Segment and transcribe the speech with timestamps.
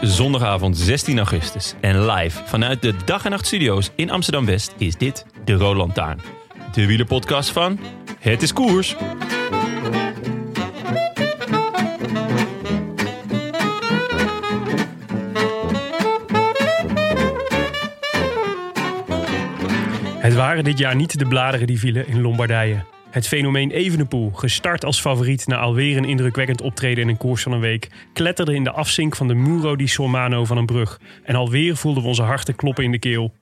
[0.00, 4.96] Zondagavond 16 augustus en live vanuit de Dag en Nacht Studio's in Amsterdam West is
[4.96, 6.20] dit de Roland Taarn.
[6.72, 7.78] De wielerpodcast van
[8.18, 8.96] Het is Koers.
[20.18, 22.84] Het waren dit jaar niet de bladeren die vielen in Lombardije.
[23.10, 27.52] Het fenomeen Evenepoel, gestart als favoriet na alweer een indrukwekkend optreden in een koers van
[27.52, 31.00] een week, kletterde in de afzink van de Muro di Sormano van een brug.
[31.24, 33.32] En alweer voelden we onze harten kloppen in de keel.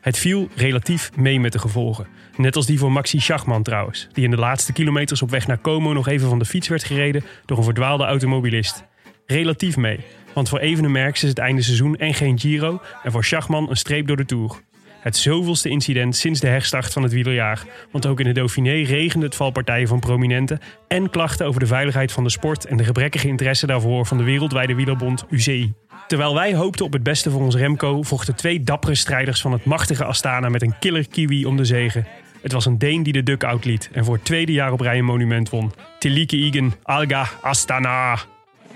[0.00, 2.06] Het viel relatief mee met de gevolgen.
[2.36, 5.58] Net als die voor Maxi Schachman trouwens, die in de laatste kilometers op weg naar
[5.58, 8.84] Como nog even van de fiets werd gereden door een verdwaalde automobilist.
[9.26, 10.00] Relatief mee,
[10.34, 14.06] want voor Evenemerks is het einde seizoen en geen Giro en voor Schachman een streep
[14.06, 14.66] door de Tour.
[15.00, 17.66] Het zoveelste incident sinds de herstart van het wielerjaar.
[17.90, 22.12] Want ook in de Dauphiné regende het valpartijen van prominenten en klachten over de veiligheid
[22.12, 25.72] van de sport en de gebrekkige interesse daarvoor van de wereldwijde wielerbond UCI.
[26.06, 29.64] Terwijl wij hoopten op het beste voor ons Remco, vochten twee dappere strijders van het
[29.64, 32.06] machtige Astana met een killer kiwi om de zegen.
[32.42, 34.98] Het was een Deen die de duck-out liet en voor het tweede jaar op rij
[34.98, 35.72] een monument won.
[35.98, 38.18] Tilike Igen, Alga, Astana.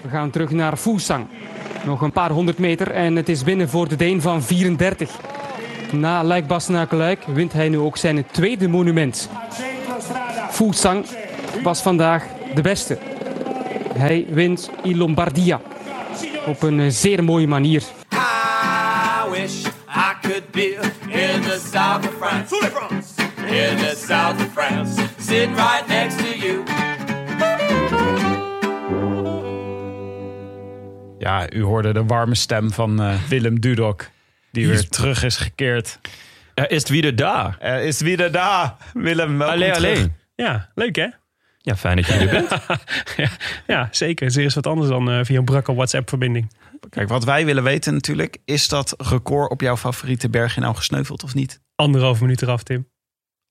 [0.00, 1.26] We gaan terug naar Fusang.
[1.84, 5.10] Nog een paar honderd meter en het is binnen voor de Deen van 34.
[5.92, 9.28] Na Luik naar Luik wint hij nu ook zijn tweede monument.
[10.50, 11.06] Fusang
[11.62, 12.98] was vandaag de beste.
[13.94, 15.60] Hij wint I Lombardia
[16.46, 17.82] op een zeer mooie manier.
[18.12, 22.54] I wish I could be in the south of France.
[23.36, 25.02] In the south of France.
[25.18, 26.62] Sitting right next to you.
[31.18, 34.06] Ja, u hoorde de warme stem van eh, Willem Dudok.
[34.52, 35.98] Die weer terug is gekeerd.
[36.54, 37.56] Er is weer daar.
[37.60, 38.76] Er is weer daar.
[38.92, 39.96] Willem, welkom Alleen, terug.
[39.96, 40.14] alleen.
[40.34, 41.06] Ja, leuk hè?
[41.58, 42.48] Ja, fijn dat je er bent.
[43.16, 43.28] ja,
[43.66, 44.26] ja, zeker.
[44.26, 46.52] Het is eens wat anders dan eh, via een brakke WhatsApp-verbinding.
[46.90, 48.38] Kijk, wat wij willen weten natuurlijk...
[48.44, 51.60] is dat record op jouw favoriete berg nou gesneuveld of niet?
[51.74, 52.88] Anderhalve minuut eraf, Tim.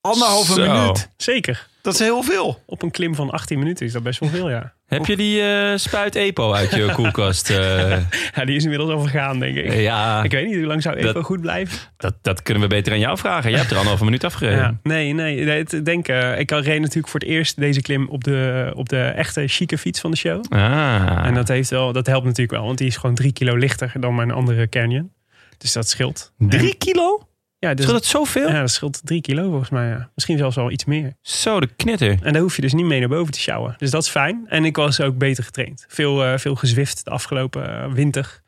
[0.01, 0.73] Anderhalve Zo.
[0.73, 1.09] minuut.
[1.17, 1.69] Zeker.
[1.81, 2.63] Dat is heel veel.
[2.65, 4.73] Op een klim van 18 minuten is dat best wel veel, ja.
[4.87, 7.49] Heb je die eh, spuit Epo uit je koelkast?
[7.49, 7.97] eh?
[8.35, 9.73] Ja, die is inmiddels al vergaan, denk ik.
[9.73, 11.77] ja, Ik weet niet, hoe lang zou Epo Dat- goed blijven?
[11.97, 13.49] dat, dat kunnen we beter aan jou vragen.
[13.49, 14.59] Jij hebt er anderhalve minuut afgereden.
[14.59, 14.77] Ja.
[14.83, 15.43] Nee, nee.
[15.43, 18.89] nee, het- denk, eh, ik reed natuurlijk voor het eerst deze klim op de, op
[18.89, 20.43] de echte chique fiets van de show.
[20.49, 21.21] Ah.
[21.25, 23.91] En dat, heeft wel, dat helpt natuurlijk wel, want die is gewoon drie kilo lichter
[23.99, 25.11] dan mijn andere Canyon.
[25.57, 26.31] Dus dat scheelt.
[26.37, 27.27] Drie kilo?
[27.61, 28.47] Ja, dus, Scheelt het zoveel?
[28.49, 29.87] ja, dat scheelt drie kilo volgens mij.
[29.87, 30.09] Ja.
[30.15, 31.13] Misschien zelfs wel iets meer.
[31.21, 32.17] Zo, de knitter.
[32.21, 33.75] En daar hoef je dus niet mee naar boven te sjouwen.
[33.77, 34.45] Dus dat is fijn.
[34.47, 35.85] En ik was ook beter getraind.
[35.87, 38.41] Veel, eh, veel gezwift de afgelopen eh, winter.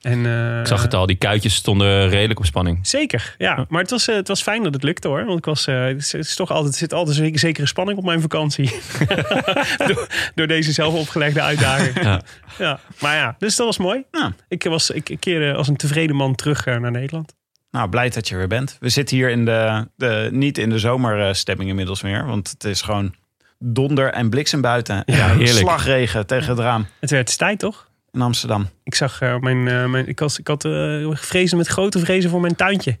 [0.00, 2.86] En, eh, Ik zag het al, die kuitjes stonden redelijk op spanning.
[2.86, 3.66] Zeker, ja.
[3.68, 5.24] Maar het was, het was fijn dat het lukte hoor.
[5.24, 8.80] Want ik was, het, is, toch altijd, zit altijd een zekere spanning op mijn vakantie.
[9.88, 12.02] door, door deze zelf opgelegde uitdaging.
[12.02, 12.20] Ja.
[12.58, 12.80] Ja.
[13.00, 14.04] Maar ja, dus dat was mooi.
[14.10, 14.34] Ja.
[14.48, 17.34] Ik, was, ik, ik keerde als een tevreden man terug naar Nederland.
[17.76, 18.76] Nou, blij dat je er weer bent.
[18.80, 22.26] We zitten hier in de, de, niet in de zomerstemming inmiddels meer.
[22.26, 23.14] Want het is gewoon
[23.58, 25.02] donder en bliksem buiten.
[25.06, 25.48] Ja, heerlijk.
[25.48, 27.90] slagregen tegen het raam Het werd tijd toch?
[28.12, 28.68] in Amsterdam.
[28.84, 30.08] Ik zag eh, mijn, eh, mijn.
[30.08, 32.98] Ik, was, ik had eh vrezen met grote vrezen voor mijn tuintje.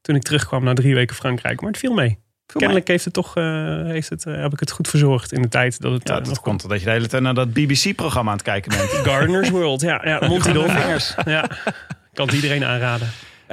[0.00, 1.60] Toen ik terugkwam na drie weken Frankrijk.
[1.60, 2.18] Maar het viel mee.
[2.58, 5.48] Kennelijk heeft het toch, eh, heeft het, eh, heb ik het goed verzorgd in de
[5.48, 8.30] tijd dat het Ja, eh, dat komt omdat je de hele tijd naar dat BBC-programma
[8.30, 8.90] aan het kijken bent.
[9.08, 10.00] Gardener's World, ja.
[10.04, 10.68] ja Monty Don.
[10.68, 11.14] vingers.
[11.24, 11.50] Ja,
[12.12, 13.08] kan het iedereen aanraden.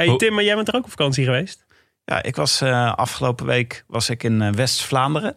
[0.07, 1.65] Hey Tim, maar jij bent er ook op vakantie geweest?
[2.05, 5.35] Ja, ik was eh, afgelopen week was ik in eh, West-Vlaanderen.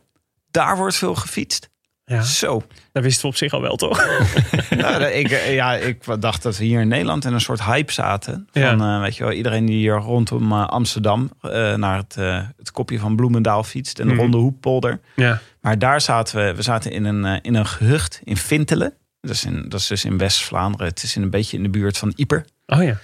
[0.50, 1.70] Daar wordt veel gefietst.
[2.05, 2.62] Ja, Zo.
[2.93, 3.99] dat wisten we op zich al wel, toch?
[4.70, 7.93] Nou, ik, eh, ja, ik dacht dat we hier in Nederland in een soort hype
[7.93, 8.49] zaten.
[8.53, 9.00] Van, Ja.
[9.00, 11.31] weet je wel, iedereen die hier rondom Amsterdam
[11.76, 12.14] naar het,
[12.56, 13.99] het kopje van Bloemendaal fietst.
[13.99, 14.23] En de Mhm.
[14.23, 15.00] Ronde Hoeppolder.
[15.17, 15.41] Ja.
[15.61, 18.94] Maar daar zaten we, we zaten in een, in een gehucht in Vintelen.
[19.20, 20.87] Dat is, in, dat is dus in West-Vlaanderen.
[20.87, 22.44] Het is in een beetje in de buurt van Ieper.
[22.67, 22.97] Oh ja.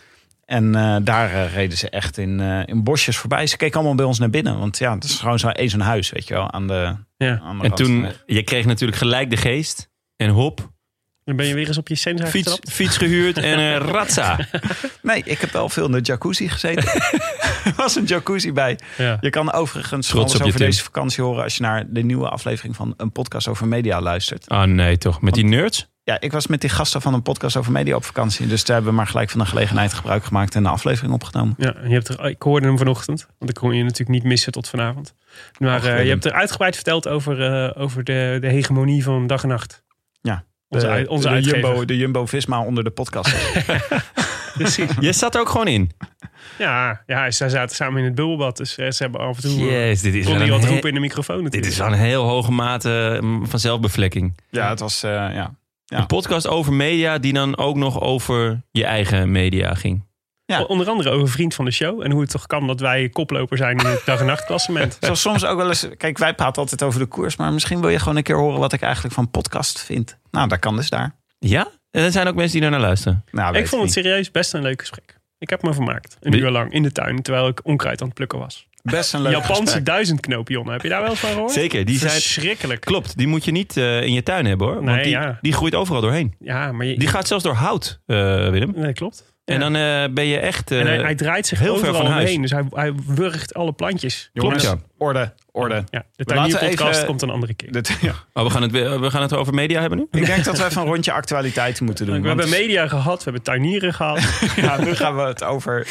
[0.49, 3.47] En eh, daar eh, reden ze echt in, eh, in bosjes voorbij.
[3.47, 4.59] Ze keken allemaal bij ons naar binnen.
[4.59, 6.53] Want ja, het is gewoon zo één zo'n huis, weet je wel.
[6.53, 7.41] Aan de, ja.
[7.43, 9.91] aan de En toen, je kreeg natuurlijk gelijk de geest.
[10.17, 10.71] En hop,
[11.25, 12.73] Dan ben je weer eens op je sensor fiets, getrapt.
[12.73, 14.39] fiets gehuurd en eh ratsa.
[15.03, 17.03] Nee, ik heb wel veel in de jacuzzi gezeten.
[17.65, 18.79] er was een jacuzzi bij.
[18.97, 19.19] Ja.
[19.21, 21.43] Je kan overigens Trots alles over deze vakantie horen...
[21.43, 24.50] als je naar de nieuwe aflevering van een podcast over media luistert.
[24.50, 25.21] Oh nee, toch.
[25.21, 25.89] Met die nerds?
[26.09, 28.47] Ja, ik was met die gasten van een podcast over media op vakantie.
[28.47, 30.55] Dus daar hebben we maar gelijk van de gelegenheid gebruik gemaakt...
[30.55, 31.55] en een aflevering opgenomen.
[31.59, 34.23] Ja, en je hebt er, ik hoorde hem vanochtend, want ik kon je natuurlijk niet
[34.25, 35.15] missen tot vanavond.
[35.59, 39.43] Maar eh, je hebt er uitgebreid verteld over, eh, over de, de hegemonie van dag
[39.43, 39.83] en nacht.
[40.21, 41.41] Ja, Onze, de, uit- onze de.
[41.41, 43.37] Jumbo, de Jumbo-Visma onder de podcast.
[45.01, 45.91] Je zat er ook gewoon in.
[46.59, 49.61] Ja, ja, zij zaten samen in het bubbelbad, dus eh, ze hebben af en toe...
[49.65, 51.73] Yes, dit is kon die wat roepen in de microfoon dit natuurlijk.
[51.73, 54.35] is wel een heel hoge mate mm, van zelfbevlekking.
[54.51, 55.03] ja, het was...
[55.03, 55.55] eh, ja.
[55.90, 55.99] Ja.
[55.99, 60.06] Een podcast over media die dan ook nog over je eigen media ging.
[60.44, 60.62] Ja.
[60.62, 62.02] Onder andere over Vriend van de Show.
[62.02, 64.96] En hoe het toch kan dat wij koploper zijn in het dag- en nachtklassement.
[65.00, 65.88] Zoals soms ook wel eens...
[65.96, 67.37] Kijk, wij praten altijd over de koers...
[67.37, 68.58] maar misschien wil je gewoon een keer horen...
[68.61, 70.19] wat ik eigenlijk van podcast vind.
[70.31, 71.14] Nou, dat kan dus daar.
[71.38, 71.69] Ja?
[71.90, 73.25] En er zijn ook mensen die daar naar luisteren.
[73.31, 74.05] Nou, ik vond het niet.
[74.05, 75.18] serieus best een leuk gesprek.
[75.38, 76.17] Ik heb me vermaakt.
[76.20, 78.67] Een Wie- uur lang in de tuin, terwijl ik onkruid aan het plukken was.
[78.82, 79.85] best een leuk Japanse gesprek.
[79.85, 80.69] duizendknoop, Jon.
[80.69, 81.50] Heb je daar wel eens van gehoord?
[81.52, 82.11] Zeker, die zijn...
[82.12, 82.81] Verschrikkelijk.
[82.81, 84.75] Klopt, die moet je niet eh, in je tuin hebben hoor.
[84.76, 85.38] Want Nee, die, ja.
[85.40, 86.35] die groeit overal doorheen.
[86.38, 88.17] Ja, maar je, Die gaat zelfs door hout, eh,
[88.50, 88.73] Willem.
[88.76, 89.37] Nee, klopt.
[89.44, 89.61] En Ja.
[89.61, 90.70] dan eh, ben je echt...
[90.70, 92.25] eh, en hij, hij draait zich heel ver overal van huis.
[92.25, 92.43] omheen.
[92.43, 94.31] Dus hij, hij wurgt alle plantjes.
[94.32, 95.85] Jongens, Klopt, orde, orde.
[95.91, 97.69] Ja, de tuinierpodcast even- komt een andere keer.
[98.01, 98.13] Ja.
[98.33, 100.21] oh, we, gaan het, we gaan het over media hebben nu?
[100.21, 102.23] Ik denk dat we even een rondje actualiteiten moeten doen.
[102.23, 104.21] we want- hebben media gehad, we hebben tuinieren gehad.
[104.57, 105.87] Ja, nu gaan we het over...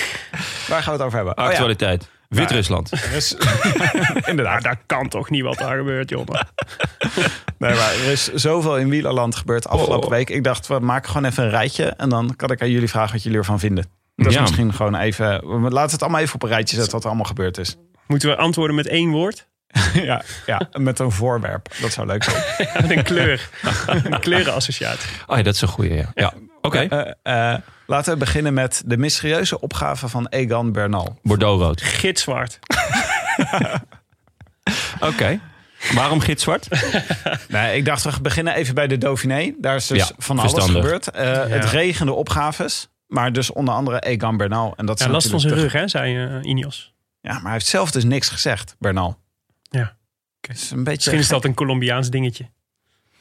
[0.68, 1.38] Waar gaan we het over hebben?
[1.38, 2.10] Oh ja, Actualiteit.
[2.30, 2.92] Wit-Rusland.
[2.92, 4.64] Nou, inderdaad.
[4.64, 6.48] daar kan toch niet wat daar gebeurt, jongen.
[7.58, 10.14] Nee, maar er is zoveel in wielerland gebeurd afgelopen Oh.
[10.14, 10.30] week.
[10.30, 11.84] Ik dacht, we maken gewoon even een rijtje.
[11.86, 13.86] En dan kan ik aan jullie vragen wat jullie ervan vinden.
[14.16, 14.42] Dat is Ja.
[14.42, 15.28] misschien gewoon even...
[15.62, 17.76] we- Laten we het allemaal even op een rijtje zetten wat er allemaal gebeurd is.
[18.08, 19.48] Moeten we antwoorden met één woord?
[19.94, 21.70] ja, ja, met een voorwerp.
[21.82, 22.44] Dat zou leuk zijn.
[22.82, 23.50] Met een kleur.
[24.04, 25.10] een kleurenassociatie.
[25.28, 26.12] Oh ja, dat is een goeie, ja.
[26.16, 26.34] ja.
[26.62, 26.80] Oké,
[27.24, 31.20] Eh, eh, laten we beginnen met de mysterieuze opgave van Egan Bernal.
[31.24, 31.82] Bordeaux-rood.
[31.82, 32.60] Gitzwart.
[35.00, 35.40] Oké.
[35.94, 36.68] Waarom gitzwart?
[37.48, 39.54] Nee, ik dacht, we beginnen even bij de Dauphiné.
[39.60, 40.84] Daar is dus Ja, van alles verstandig.
[40.84, 41.12] gebeurd.
[41.12, 42.88] Eh, Het regende opgaves.
[43.08, 44.74] Maar dus onder andere Egan Bernal.
[44.78, 46.94] En dat is Ja, last van zijn rug, hè, zei eh, Ineos.
[47.22, 49.18] te- Ja, maar hij heeft zelf dus niks gezegd, Bernal.
[49.70, 49.96] Ja.
[50.50, 52.50] Is een beetje Misschien is dat een Colombiaans dingetje.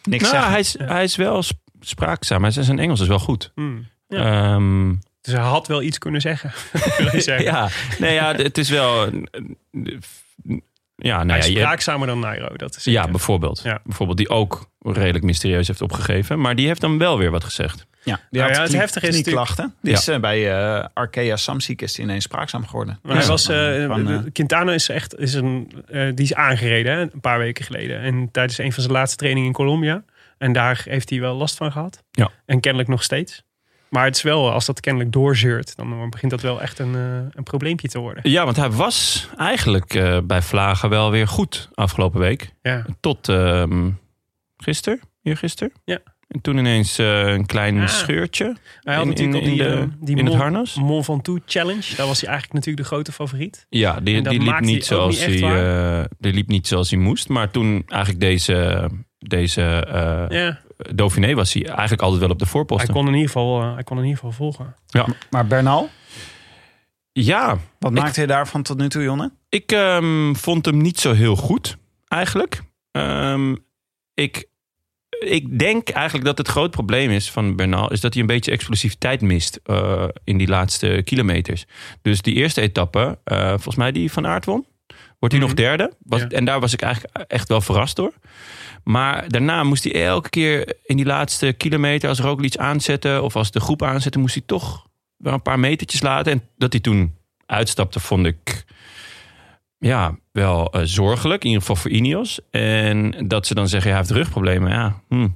[0.03, 0.51] niks nou, zeggen.
[0.51, 2.41] hij is, hij is wel sp- spraakzaam.
[2.45, 3.53] Hij is- Zijn Engels is wel goed.
[3.55, 3.87] Hmm.
[4.09, 4.53] Ja.
[4.55, 6.53] Ehm, Dus hij had wel iets kunnen zeggen.
[7.21, 7.43] zeggen.
[7.45, 9.11] ja, nee, ja, het is wel...
[10.97, 12.57] Ja, nou hij ja, spraakzamer dan Nairo.
[12.57, 13.61] Dat is ja, bijvoorbeeld.
[13.63, 13.81] Ja.
[13.85, 16.41] Bijvoorbeeld die ook redelijk mysterieus heeft opgegeven.
[16.41, 17.87] Maar die heeft dan wel weer wat gezegd.
[18.07, 19.75] Ja, ja, het heftige is knieklachten.
[19.83, 19.99] Die Ja.
[19.99, 22.99] is eh, bij eh, Arkea Samsic is die ineens spraakzaam geworden.
[23.03, 27.01] Maar hij was, eh, Van, Quintana is echt is een, eh, die is aangereden hè,
[27.01, 28.01] een paar weken geleden.
[28.01, 30.05] En tijdens een van zijn laatste trainingen in Colombia.
[30.39, 32.03] En daar heeft hij wel last van gehad.
[32.11, 32.31] Ja.
[32.47, 33.45] En kennelijk nog steeds.
[33.89, 36.95] Maar het is wel, als dat kennelijk doorzeurt, dan begint dat wel echt een,
[37.35, 38.31] een probleempje te worden.
[38.31, 42.53] Ja, want hij was eigenlijk eh, bij Vlagen wel weer goed afgelopen week.
[42.63, 42.85] Ja.
[43.01, 43.91] Tot ehm
[44.57, 45.73] gisteren, eergisteren.
[45.85, 45.99] Ja.
[46.37, 47.89] En toen ineens eh, een klein Ah.
[47.89, 50.75] scheurtje Hij had in, natuurlijk in, die, de- eh, die in het Mont- harnas.
[50.75, 51.97] Mont Ventoux Challenge.
[51.97, 53.67] Daar was hij eigenlijk natuurlijk de grote favoriet.
[53.69, 57.29] Ja, die, die liep niet hij zoals hij, eh, die liep niet zoals hij moest.
[57.29, 58.89] Maar toen eigenlijk deze,
[59.19, 60.61] deze eh Ja,
[60.95, 62.95] Dauphiné was hij eigenlijk altijd wel op de hij voorposten.
[62.95, 64.75] kon, in ieder geval, eh, hij kon in ieder geval volgen.
[65.31, 65.89] Maar Bernal,
[67.13, 69.33] Ja, wat Ik- maakte hij daarvan tot nu toe, Jonne?
[69.49, 71.77] Ik ehm, vond hem niet zo heel goed,
[72.09, 72.63] eigenlijk.
[72.91, 73.55] Ehm,
[74.15, 74.47] ik,
[75.19, 77.93] ik denk eigenlijk dat het groot probleem is van Bernal...
[77.93, 81.65] is dat hij een beetje explosiviteit mist eh, in die laatste kilometers.
[82.03, 84.67] Dus die eerste etappe, eh, volgens mij die Van Aert won...
[85.19, 85.61] wordt hij nog Mhm.
[85.63, 85.93] derde.
[86.03, 86.29] Was, Ja.
[86.29, 88.13] En daar was ik eigenlijk echt wel verrast door.
[88.85, 92.09] Maar daarna moest hij elke keer in die laatste kilometer...
[92.09, 94.19] als er ook iets aanzette of als de groep aanzette...
[94.19, 96.33] moest hij toch wel een paar metertjes laten.
[96.33, 97.15] En dat hij toen
[97.47, 98.65] uitstapte, vond ik
[99.87, 101.43] ja, wel eh, zorgelijk.
[101.43, 102.41] In ieder geval voor Ineos.
[102.51, 104.71] En dat ze dan zeggen, ja, hij heeft rugproblemen.
[104.73, 105.29] Ja, hm,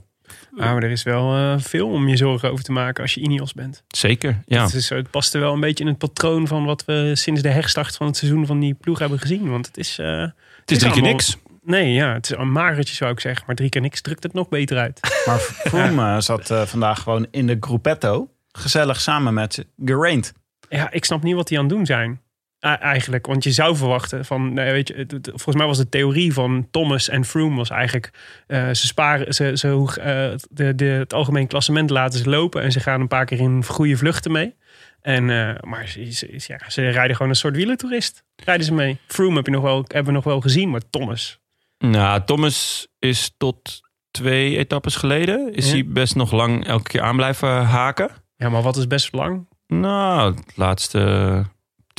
[0.56, 3.20] Ja, maar er is wel eh, veel om je zorgen over te maken als je
[3.20, 3.84] Ineos bent.
[3.88, 4.42] zeker.
[4.46, 4.62] Ja.
[4.64, 7.42] Het, is, het past er wel een beetje in het patroon van wat we sinds
[7.42, 9.50] de herstart van het seizoen van die ploeg hebben gezien.
[9.50, 9.98] Want het is.
[9.98, 10.20] eh,
[10.60, 11.36] Het is drie keer niks.
[11.62, 13.44] Nee, ja, het is een magertje zou ik zeggen.
[13.46, 15.00] Maar drie keer niks drukt het nog beter uit.
[15.26, 18.28] Maar Froome zat vandaag gewoon in de gruppetto.
[18.52, 20.32] Gezellig samen met Geraint.
[20.68, 22.20] Ja, ik snap niet wat die aan het doen zijn.
[22.60, 25.88] Eigenlijk, want je zou verwachten van, nou, weet je, het- het- volgens mij was de
[25.88, 28.10] theorie van Thomas en Froome was eigenlijk,
[28.46, 29.68] eh, ze sparen, ze, ze,
[30.00, 33.38] eh, de, de, het algemeen klassement laten ze lopen en ze gaan een paar keer
[33.40, 34.54] in goede vluchten mee.
[35.00, 38.22] En, eh, maar ze, ze- ja, ze rijden gewoon een soort wielertoerist.
[38.44, 38.98] Rijden ze mee.
[39.06, 41.38] Froome heb je nog wel, hebben we nog wel gezien, maar Thomas.
[41.78, 45.54] Nou, Thomas is tot twee etappes geleden...
[45.54, 45.72] is Ja.
[45.72, 48.10] hij best nog lang elke keer aan blijven haken.
[48.36, 49.48] Ja, maar wat is best lang?
[49.66, 51.44] Nou, het laatste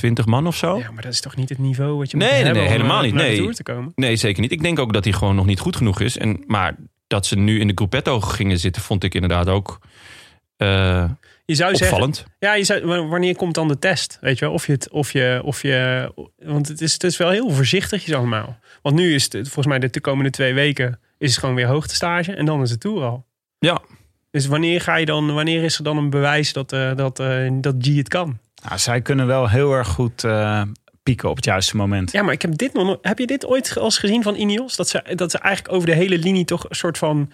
[0.01, 0.77] twintig man of zo.
[0.77, 2.71] Ja, maar dat is toch niet het niveau wat je Nee, moet nee, hebben nee,
[2.71, 3.13] om, helemaal eh, niet.
[3.13, 3.53] naar de Nee.
[3.53, 3.91] Te komen.
[3.95, 4.51] Nee, zeker niet.
[4.51, 6.17] Ik denk ook dat hij gewoon nog niet goed genoeg is.
[6.17, 6.75] En, maar
[7.07, 8.81] dat ze nu in de gruppetto gingen zitten...
[8.81, 9.79] vond ik inderdaad ook
[10.57, 11.09] eh,
[11.45, 12.25] Je zou zeggen, opvallend.
[12.39, 14.17] Ja, je zou, wanneer komt dan de test?
[14.21, 14.53] Weet je wel?
[14.53, 18.13] Of je het, of je, of je, want het is, het is wel heel voorzichtig
[18.13, 18.59] allemaal.
[18.81, 21.67] Want nu is het, volgens mij de, de komende twee weken, is het gewoon weer
[21.67, 23.25] hoogtestage en dan is de tour al.
[23.59, 23.81] Ja.
[24.31, 27.47] Dus wanneer ga je dan, wanneer is er dan een bewijs dat, eh, dat, eh,
[27.51, 28.39] dat G het kan?
[28.63, 30.61] Nou, zij kunnen wel heel erg goed eh,
[31.03, 32.11] pieken op het juiste moment.
[32.11, 34.75] Ja, maar ik heb dit nog, heb je dit ooit als gezien van Ineos?
[34.75, 37.31] Dat ze, dat ze eigenlijk over de hele linie toch een soort van,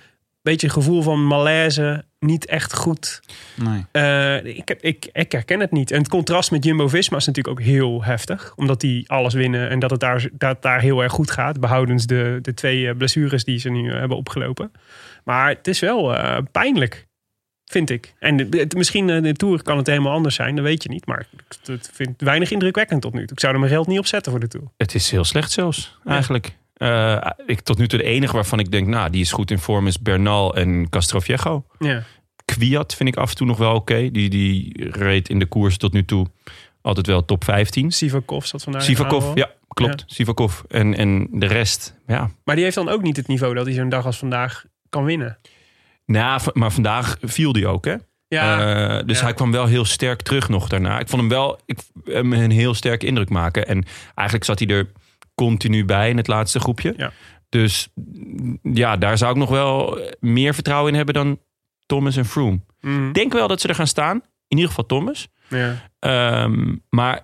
[0.47, 3.21] beetje gevoel van malaise, niet echt goed
[3.55, 3.85] Nee.
[3.91, 5.91] Eh, ik, heb, ik, ik herken het niet.
[5.91, 8.53] En het contrast met Jumbo-Visma is natuurlijk ook heel heftig.
[8.55, 11.59] Omdat die alles winnen en dat het daar, dat daar heel erg goed gaat.
[11.59, 14.71] Behoudens de, de twee eh, blessures die ze nu hebben opgelopen.
[15.23, 16.15] Maar het is wel
[16.51, 17.07] pijnlijk,
[17.69, 18.13] vind ik.
[18.19, 20.55] En de, het- misschien eh, de Tour kan het helemaal anders zijn.
[20.55, 21.05] Dat weet je niet.
[21.05, 21.57] Maar ik
[21.93, 23.31] vind het weinig indrukwekkend tot nu toe.
[23.35, 24.67] Ik zou er mijn geld niet op zetten voor de Tour.
[24.77, 26.55] Het is heel slecht zelfs, eigenlijk.
[26.73, 28.87] Eh, ik, tot nu toe de enige waarvan ik denk...
[28.87, 31.65] nou, die is goed in vorm is Bernal en Castroviejo.
[31.79, 32.03] Ja.
[32.45, 34.11] Kwiat vind ik af en toe nog wel oké.
[34.11, 36.27] Die, die reed in de koers tot nu toe
[36.81, 37.91] altijd wel top 15.
[37.91, 40.03] Sivakov zat vandaag Sivakov, ja, klopt.
[40.07, 40.61] Sivakov.
[40.67, 42.29] En, en de rest, ja.
[42.43, 45.03] Maar die heeft dan ook niet het niveau dat hij zo'n dag als vandaag kan
[45.03, 45.37] winnen.
[46.11, 47.95] Nou, maar vandaag viel die ook, hè?
[48.27, 48.59] Ja,
[48.99, 49.23] Eh, dus Ja.
[49.23, 50.99] hij kwam wel heel sterk terug nog daarna.
[50.99, 53.67] Ik vond hem wel ik, hem een heel sterke indruk maken.
[53.67, 53.85] En
[54.15, 54.91] eigenlijk zat hij er
[55.35, 56.93] continu bij in het laatste groepje.
[56.97, 57.11] Ja.
[57.49, 61.39] Dus mm, ja, daar zou ik nog wel meer vertrouwen in hebben dan
[61.85, 62.59] Thomas en Froome.
[62.81, 64.15] Ik denk wel dat ze er gaan staan.
[64.47, 65.27] In ieder geval Thomas.
[65.47, 65.89] ja.
[65.99, 67.23] Ehm, maar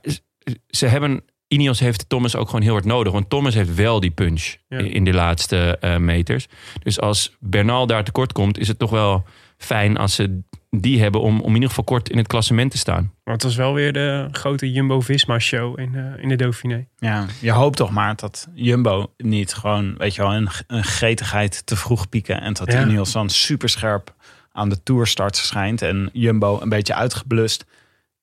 [0.67, 1.23] ze hebben...
[1.53, 3.13] Ineos heeft Thomas ook gewoon heel hard nodig.
[3.13, 4.77] Want Thomas heeft wel die punch Ja.
[4.77, 6.47] in de laatste eh, meters.
[6.83, 8.57] Dus als Bernal daar tekort komt...
[8.57, 9.23] is het toch wel
[9.57, 11.21] fijn als ze die hebben...
[11.21, 13.11] om, om in ieder geval kort in het klassement te staan.
[13.23, 16.85] Maar het was wel weer de grote Jumbo-Visma-show in, eh, in de Dauphiné.
[16.97, 21.65] Ja, je hoopt toch maar dat Jumbo niet gewoon, weet je wel, een, een gretigheid
[21.65, 22.41] te vroeg pieken.
[22.41, 22.81] En dat Ja.
[22.85, 24.13] Ineos dan superscherp
[24.51, 25.81] aan de tourstart verschijnt.
[25.81, 27.65] En Jumbo een beetje uitgeblust.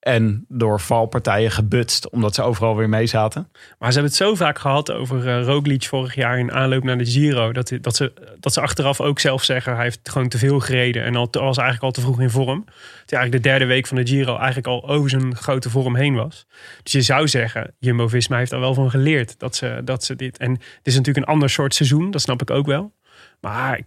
[0.01, 3.49] En door valpartijen gebutst, omdat ze overal weer mee zaten.
[3.53, 6.99] Maar ze hebben het zo vaak gehad over eh Roglic vorig jaar in aanloop naar
[6.99, 7.53] de Giro.
[7.53, 11.05] Dat, dat, ze, dat ze achteraf ook zelf zeggen, hij heeft gewoon te veel gereden.
[11.05, 12.65] En al was eigenlijk al te vroeg in vorm.
[12.65, 15.97] Dat hij eigenlijk de derde week van de Giro eigenlijk al over zijn grote vorm
[15.97, 16.47] heen was.
[16.83, 19.39] Dus je zou zeggen, Jumbo-Visma heeft daar wel van geleerd.
[19.39, 20.39] Dat ze, dat ze dit...
[20.39, 22.93] En het is natuurlijk een ander soort seizoen, dat snap ik ook wel.
[23.41, 23.87] Maar ik,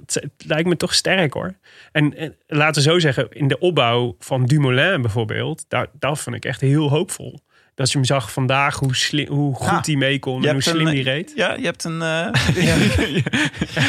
[0.00, 1.54] het, het lijkt me toch sterk hoor.
[1.92, 6.36] En, en laten we zo zeggen, in de opbouw van Dumoulin bijvoorbeeld, daar, dat vond
[6.36, 7.40] ik echt heel hoopvol.
[7.74, 10.62] Dat je hem zag vandaag, hoe, slim, hoe goed Ja, hij mee kon en hoe
[10.62, 11.32] slim hij reed.
[11.36, 12.28] Ja, je hebt een, eh,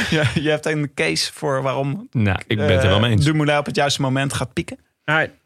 [0.18, 3.26] ja, je hebt een case voor waarom Nou, ik ben het er wel mee eens.
[3.26, 4.78] Dumoulin op het juiste moment gaat pieken.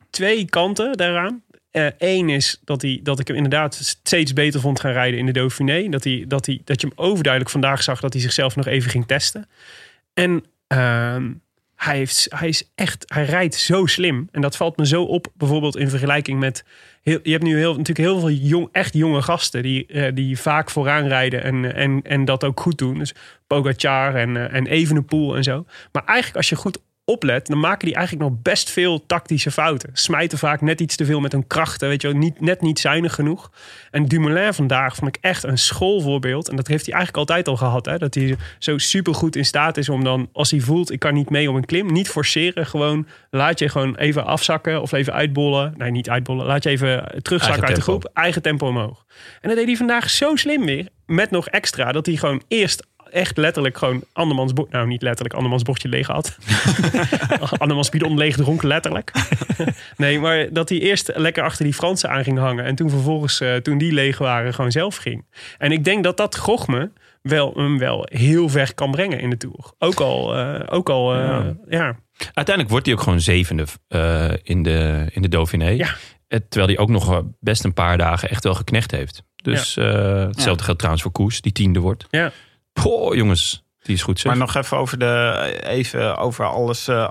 [0.10, 1.44] Twee kanten daaraan.
[1.98, 5.32] Eén is dat, hij, dat ik hem inderdaad steeds beter vond gaan rijden in de
[5.32, 5.90] Dauphiné.
[5.90, 8.92] Dat, hij, dat, hij, dat je hem overduidelijk vandaag zag dat hij zichzelf nog even
[8.92, 9.50] ging testen.
[10.14, 11.32] En ehm,
[11.76, 14.28] hij, heeft, hij is echt, hij rijdt zo slim.
[14.32, 16.64] En dat valt me zo op, bijvoorbeeld in vergelijking met.
[17.02, 20.40] Heel, je hebt nu heel, natuurlijk heel veel jong, echt jonge gasten die, eh, die
[20.40, 22.98] vaak vooraan rijden en, en, en dat ook goed doen.
[22.98, 23.14] Dus
[23.48, 25.66] Pogacar en, eh, en Evenepoel en zo.
[25.92, 26.80] Maar eigenlijk als je goed
[27.10, 29.90] oplet, dan maken die eigenlijk nog best veel tactische fouten.
[29.94, 32.80] Smijten vaak net iets te veel met hun krachten, weet je wel, niet, net niet
[32.80, 33.52] zuinig genoeg.
[33.92, 36.50] En Dumoulin vandaag vond ik echt een schoolvoorbeeld.
[36.50, 37.98] En dat heeft hij eigenlijk altijd al gehad, hè?
[37.98, 41.30] dat hij zo supergoed in staat is om dan, als hij voelt, ik kan niet
[41.30, 45.74] mee op een klim, niet forceren, gewoon laat je gewoon even afzakken of even uitbollen.
[45.78, 49.06] Nee, niet uitbollen, laat je even terugzakken uit de groep, eigen tempo omhoog.
[49.42, 52.88] En dat deed hij vandaag zo slim weer, met nog extra, dat hij gewoon eerst
[53.12, 54.72] echt letterlijk gewoon andermans bord...
[54.72, 56.38] Nou, niet letterlijk andermans bordje leeg had.
[57.58, 59.12] andermans bidon leeg dronk, letterlijk.
[59.98, 62.66] nee, maar dat hij eerst lekker achter die Fransen aan ging hangen.
[62.66, 65.26] En toen vervolgens, eh, toen die leeg waren, gewoon zelf ging.
[65.58, 69.38] En ik denk dat dat Gochme wel, hem wel heel ver kan brengen in de
[69.38, 69.72] Tour.
[69.78, 71.56] Ook al, eh, ook al eh, ja.
[71.68, 71.96] Ja.
[72.34, 75.70] Uiteindelijk wordt hij ook gewoon zevende eh, in, de, in de Dauphiné.
[75.70, 75.96] Ja.
[76.28, 79.24] Terwijl hij ook nog best een paar dagen echt wel geknecht heeft.
[79.36, 82.08] Dus eh, hetzelfde geldt trouwens voor Koes, die tiende wordt.
[82.10, 82.32] Ja.
[82.82, 84.32] Poh, jongens, die is goed zeg.
[84.32, 87.10] Maar nog even over, de, even over alles, eh,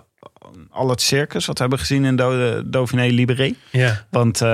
[0.71, 3.53] al het circus wat we hebben gezien in Do- Dauphiné Libéré.
[3.71, 4.07] Ja.
[4.11, 4.49] Want eh,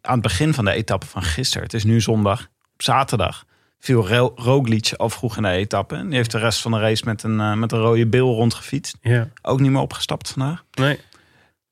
[0.00, 1.62] aan het begin van de etappe van gisteren.
[1.62, 2.40] Het is nu zondag.
[2.72, 3.44] Op zaterdag
[3.78, 5.94] viel Ro- Roglic al vroeg in de etappe.
[5.96, 8.34] En die heeft de rest van de race met een, eh, met een rode bil
[8.34, 8.96] rondgefietst.
[9.00, 9.28] Ja.
[9.42, 10.64] Ook niet meer opgestapt vandaag.
[10.70, 11.00] Nee.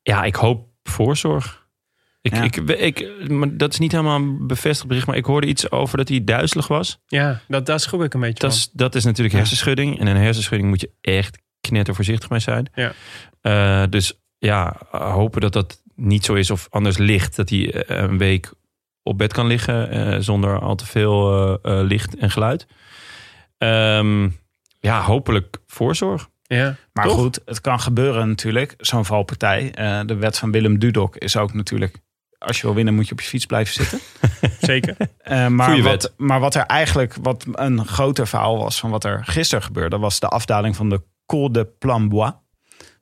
[0.03, 1.60] Ja, ik hoop voorzorg.
[2.23, 2.43] Ik, Ja.
[2.43, 2.57] ik,
[3.01, 6.09] ik, maar dat is niet helemaal een bevestigd bericht, maar ik hoorde iets over dat
[6.09, 6.99] hij duizelig was.
[7.07, 8.61] Ja, dat, daar schrok ik een beetje Dat van.
[8.61, 10.01] is, dat is natuurlijk hersenschudding.
[10.01, 12.71] En in een hersenschudding moet je echt knetter voorzichtig mee zijn.
[12.75, 12.93] Ja.
[13.41, 17.37] Eh, dus ja, hopen dat dat niet zo is of anders ligt.
[17.37, 18.53] Dat hij eh, een week
[19.03, 22.67] op bed kan liggen eh, zonder al te veel licht en geluid.
[23.59, 24.29] Ehm,
[24.81, 26.29] ja, hopelijk voorzorg.
[26.43, 26.77] Ja.
[26.93, 27.15] Maar Toch?
[27.19, 28.75] goed, het kan gebeuren natuurlijk.
[28.79, 29.73] Zo'n valpartij.
[29.75, 31.99] Eh, de wet van Willem Dudok is ook natuurlijk...
[32.47, 33.99] Als je wil winnen moet je op je fiets blijven zitten.
[34.71, 34.97] Zeker.
[35.19, 39.05] Eh, maar, Goeie wat, maar wat er eigenlijk wat een groter verhaal was van wat
[39.05, 42.33] er gisteren gebeurde, was de afdaling van de Col de Plambois.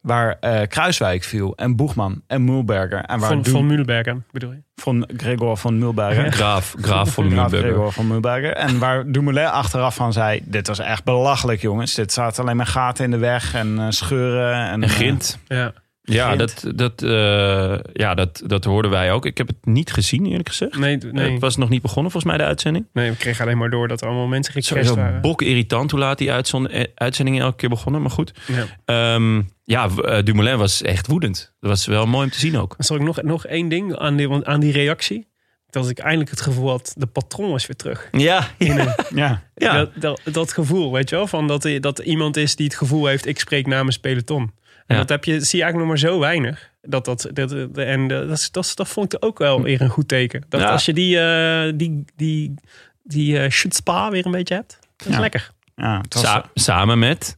[0.01, 3.01] Waar eh, Kruiswijk viel en Boegman en Mulberger.
[3.05, 4.63] En waar Van, Du- van Mühlberger bedoel je?
[4.75, 6.33] van Gregor van Mulberger.
[6.41, 7.59] Graaf, graaf van Mulberger.
[7.69, 8.53] Gregor van Mulberger.
[8.53, 11.95] En waar Dumoulin achteraf van zei: Dit was echt belachelijk, jongens.
[11.95, 14.69] Dit zaten alleen maar gaten in de weg en eh, scheuren.
[14.69, 15.39] En, En Grint.
[15.47, 15.73] Ja.
[16.15, 19.27] Ja, dat, dat, eh, ja dat, dat hoorden wij ook.
[19.27, 20.79] Ik heb het niet gezien, eerlijk gezegd.
[20.79, 21.33] Nee, nee.
[21.33, 22.87] Het was nog niet begonnen, volgens mij, de uitzending.
[22.93, 25.21] nee, we kregen alleen maar door dat er allemaal mensen gecrashed waren.
[25.21, 28.01] bok irritant hoe laat die eh, uitzending elke keer begonnen.
[28.03, 28.33] Maar goed.
[28.47, 28.65] Ja.
[28.85, 31.55] Ehm, ja, eh, Dumoulin was echt woedend.
[31.61, 32.75] Dat was wel mooi om te zien ook.
[32.79, 35.27] Zal ik nog, nog één ding aan die, aan die reactie.
[35.71, 38.09] Dat ik eindelijk het gevoel had, de patroon was weer terug.
[38.13, 39.77] Ja, een- Ja, ja.
[39.77, 41.27] Dat, dat, dat gevoel, weet je wel?
[41.27, 44.53] Van dat, dat iemand is die het gevoel heeft, ik spreek namens peloton.
[44.89, 45.01] En Ja.
[45.03, 46.71] dat heb je, zie je eigenlijk nog maar zo weinig.
[46.83, 49.81] Dat, dat, dat, dat- en eh, dat, is- dat, dat vond ik ook wel weer
[49.81, 50.45] een goed teken.
[50.49, 50.71] Dat Ja.
[50.71, 52.55] als je die, eh die, die,
[53.03, 55.21] die eh schutspa weer een beetje hebt, dat is Ja.
[55.21, 55.51] lekker.
[55.75, 57.37] ja het was, Sa- samen met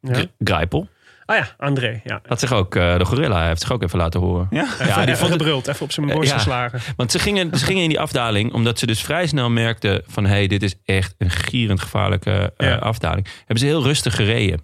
[0.00, 0.14] Ja.
[0.14, 0.88] Gr- Grijpel.
[1.26, 2.00] Ah ja, André.
[2.04, 2.20] Ja.
[2.26, 4.46] Had zich ook, eh, de gorilla heeft zich ook even laten horen.
[4.50, 4.66] ja.
[4.78, 6.36] Ja, die vond het- gebruld, even op zijn borst Ja.
[6.36, 6.80] geslagen.
[6.96, 10.24] Want ze gingen, ze gingen in die afdaling, omdat ze dus vrij snel merkten van...
[10.24, 12.74] hé, hey, dit is echt een gierend gevaarlijke eh, Ja.
[12.76, 13.26] afdaling.
[13.38, 14.60] Hebben ze heel rustig gereden.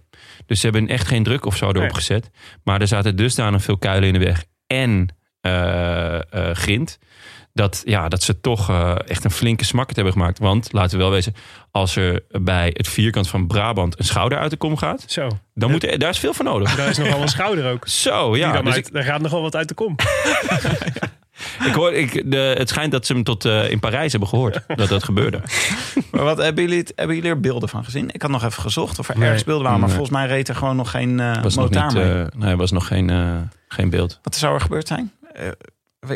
[0.50, 1.94] Dus ze hebben echt geen druk of zo erop Nee.
[1.94, 2.30] gezet.
[2.64, 5.08] Maar er zaten dusdanig veel kuilen in de weg en
[5.40, 6.18] eh,
[6.52, 6.98] grind...
[7.52, 10.38] Dat, ja, dat ze toch eh, echt een flinke smakkert hebben gemaakt.
[10.38, 11.34] Want, laten we wel wezen...
[11.70, 15.04] als er bij het vierkant van Brabant een schouder uit de kom gaat...
[15.06, 16.74] Zo, dan moet er, daar is veel voor nodig.
[16.74, 17.88] daar is nogal een schouder ook.
[18.04, 18.62] Zo, ja.
[18.62, 19.96] Dus uit, ik, Daar gaat nogal wat uit de kom.
[21.66, 24.60] ik hoor, ik, de, het schijnt dat ze hem tot eh, in Parijs hebben gehoord.
[24.76, 25.40] dat dat gebeurde.
[26.10, 28.08] Maar wat hebben jullie, het- hebben jullie er beelden van gezien?
[28.12, 29.24] Ik had nog even gezocht of er Nee.
[29.26, 29.78] ergens beelden waren.
[29.80, 29.96] Maar Nee.
[29.98, 32.22] volgens mij reed er gewoon nog geen eh was nog motaar niet, mee.
[32.22, 33.36] eh, nee, was nog geen, eh,
[33.68, 34.18] geen beeld.
[34.22, 35.12] Wat zou er gebeurd zijn?
[35.32, 35.48] Eh,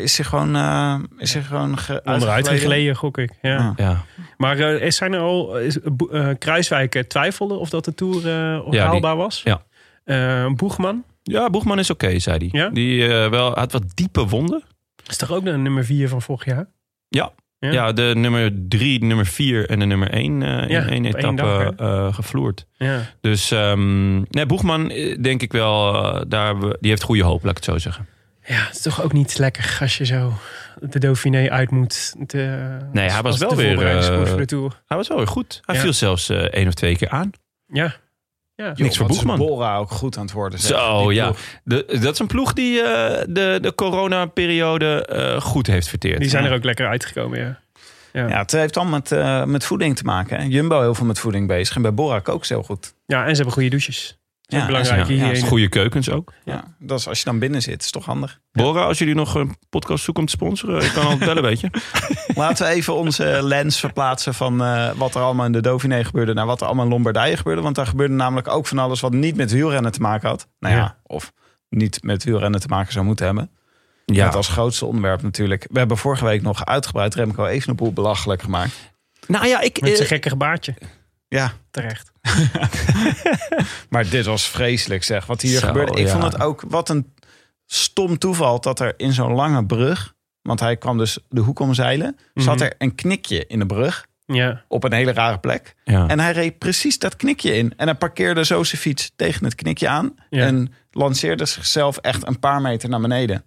[0.03, 2.59] is hij gewoon, eh is hij gewoon ge- Onderuit uitgegleden?
[2.69, 3.31] gegleden, gok ik.
[3.41, 3.57] Ja.
[3.57, 3.71] Ah.
[3.77, 4.03] Ja,
[4.37, 5.57] Maar eh, is- zijn er al...
[5.59, 5.77] Is,
[6.11, 9.41] eh, Kruiswijk twijfelde of dat de Tour eh, die- haalbaar was?
[9.43, 9.61] ja.
[10.03, 12.61] Eh, Boegman ja Boegman is oké, zei hij.
[12.61, 12.69] Ja?
[12.69, 14.63] Die wel, had wat diepe wonden.
[15.09, 16.67] Is toch ook de nummer 4 van vorig jaar?
[17.07, 17.33] Ja.
[17.59, 17.71] Ja.
[17.71, 21.05] Ja, de nummer drie, de nummer vier en de nummer één eh, in Ja, één
[21.05, 22.65] etappe dag, eh, gevloerd.
[22.73, 23.01] Ja.
[23.21, 25.93] Dus ehm, nee, Boegman eh, denk ik wel,
[26.27, 28.07] daar, die heeft goede hoop, laat ik het zo zeggen.
[28.45, 30.33] ja, het is toch ook niet lekker als je zo
[30.79, 32.15] de Dauphiné uit moet.
[32.27, 34.81] De, Nee, hij was wel weer, voorbereidingskoers voor de Tour.
[34.85, 35.61] Hij was wel weer goed.
[35.65, 37.31] Hij viel zelfs één of twee keer aan.
[37.67, 37.95] Ja.
[38.55, 38.73] Ja.
[38.75, 39.37] Niks voor Boegman.
[39.37, 40.59] Bora ook goed aan het worden.
[40.59, 40.77] zeg.
[40.79, 41.31] Zo, ja.
[41.63, 46.19] De, dat is een ploeg die eh, de, de coronaperiode eh goed heeft verteerd.
[46.19, 46.49] Die zijn Ja.
[46.49, 47.59] er ook lekker uitgekomen, ja.
[48.13, 50.37] Ja, Ja, het heeft allemaal met, eh, met voeding te maken.
[50.39, 50.45] Hè.
[50.49, 51.75] Jumbo heel veel met voeding bezig.
[51.75, 52.93] En bij Borak ook heel goed.
[53.05, 54.17] ja en ze hebben goede douches.
[54.45, 56.33] Dat Ja, belangrijk Ja, goede keukens ook.
[56.43, 57.81] Ja, dat is als je dan binnen zit.
[57.83, 58.39] is toch handig.
[58.51, 61.59] Bora, als jullie nog een podcast zoeken om te sponsoren, ik kan altijd bellen, weet
[61.59, 61.69] je.
[62.35, 66.33] Laten we even onze lens verplaatsen van eh, wat er allemaal in de Dauphiné gebeurde...
[66.33, 67.61] naar wat er allemaal in Lombardije gebeurde.
[67.61, 70.47] Want daar gebeurde namelijk ook van alles wat niet met wielrennen te maken had.
[70.59, 70.97] Nou ja, Ja.
[71.03, 71.33] of
[71.69, 73.49] niet met wielrennen te maken zou moeten hebben.
[74.05, 75.67] Ja, Met als grootste onderwerp natuurlijk.
[75.71, 78.93] We hebben vorige week nog uitgebreid Remco Evenepoel belachelijk gemaakt.
[79.27, 79.81] nou ja, ik...
[79.81, 80.73] Met eh, zijn gekke gebaartje.
[81.27, 82.11] Ja, Terecht.
[83.89, 85.25] maar dit was vreselijk zeg.
[85.25, 85.99] Wat hier Zo, gebeurde.
[85.99, 86.11] Ik ja.
[86.11, 87.13] vond het ook wat een
[87.65, 90.13] stom toeval dat er in zo'n lange brug...
[90.41, 92.17] want hij kwam dus de hoek omzeilen...
[92.33, 92.63] zat Mhm.
[92.65, 94.63] er een knikje in de brug Ja.
[94.67, 95.75] op een hele rare plek.
[95.83, 96.07] ja.
[96.07, 97.73] En hij reed precies dat knikje in.
[97.77, 100.15] En hij parkeerde zo zijn fiets tegen het knikje aan.
[100.29, 100.45] Ja.
[100.45, 103.43] En lanceerde zichzelf echt een paar meter naar beneden.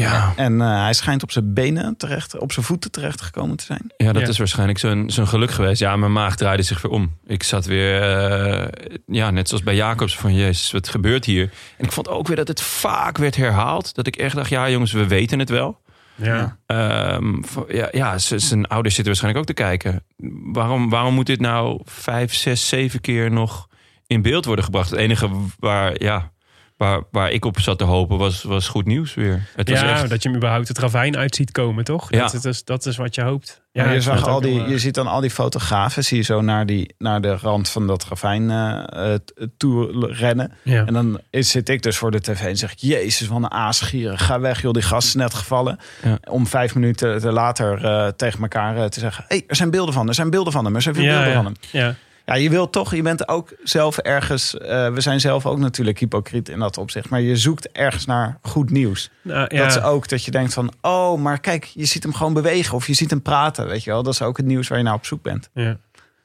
[0.00, 0.32] Ja.
[0.36, 3.92] En eh, hij schijnt op zijn benen terecht, op zijn voeten terecht gekomen te zijn.
[3.96, 4.28] Ja, dat Ja.
[4.28, 5.80] is waarschijnlijk zo'n zo'n geluk geweest.
[5.80, 7.12] Ja, mijn maag draaide zich weer om.
[7.26, 8.68] Ik zat weer, eh,
[9.06, 11.50] ja, net zoals bij Jacobs, van jezus, wat gebeurt hier?
[11.78, 13.94] En ik vond ook weer dat het vaak werd herhaald.
[13.94, 15.80] Dat ik echt dacht, ja jongens, we weten het wel.
[16.14, 16.56] Ja.
[16.66, 20.04] Ehm, ja, ja, zijn ouders zitten waarschijnlijk ook te kijken.
[20.52, 23.68] Waarom, waarom moet dit nou vijf, zes, zeven keer nog
[24.06, 24.90] in beeld worden gebracht?
[24.90, 26.30] Het enige waar, ja,
[26.76, 29.48] waar, waar ik op zat te hopen, was, was goed nieuws weer.
[29.56, 32.10] Het was ja, echt, dat je hem überhaupt het ravijn uit ziet komen, toch?
[32.10, 32.18] Ja.
[32.18, 33.64] Dat, dat, is, dat is wat je hoopt.
[33.72, 36.22] Ja, je, zag het al die, je eh, ziet dan al die fotografen, zie je
[36.22, 39.20] zo naar, die, naar de rand van dat ravijn eh, eh,
[39.56, 40.52] toe rennen.
[40.62, 40.86] ja.
[40.86, 43.50] En dan is, zit ik dus voor de tv en zeg ik, jezus, wat een
[43.50, 44.18] aasgieren.
[44.18, 45.78] Ga weg joh, die gast is net gevallen.
[46.02, 46.18] Ja.
[46.30, 50.08] Om vijf minuten te later eh, tegen elkaar te zeggen, hey, er zijn beelden van,
[50.08, 51.42] er zijn beelden van hem, er zijn veel ja, beelden ja.
[51.42, 51.56] van hem.
[51.70, 51.94] Ja.
[52.26, 55.98] Ja, je wilt toch, je bent ook zelf ergens, eh, we zijn zelf ook natuurlijk
[55.98, 57.08] hypocriet in dat opzicht.
[57.08, 59.10] Maar je zoekt ergens naar goed nieuws.
[59.22, 59.62] Nou, ja.
[59.62, 62.74] Dat is ook dat je denkt van, oh, maar kijk, je ziet hem gewoon bewegen
[62.74, 64.02] of je ziet hem praten, weet je wel.
[64.02, 65.50] Dat is ook het nieuws waar je naar op zoek bent.
[65.54, 65.78] ja.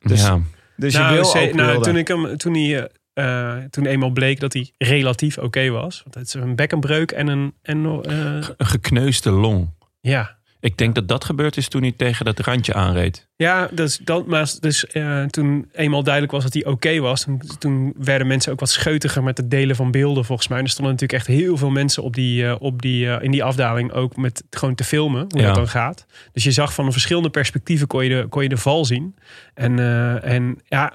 [0.04, 0.40] Dus, ja.
[0.76, 4.40] dus je nou, wil ook nou, toen, ik hem, toen, hij, eh, toen eenmaal bleek
[4.40, 6.02] dat hij relatief oké was.
[6.04, 7.54] Want het is een bekkenbreuk en een...
[7.62, 8.16] En, nog, eh,
[8.58, 9.70] Een gekneusde long.
[10.00, 13.28] ja, Ik denk dat dat gebeurd is toen hij tegen dat randje aanreed.
[13.36, 14.86] Ja, dus, dat, maar dus
[15.30, 19.24] toen eenmaal duidelijk was dat hij oké was, toen, toen werden mensen ook wat scheutiger
[19.24, 20.58] met het delen van beelden volgens mij.
[20.58, 23.32] En er stonden natuurlijk echt heel veel mensen op die, eh, op die, eh, in
[23.32, 25.46] die afdaling ook met gewoon te filmen hoe Ja.
[25.46, 26.06] dat dan gaat.
[26.32, 29.16] Dus je zag van de verschillende perspectieven kon je de, kon je de val zien.
[29.54, 30.94] En, eh, en ja,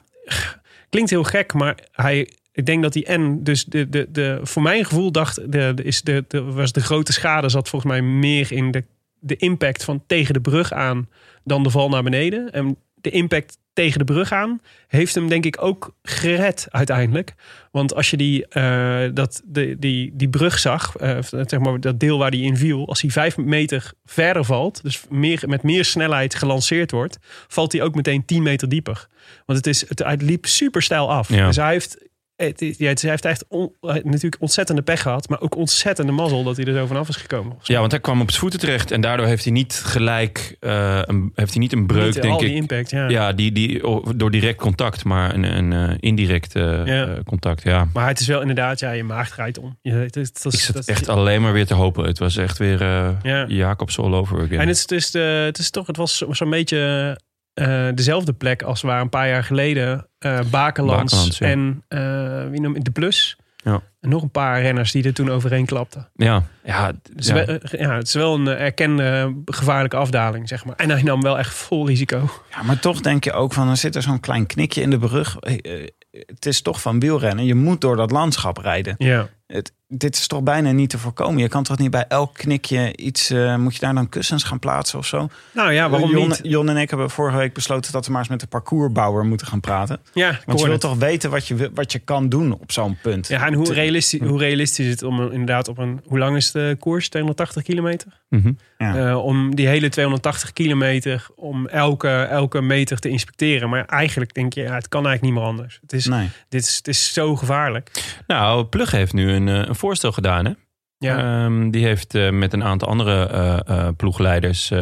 [0.91, 2.31] klinkt heel gek, maar hij.
[2.53, 5.83] Ik denk dat hij en dus de, de, de, voor mijn gevoel dacht, de, de,
[5.83, 8.85] is de, de, was de grote schade zat volgens mij meer in de,
[9.27, 11.09] de impact van tegen de brug aan
[11.45, 12.53] dan de val naar beneden.
[12.53, 17.35] En de impact tegen de brug aan heeft hem denk ik ook gered uiteindelijk.
[17.71, 22.01] Want als je die, eh, dat, de, die, die brug zag, eh, zeg maar dat
[22.01, 25.85] deel waar die in viel, als hij vijf meter verder valt, dus meer, met meer
[25.85, 29.07] snelheid gelanceerd wordt, valt hij ook meteen 10 meter dieper.
[29.47, 31.29] Want het, is, het, hij liep super stijl af.
[31.29, 31.47] Ja.
[31.47, 32.06] Dus hij heeft,
[32.37, 33.73] het, is- ja, het, hij heeft echt on-
[34.03, 37.57] natuurlijk ontzettende pech gehad, maar ook ontzettende mazzel dat hij er zo vanaf is gekomen.
[37.63, 41.01] Ja, want hij kwam op zijn voeten terecht en daardoor heeft hij niet gelijk eh,
[41.03, 42.55] een, heeft hij niet een breuk, Niet denk al die ik.
[42.57, 43.09] impact, ja.
[43.09, 43.81] Ja, die, die,
[44.17, 47.19] door direct contact, maar een, een eh, indirect eh, Ja.
[47.25, 47.63] contact.
[47.63, 47.89] Ja.
[47.93, 49.79] Maar het is wel inderdaad, ja, je maag draait om.
[49.83, 52.05] Je, het, is- dat Ik zat dat- echt alleen maar weer te hopen.
[52.05, 52.83] Het was echt weer
[53.23, 53.45] Ja.
[53.49, 54.61] Jacobs all over again.
[54.61, 57.19] En het is, dus de, het is toch, het was zo- zo'n beetje
[57.57, 61.47] eh, dezelfde plek als waar een paar jaar geleden eh Bakelands, Bakelands, ja.
[61.47, 63.37] en eh, wie noem, de Plus.
[63.57, 63.83] Ja.
[64.01, 66.09] En nog een paar renners die er toen overheen klapten.
[66.15, 67.35] ja, ja, Het is, ja.
[67.35, 70.77] wel, eh, ja, het is wel een eh, erkende gevaarlijke afdaling, zeg maar.
[70.77, 72.31] En hij nam wel echt vol risico.
[72.51, 74.99] Ja, maar toch denk je ook van, er zit er zo'n klein knikje in de
[74.99, 75.39] brug.
[75.39, 77.45] Eh, eh, Het is toch van wielrennen.
[77.45, 78.95] Je moet door dat landschap rijden.
[78.99, 79.29] Ja.
[79.47, 81.39] Het, dit is toch bijna niet te voorkomen.
[81.41, 83.31] Je kan toch niet bij elk knikje iets...
[83.31, 85.29] eh, moet je daar dan kussens gaan plaatsen of zo?
[85.53, 86.41] Nou ja, waarom Jon, niet?
[86.43, 89.47] Jon en ik hebben vorige week besloten dat we maar eens met de parcoursbouwer moeten
[89.47, 89.99] gaan praten.
[90.15, 92.73] Ja, ik Want je wilt toch weten wat je, wil- wat je kan doen op
[92.73, 93.29] zo'n punt.
[93.29, 96.01] Ja, en hoe Te- realistisch, hoe realistisch is het om inderdaad op een...
[96.07, 97.09] Hoe lang is de koers?
[97.09, 98.21] 280 kilometer?
[98.29, 98.53] Mhm.
[98.79, 98.97] Ja.
[99.11, 103.69] Eh, om die hele 280 kilometer, om elke, elke meter te inspecteren.
[103.69, 105.79] Maar eigenlijk denk je, ja, het kan eigenlijk niet meer anders.
[105.83, 106.29] Het is, Nee.
[106.49, 107.91] dit is, het is zo gevaarlijk.
[108.27, 110.45] Nou, Plug heeft nu een, eh, een voorstel gedaan.
[110.45, 110.53] Hè?
[110.99, 113.27] Ja, Ehm, die heeft eh, met een aantal andere
[113.67, 114.73] eh, ploegleiders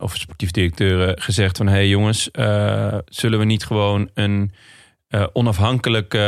[0.00, 1.66] of sportief directeuren gezegd van...
[1.66, 2.28] hé hey jongens,
[3.04, 4.52] zullen we niet gewoon een
[5.32, 6.18] onafhankelijk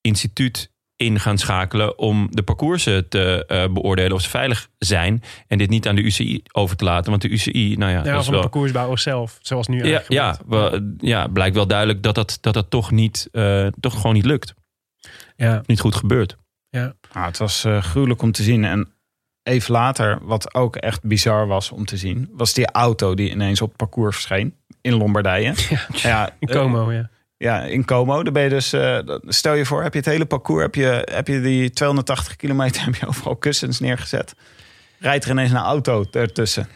[0.00, 1.98] instituut in gaan schakelen...
[1.98, 5.22] om de parcoursen te beoordelen of ze veilig zijn...
[5.46, 7.10] en dit niet aan de UCI over te laten.
[7.10, 8.40] Want de UCI, nou ja, ja dat is wel...
[8.40, 10.38] parcoursbouwer zelf, zoals nu Ja, ja,
[10.98, 14.54] ja, blijkt wel duidelijk dat dat, dat, dat toch, niet, eh, toch gewoon niet lukt.
[15.36, 16.36] Ja, Niet goed gebeurt.
[16.70, 16.94] ja.
[17.12, 18.64] Nou, het was eh, gruwelijk om te zien.
[18.64, 18.88] En
[19.42, 22.30] even later, wat ook echt bizar was om te zien...
[22.32, 25.54] was die auto die ineens op het parcours verscheen in Lombardije.
[25.92, 27.10] Ja, In eh, Como, ja.
[27.36, 28.22] Ja, in Como.
[28.22, 31.08] Dan ben je dus, eh, stel je voor, heb je het hele parcours, heb je,
[31.12, 34.34] heb je die 280 kilometer, heb je overal kussens neergezet.
[34.98, 36.68] Rijdt er ineens een auto ertussen.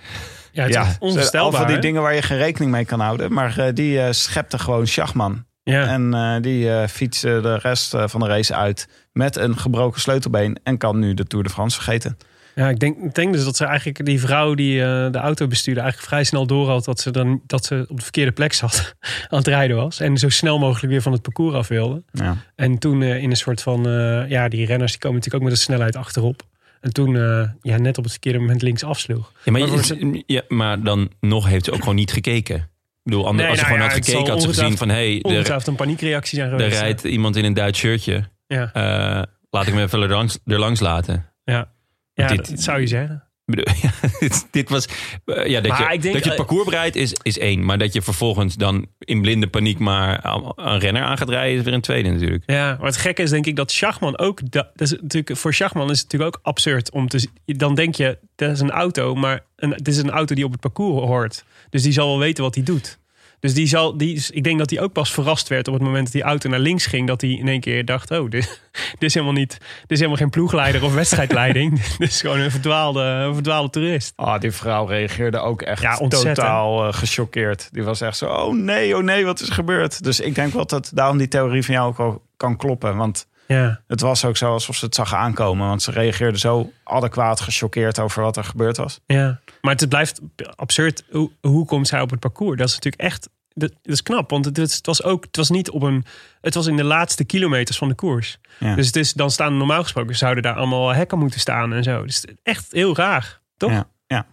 [0.52, 3.32] Ja, het is echt Al van die dingen waar je geen rekening mee kan houden.
[3.32, 5.46] Maar eh, die eh, schepte gewoon Schachman.
[5.70, 5.86] Ja.
[5.86, 10.00] En eh, die eh fietste de rest eh, van de race uit met een gebroken
[10.00, 10.58] sleutelbeen.
[10.62, 12.18] En kan nu de Tour de France vergeten.
[12.54, 15.46] Ja, ik denk, ik denk dus dat ze eigenlijk die vrouw die eh, de auto
[15.46, 18.52] bestuurde, eigenlijk vrij snel door had dat ze dan dat ze op de verkeerde plek
[18.52, 18.94] zat
[19.28, 20.00] aan het rijden was.
[20.00, 22.02] En zo snel mogelijk weer van het parcours af wilde.
[22.12, 22.36] Ja.
[22.54, 25.50] En toen eh, in een soort van, eh, ja, die renners die komen natuurlijk ook
[25.50, 26.42] met een snelheid achterop.
[26.80, 29.32] En toen eh, ja, net op het verkeerde moment links afsloeg.
[29.44, 32.68] Ja maar, Maar je- ja, maar dan nog heeft ze ook gewoon niet gekeken.
[33.08, 34.88] Ik bedoel, ander- Nee, als ze nou gewoon had gekeken, had ze gezien van...
[34.88, 36.80] hé, hey, er, een paniekreactie zijn er geweest.
[36.80, 38.24] rijdt iemand in een Duits shirtje.
[38.46, 41.26] Ja, Eh, laat ik hem even er langs, er langs laten.
[41.44, 41.72] ja.
[42.12, 43.27] ja dit- dat zou je zeggen.
[43.48, 44.88] Ik bedoel, ja, dit, dit was...
[45.24, 47.64] eh, ja, dat, Maar je, ik denk- dat je het parcours bereidt is, is één.
[47.64, 50.24] Maar dat je vervolgens dan in blinde paniek maar
[50.56, 51.58] een renner aan gaat rijden...
[51.58, 52.42] is weer een tweede natuurlijk.
[52.46, 54.50] Ja, maar het gekke is denk ik dat Schachman ook...
[54.50, 57.28] Dat, is natuurlijk, voor Schachman is het natuurlijk ook absurd om te...
[57.44, 60.52] Dan denk je, dat is een auto, maar een, het is een auto die op
[60.52, 61.44] het parcours hoort.
[61.70, 62.98] Dus die zal wel weten wat hij doet.
[63.40, 65.82] Dus die zal, die, is- ik denk dat hij ook pas verrast werd op het
[65.82, 67.06] moment dat die auto naar links ging.
[67.06, 68.60] Dat hij in één keer dacht: Oh, dit,
[68.98, 69.50] dit is helemaal niet.
[69.80, 71.82] Dit is helemaal geen ploegleider of wedstrijdleiding.
[71.98, 74.12] dit is gewoon een verdwaalde, een verdwaalde toerist.
[74.16, 77.68] Ah, die vrouw reageerde ook echt Ja, totaal eh, gechoqueerd.
[77.72, 80.02] Die was echt zo, oh nee, oh nee, wat is er gebeurd?
[80.04, 82.96] Dus ik denk wel dat daarom die theorie van jou ook wel kan kloppen.
[82.96, 83.80] Want Ja.
[83.86, 85.66] het was ook zo alsof ze het zag aankomen.
[85.68, 89.00] Want ze reageerde zo adequaat gechoqueerd over wat er gebeurd was.
[89.06, 90.20] Ja, maar het blijft
[90.54, 91.04] absurd.
[91.10, 92.58] Hoe, hoe komt zij op het parcours?
[92.58, 93.28] Dat is natuurlijk echt.
[93.54, 95.24] Dat, is knap, want het, het was ook.
[95.24, 96.04] Het was niet op een.
[96.40, 98.38] Het was in de laatste kilometers van de koers.
[98.58, 98.74] Ja.
[98.74, 102.04] Dus het is dan staan normaal gesproken zouden daar allemaal hekken moeten staan en zo.
[102.04, 103.70] Dus echt heel raar, toch?
[103.70, 104.26] Ja, ja.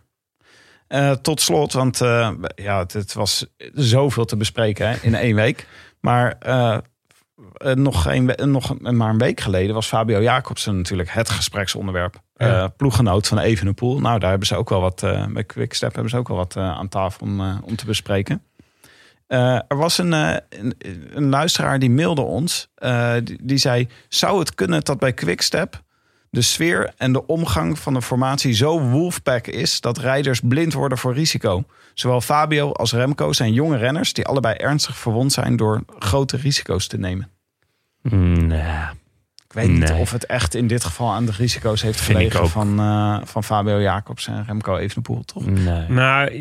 [0.87, 5.35] Eh, tot slot, want eh, ja, het, het was zoveel te bespreken hè, in één
[5.35, 5.67] week.
[5.99, 6.77] Maar eh,
[7.73, 12.23] nog, een, nog maar een week geleden was Fabio Jacobsen natuurlijk het gespreksonderwerp.
[12.37, 12.63] Ja.
[12.63, 13.99] Eh, ploeggenoot van Evenepoel.
[13.99, 16.55] Nou, daar hebben ze ook wel wat, eh, bij Quickstep hebben ze ook wel wat
[16.55, 18.41] eh, aan tafel om, om te bespreken.
[19.27, 20.75] Eh, er was een, eh, een,
[21.13, 22.69] een luisteraar die mailde ons.
[22.75, 25.83] eh, die, die zei, zou het kunnen dat bij Quickstep
[26.29, 30.97] de sfeer en de omgang van de formatie zo wolfpack is dat rijders blind worden
[30.97, 31.63] voor risico.
[31.93, 36.87] Zowel Fabio als Remco zijn jonge renners die allebei ernstig verwond zijn door grote risico's
[36.87, 37.29] te nemen.
[38.01, 38.59] Nee.
[38.59, 39.04] Ik
[39.55, 43.17] weet niet of het echt in dit geval aan de risico's heeft gelegen van, eh,
[43.23, 45.45] van Fabio Jacobs en Remco Evenepoel, toch?
[45.45, 45.87] Nee.
[45.87, 46.31] Nou,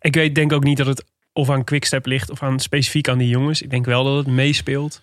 [0.00, 3.18] ik weet denk ook niet dat het of aan Quickstep ligt of aan specifiek aan
[3.18, 3.62] die jongens.
[3.62, 5.00] Ik denk wel dat het meespeelt.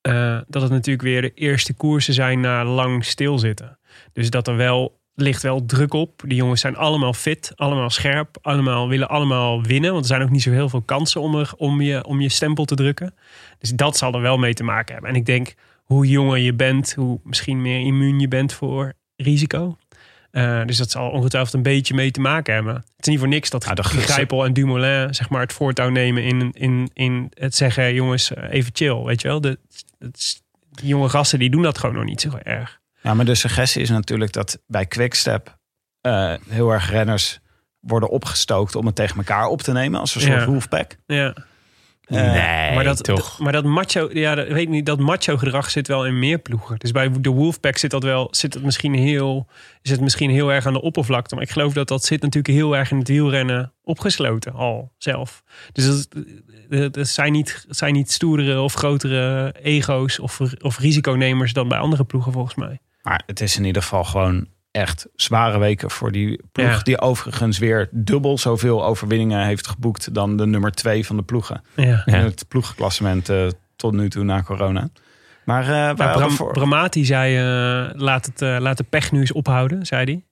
[0.00, 3.78] eh, dat het natuurlijk weer de eerste koersen zijn na lang stilzitten.
[4.12, 6.22] Dus dat er wel ligt wel druk op.
[6.26, 9.90] Die jongens zijn allemaal fit, allemaal scherp, allemaal willen allemaal winnen.
[9.90, 12.28] Want er zijn ook niet zo heel veel kansen om, er, om, je, om je
[12.28, 13.14] stempel te drukken.
[13.58, 15.10] Dus dat zal er wel mee te maken hebben.
[15.10, 15.54] En ik denk,
[15.86, 19.76] hoe jonger je bent, hoe misschien meer immuun je bent voor risico.
[20.30, 22.74] Eh, dus dat zal ongetwijfeld een beetje mee te maken hebben.
[22.74, 25.88] Het is niet voor niks dat Ja, de- Grijpel en Dumoulin zeg maar, het voortouw
[25.88, 27.94] nemen in, in, in het zeggen...
[27.94, 29.40] jongens, eh, even chill, weet je wel.
[29.40, 29.58] De,
[30.70, 32.80] die jonge gasten die doen dat gewoon nog niet zo erg.
[33.02, 35.58] Ja, maar de suggestie is natuurlijk dat bij Quickstep
[36.00, 37.38] eh heel erg renners
[37.80, 40.44] worden opgestookt om het tegen elkaar op te nemen als een soort Ja.
[41.06, 41.34] Ja.
[42.06, 43.38] Eh, nee, maar dat, toch.
[43.38, 46.78] Maar dat macho, ja, dat, weet niet, dat macho gedrag zit wel in meer ploegen.
[46.78, 49.46] Dus bij de Wolfpack zit dat wel, zit het misschien heel,
[49.82, 51.34] is het misschien heel erg aan de oppervlakte.
[51.34, 55.42] Maar ik geloof dat dat zit natuurlijk heel erg in het wielrennen opgesloten al zelf.
[55.72, 56.08] Dus
[56.68, 62.04] dat, zijn niet, zijn niet stoerdere of grotere ego's of, of risiconemers dan bij andere
[62.04, 62.80] ploegen volgens mij.
[63.02, 66.66] Maar het is in ieder geval gewoon echt zware weken voor die ploeg.
[66.70, 66.82] Ja.
[66.82, 71.62] Die overigens weer dubbel zoveel overwinningen heeft geboekt dan de nummer twee van de ploegen.
[71.76, 72.02] Ja.
[72.06, 74.88] In het ploegklassement eh, tot nu toe na corona.
[75.44, 79.32] Maar eh Bram, voor- Bramati zei, eh, laat, het, eh, laat de pech nu eens
[79.32, 80.24] ophouden, zei hij.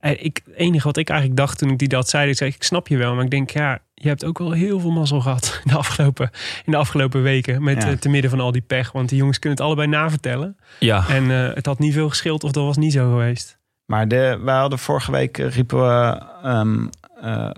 [0.00, 2.50] En ik, het enige wat ik eigenlijk dacht toen ik die dat zei, ik zei,
[2.50, 3.14] ik snap je wel.
[3.14, 6.30] Maar ik denk, ja, je hebt ook wel heel veel mazzel gehad in de afgelopen,
[6.64, 7.62] in de afgelopen weken.
[7.62, 7.96] Met Ja.
[7.96, 8.92] te midden van al die pech.
[8.92, 10.56] Want die jongens kunnen het allebei navertellen.
[10.78, 11.08] Ja.
[11.08, 13.58] En eh, het had niet veel geschild of dat was niet zo geweest.
[13.90, 16.86] Maar de, wij hadden vorige week eh, riepen we, ehm,
[17.20, 17.50] eh,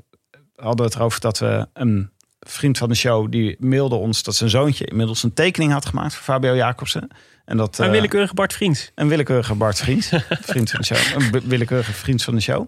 [0.56, 4.50] hadden het erover dat we een vriend van de show die mailde ons dat zijn
[4.50, 7.08] zoontje inmiddels een tekening had gemaakt voor Fabio Jacobsen.
[7.44, 8.90] En dat Een eh, willekeurige Bart Vriends.
[8.94, 10.10] een willekeurige Bart Vriend,
[10.52, 12.66] vriend van de show, een willekeurige vriend van de show.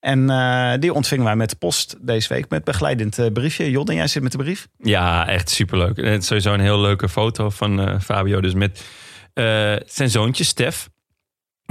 [0.00, 3.70] En eh, die ontvingen wij met de post deze week met begeleidend eh, briefje.
[3.70, 4.68] Jodden, jij zit met de brief.
[4.78, 5.96] Ja, echt superleuk.
[5.96, 8.40] En het is sowieso een heel leuke foto van eh, Fabio.
[8.40, 8.84] Dus met
[9.34, 10.90] eh, zijn zoontje Stef.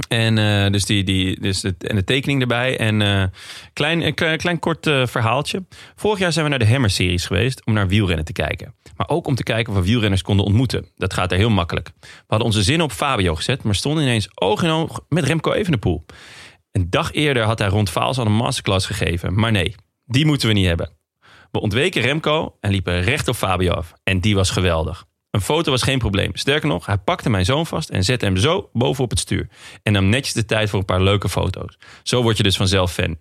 [0.08, 2.78] En, eh, dus die, die, dus en de tekening erbij.
[2.78, 3.24] En eh
[3.72, 5.64] klein, een klein, klein kort eh, verhaaltje.
[5.94, 8.74] Vorig jaar zijn we naar de Hammer-series geweest om naar wielrennen te kijken.
[8.96, 10.86] Maar ook om te kijken of we wielrenners konden ontmoeten.
[10.96, 11.90] Dat gaat er heel makkelijk.
[12.00, 15.52] We hadden onze zin op Fabio gezet, maar stonden ineens oog in oog met Remco
[15.52, 16.04] Evenepoel.
[16.72, 19.34] Een dag eerder had hij rond Vaals al een masterclass gegeven.
[19.34, 20.90] Maar nee, die moeten we niet hebben.
[21.50, 23.92] We ontweken Remco en liepen recht op Fabio af.
[24.02, 25.04] En die was geweldig.
[25.32, 26.30] Een foto was geen probleem.
[26.34, 29.48] Sterker nog, hij pakte mijn zoon vast en zette hem zo bovenop het stuur.
[29.82, 31.78] En nam netjes de tijd voor een paar leuke foto's.
[32.02, 33.18] Zo word je dus vanzelf fan.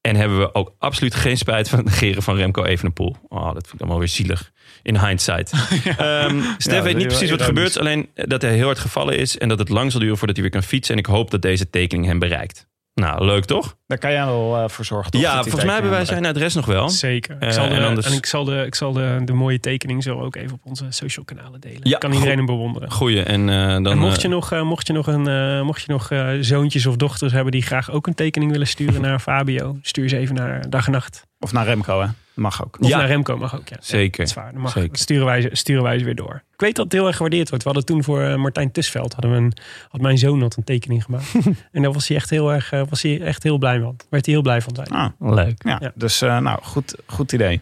[0.00, 3.16] En hebben we ook absoluut geen spijt van het negeren van Remco Evenepoel.
[3.28, 4.52] Oh, dat vind ik allemaal weer zielig.
[4.82, 5.52] In hindsight.
[5.98, 7.78] Ehm Stef Ja, weet niet precies wat er gebeurt.
[7.78, 9.38] Alleen dat hij heel hard gevallen is.
[9.38, 10.94] En dat het lang zal duren voordat hij weer kan fietsen.
[10.94, 12.66] En ik hoop dat deze tekening hem bereikt.
[12.94, 13.76] Nou, leuk toch?
[13.86, 15.10] Daar kan jij wel eh, voor zorgen.
[15.10, 16.88] toch, ja, volgens mij hebben wij zijn adres nog wel.
[16.88, 17.36] Zeker.
[17.38, 20.20] Eh, ik zal de, en ik zal, de, ik zal de, de mooie tekening zo
[20.20, 21.80] ook even op onze social kanalen delen.
[21.82, 22.90] Ja, kan iedereen hem bewonderen.
[22.90, 23.22] Goeie.
[23.22, 25.82] En, eh, dan, En mocht eh, je nog, eh, mocht je nog, een, eh, mocht
[25.82, 29.18] je nog eh, zoontjes of dochters hebben die graag ook een tekening willen sturen naar
[29.18, 31.26] Fabio, stuur ze even naar Dag en Nacht.
[31.38, 32.06] Of naar Remco, hè?
[32.34, 32.76] Mag ook.
[32.80, 32.96] Of Ja.
[32.98, 33.68] naar Remco mag ook.
[33.68, 33.76] Ja.
[33.80, 34.18] Zeker.
[34.18, 34.52] Dat is waar.
[34.52, 34.88] Dan mag, Zeker.
[34.88, 36.42] dat sturen, wij, ze- sturen wij ze weer door.
[36.52, 37.64] Ik weet dat het heel erg gewaardeerd wordt.
[37.64, 39.52] We hadden toen voor eh, Martijn Tusveld, hadden we een,
[39.88, 41.34] had mijn zoon had een tekening gemaakt.
[41.72, 43.96] en daar was hij echt heel erg, eh, was hij echt heel blij van.
[44.10, 44.88] Werd hij heel blij van zijn.
[44.88, 45.62] Ah, Leuk.
[45.64, 45.92] ja, Ja.
[45.94, 47.60] dus eh, nou, goed, goed idee.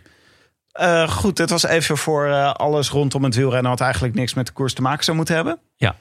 [0.73, 3.71] Eh, goed, dit was even voor alles rondom het wielrennen...
[3.71, 5.59] wat eigenlijk niks met de koers te maken zou moeten hebben.
[5.77, 5.97] Ja.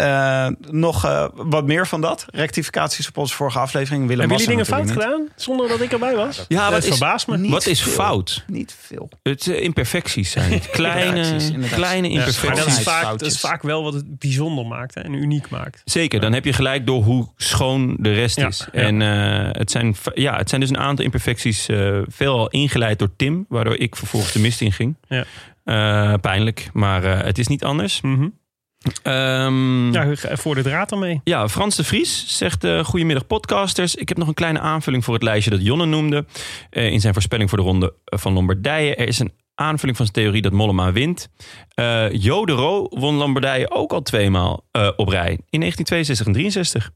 [0.00, 2.24] Eh, nog eh, wat meer van dat.
[2.30, 4.06] Rectificaties op onze vorige aflevering.
[4.06, 5.28] Willem Hebben jullie dingen fout gedaan?
[5.36, 6.44] Zonder dat ik erbij was?
[6.48, 7.38] Ja, wat is, verbaast me.
[7.38, 7.92] niet wat is veel.
[7.92, 8.44] fout?
[8.46, 8.76] niet.
[8.80, 9.08] Veel.
[9.22, 10.70] Het eh, imperfecties zijn het.
[10.80, 12.82] Kleine, Imperfecties, kleine Ja, maar dat, is imperfecties.
[12.82, 15.82] vaak, dat is vaak wel wat het bijzonder maakt hè, en uniek maakt.
[15.84, 18.68] Zeker, dan heb je gelijk door hoe schoon de rest Ja, is.
[18.72, 18.80] ja.
[18.80, 23.16] En eh, het, zijn, ja, het zijn dus een aantal imperfecties, eh veelal ingeleid door
[23.16, 24.96] Tim, waardoor ik vervolgens de mist in ging.
[25.08, 25.24] Ja.
[25.64, 28.00] Eh, pijnlijk, maar eh, het is niet anders.
[28.00, 28.28] Mhm.
[29.02, 31.20] Ehm, Ja, voor de draad ermee.
[31.24, 33.94] Ja, Frans de Vries zegt: eh Goedemiddag, podcasters.
[33.94, 36.24] Ik heb nog een kleine aanvulling voor het lijstje dat Jonne noemde.
[36.70, 38.94] eh, in zijn voorspelling voor de ronde van Lombardije.
[38.94, 41.28] Er is een aanvulling van zijn theorie dat Mollema wint.
[41.74, 45.38] Eh Jodero won Lombardije ook al tweemaal eh, op rij.
[45.50, 46.90] In 1962 en 63.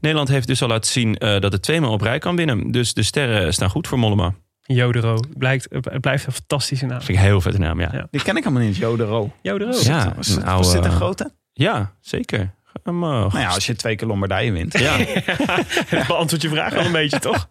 [0.00, 2.70] Nederland heeft dus al laten zien dat het tweemaal op rij kan winnen.
[2.70, 4.34] Dus de sterren staan goed voor Mollema.
[4.74, 5.20] Jodero.
[5.36, 6.96] Blijkt, het blijft een fantastische naam.
[6.98, 7.88] Vind ik een heel vette naam, ja.
[7.92, 8.08] Ja.
[8.10, 9.32] Die ken ik helemaal niet, Jodero.
[9.42, 9.72] Jodero.
[9.82, 11.32] Ja, Was, dit een grote?
[11.52, 12.56] Ja, zeker.
[12.84, 14.78] Nou ja, als je twee keer Lombardije wint.
[14.78, 14.96] ja.
[14.96, 17.48] Het beantwoordt je vraag wel een beetje, toch?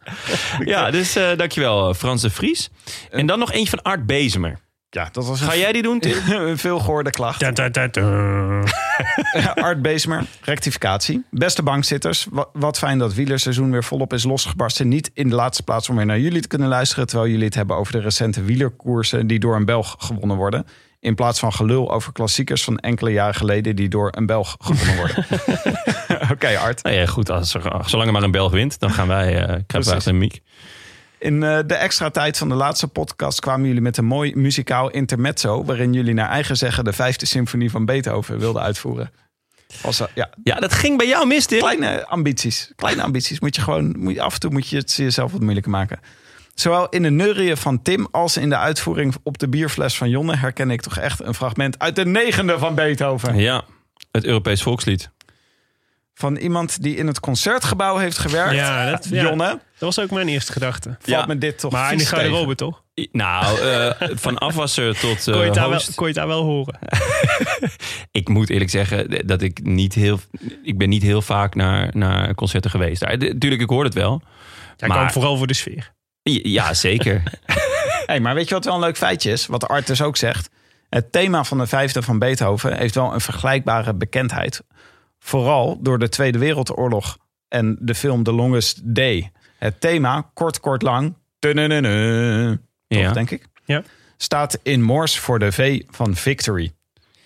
[0.65, 2.69] ja, dus eh, dankjewel, eh, Frans de Vries.
[3.12, 4.60] En dan nog eentje van Art Bezemer.
[4.97, 6.17] Ja, dat was Ga jij die doen, Tim?
[6.31, 7.53] een veel gehoorde klacht.
[7.53, 7.89] Ta, ta.
[9.67, 11.25] Art Beesmer, rectificatie.
[11.31, 14.88] Beste bankzitters, wa- wat fijn dat wielerseizoen weer volop is losgebarsten.
[14.88, 17.07] Niet in de laatste plaats om weer naar jullie te kunnen luisteren...
[17.07, 19.27] terwijl jullie het hebben over de recente wielerkoersen...
[19.27, 20.65] die door een Belg gewonnen worden.
[20.99, 23.75] In plaats van gelul over klassiekers van enkele jaren geleden...
[23.75, 25.25] die door een Belg gewonnen worden.
[26.33, 26.83] Oké, Art.
[26.83, 29.55] Nou ja, goed, als er, zolang er maar een Belg wint, dan gaan wij, uh,
[29.67, 30.41] krijgen een miek.
[31.19, 34.89] In eh, de extra tijd van de laatste podcast kwamen jullie met een mooi muzikaal
[34.89, 35.63] intermezzo...
[35.63, 39.12] waarin jullie naar eigen zeggen de vijfde symfonie van Beethoven wilden uitvoeren.
[39.82, 41.60] Was, ja, Ja, dat ging bij jou mis, Tim.
[41.60, 42.71] kleine ambities.
[42.75, 43.39] Kleine ambities.
[43.39, 45.99] Moet je gewoon, moet je, af en toe moet je het jezelf wat moeilijker maken.
[46.53, 50.36] Zowel in de neurieën van Tim als in de uitvoering op de bierfles van Jonne
[50.36, 53.38] herken ik toch echt een fragment uit de negende van Beethoven.
[53.38, 53.63] Ja,
[54.12, 55.10] het Europees volkslied.
[56.17, 58.56] Van iemand die in het concertgebouw heeft gewerkt.
[58.56, 59.21] Ja, dat- ja.
[59.23, 60.89] Jonne, Dat was ook mijn eerste gedachte.
[60.89, 61.25] valt Ja.
[61.25, 62.84] me dit toch Maar in de garderobe, toch?
[63.12, 65.95] Nou, eh, van afwasser tot eh, Kon je, het daar wel, host.
[65.95, 66.80] kon je het daar wel horen?
[68.12, 70.19] Ik moet eerlijk zeggen dat ik niet heel...
[70.63, 73.01] Ik ben niet heel vaak naar, naar concerten geweest.
[73.01, 74.21] Daar, de- Tuurlijk, ik hoor het wel.
[74.77, 75.93] Jij Maar- kwam vooral voor de sfeer.
[76.23, 77.23] Ja, zeker.
[78.06, 79.45] Hey, maar weet je wat wel een leuk feitje is?
[79.45, 80.49] Wat Art dus ook zegt.
[80.89, 84.62] Het thema van de vijfde van Beethoven heeft wel een vergelijkbare bekendheid.
[85.19, 89.32] Vooral door de Tweede Wereldoorlog en de film The Longest Day.
[89.58, 93.12] Het thema, kort, kort, lang, toch, ja.
[93.13, 93.84] denk ik, Ja.
[94.17, 96.71] staat in Morse voor de V van Victory.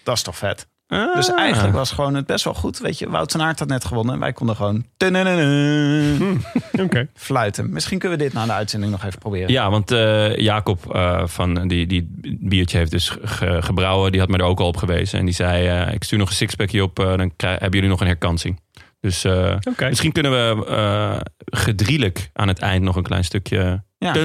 [0.04, 0.68] Dat is toch vet?
[1.16, 1.40] Dus Ah.
[1.40, 2.78] eigenlijk was gewoon het best wel goed.
[2.80, 4.20] Weet je, Wout van Aert had net gewonnen.
[4.20, 4.86] Wij konden gewoon
[6.86, 7.08] Oké.
[7.14, 7.70] fluiten.
[7.70, 9.52] Misschien kunnen we dit na de uitzending nog even proberen.
[9.52, 14.12] Ja, want eh, Jacob eh, van die, die biertje heeft dus ge- gebrouwen.
[14.12, 15.20] Die had me er ook al op gewezen.
[15.20, 17.00] En die zei, eh, ik stuur nog een sixpackje op.
[17.00, 18.60] eh, dan hebben jullie nog een herkansing.
[19.02, 19.56] Dus eh,
[19.90, 23.84] misschien kunnen we eh gedrielijk aan het eind nog een klein stukje...
[23.98, 24.16] Ja.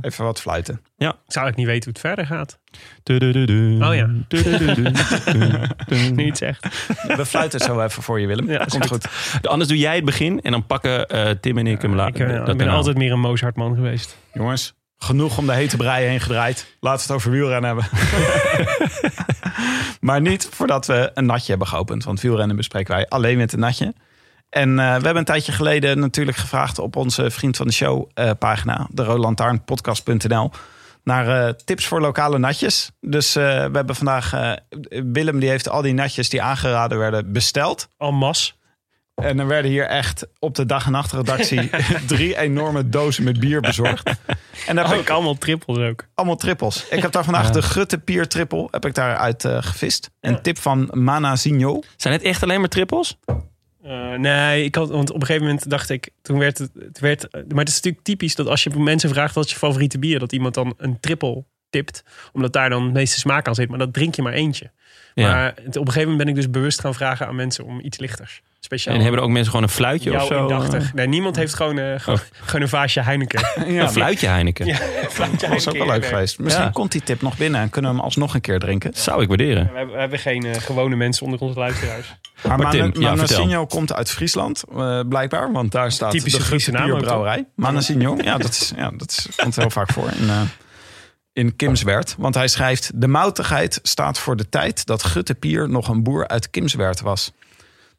[0.00, 0.80] Even wat fluiten.
[0.98, 2.58] Ik zou ik niet weten hoe het verder gaat.
[3.82, 4.08] Oh ja.
[6.12, 6.86] Niet echt.
[7.16, 8.50] We fluiten het zo even voor je, Willem.
[8.50, 9.06] Ja, Komt goed.
[9.42, 12.48] Anders doe jij het begin en dan pakken eh, Tim en ik hem Ik, later.
[12.48, 14.16] ik ben altijd meer een Mozart-man geweest.
[14.32, 16.76] Jongens, genoeg om de hete brei heen gedraaid.
[16.80, 17.88] Laten we het over wielrennen hebben.
[20.00, 22.04] maar niet voordat we een natje hebben geopend.
[22.04, 23.94] Want wielrennen bespreken wij alleen met een natje.
[24.50, 28.10] En eh, we hebben een tijdje geleden natuurlijk gevraagd op onze Vriend van de Show
[28.14, 28.86] eh, pagina.
[28.90, 30.50] De Rolantaarnpodcast.nl
[31.02, 32.90] naar eh, tips voor lokale natjes.
[33.00, 34.54] Dus we hebben vandaag...
[34.88, 37.88] Willem die heeft al die natjes die aangeraden werden besteld.
[37.98, 38.52] En masse.
[39.22, 41.70] En er werden hier echt op de dag en nacht redactie
[42.06, 44.10] drie enorme dozen met bier bezorgd.
[44.66, 46.04] En daar heb Ook ik allemaal trippels ook.
[46.14, 46.86] allemaal trippels.
[46.90, 50.10] Ik heb daar vandaag de Gutte Pier trippel heb ik daaruit eh gevist.
[50.20, 51.82] Een tip van Mana Signo.
[51.96, 53.18] Zijn het echt alleen maar trippels?
[53.82, 56.98] Eh, nee, ik had, want op een gegeven moment dacht ik, toen werd het, het
[56.98, 59.98] werd, maar het is natuurlijk typisch dat als je mensen vraagt wat is je favoriete
[59.98, 63.68] bier, dat iemand dan een trippel tipt, omdat daar dan het meeste smaak aan zit,
[63.68, 64.70] maar dat drink je maar eentje.
[65.14, 65.28] Ja.
[65.32, 67.80] Maar het- op een gegeven moment ben ik dus bewust gaan vragen aan mensen om
[67.82, 68.42] iets lichters.
[68.66, 68.94] Speciaal.
[68.94, 70.40] En hebben er ook mensen gewoon een fluitje of zo?
[70.42, 70.94] indachtig.
[70.94, 73.40] Nee, niemand heeft gewoon, eh, gewoon, gewoon een vaasje Heineken.
[73.54, 74.66] eh, een fluitje Heineken.
[74.66, 74.78] Ja,
[75.38, 76.38] Dat was ook wel leuk geweest.
[76.38, 76.70] Misschien Ja.
[76.70, 78.90] komt die tip nog binnen en kunnen we hem alsnog een keer drinken.
[78.94, 79.70] Zou ik waarderen.
[79.72, 82.14] We hebben, we hebben geen eh, gewone mensen onder onze luisteraars.
[82.42, 85.52] Maar, Maar Tim, ja, komt uit Friesland, eh, blijkbaar.
[85.52, 87.46] Want daar staat Typische de Friese brouwerij.
[87.54, 90.40] Mana Signo, ja, dat, is, ja, dat is, komt heel vaak voor in, eh,
[91.32, 92.14] in Kimswerd.
[92.18, 92.90] Want hij schrijft...
[92.94, 97.32] De moutigheid staat voor de tijd dat Gutte Pier nog een boer uit Kimswerd was.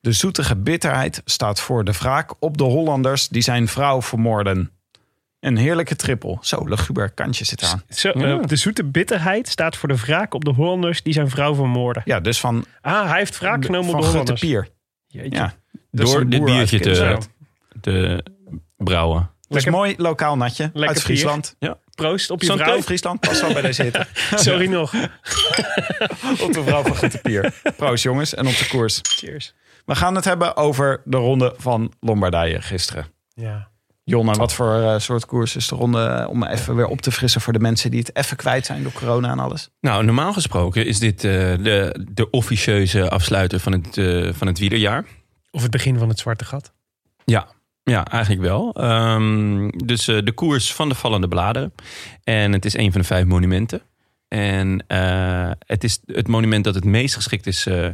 [0.01, 4.71] De zoetige bitterheid staat voor de wraak op de Hollanders die zijn vrouw vermoorden.
[5.39, 6.37] Een heerlijke triple.
[6.41, 7.83] Zo, luguber kantje zit aan.
[7.89, 11.55] Zo, eh, de zoete bitterheid staat voor de wraak op de Hollanders die zijn vrouw
[11.55, 12.01] vermoorden.
[12.05, 14.41] Ja, dus van, Ah, hij heeft wraak genomen op van de Grote Hollanders.
[14.41, 14.69] Pier.
[15.07, 15.35] Jeetje.
[15.37, 15.53] Ja.
[15.91, 18.21] Dus Door dit biertje te,
[18.77, 19.29] brouwen.
[19.47, 20.63] Lekker- mooi lokaal natje.
[20.63, 21.55] Lekker uit Friesland.
[21.95, 22.81] Proost op je Zo'n vrouw.
[22.81, 24.07] Friesland past wel bij deze hitte.
[24.35, 24.93] Sorry nog.
[26.41, 27.53] op de vrouw van Grote Pier.
[27.77, 28.99] Proost jongens en op de koers.
[29.03, 29.53] Cheers.
[29.87, 33.05] We gaan het hebben over de ronde van Lombardije gisteren.
[33.33, 33.67] Ja.
[34.03, 37.01] Jon, en wat voor eh, soort koers is de ronde eh, om even weer op
[37.01, 39.69] te frissen voor de mensen die het even kwijt zijn door corona en alles?
[39.79, 44.59] Nou, normaal gesproken is dit eh, de, de officieuze afsluiter van het, eh, van het
[44.59, 45.05] wielerjaar.
[45.51, 46.73] Of het begin van het zwarte gat.
[47.25, 47.47] Ja,
[47.83, 48.73] ja eigenlijk wel.
[48.73, 51.73] Ehm, dus eh, de koers van de vallende bladeren.
[52.23, 53.81] En het is een van de vijf monumenten.
[54.27, 57.87] En eh, het is het monument dat het meest geschikt is eh,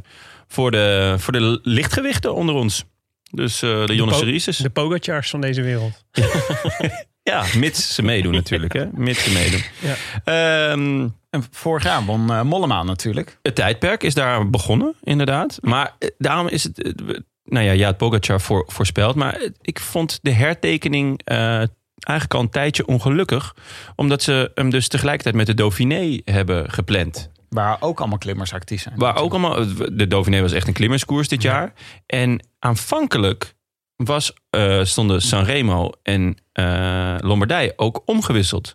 [0.53, 2.83] voor, de, voor de lichtgewichten onder ons.
[3.31, 4.57] Dus eh, de Jonas Rieses.
[4.57, 6.03] De Pogacars van deze wereld.
[7.23, 8.73] Ja, mits ze meedoen natuurlijk.
[8.73, 8.85] Hè?
[8.91, 9.61] Mits ze meedoen.
[9.79, 9.95] Ja.
[10.23, 13.39] Ehm, En vorig jaar won eh, Mollema natuurlijk.
[13.41, 15.57] Het tijdperk is daar begonnen, inderdaad.
[15.61, 16.93] Maar eh, daarom is het...
[17.43, 19.15] Nou ja, ja, het Pogacar voor, voorspeld.
[19.15, 21.37] Maar ik vond de hertekening eh,
[21.97, 23.55] eigenlijk al een tijdje ongelukkig.
[23.95, 27.31] Omdat ze hem dus tegelijkertijd met de Dauphiné hebben gepland.
[27.53, 28.95] Waar ook allemaal klimmers actief zijn.
[28.97, 29.65] Waar ook allemaal...
[29.91, 31.73] De Dauphiné was echt een klimmerskoers dit jaar.
[32.05, 33.55] En aanvankelijk
[33.95, 38.73] was, eh, stonden Sanremo en eh, Lombardije ook omgewisseld.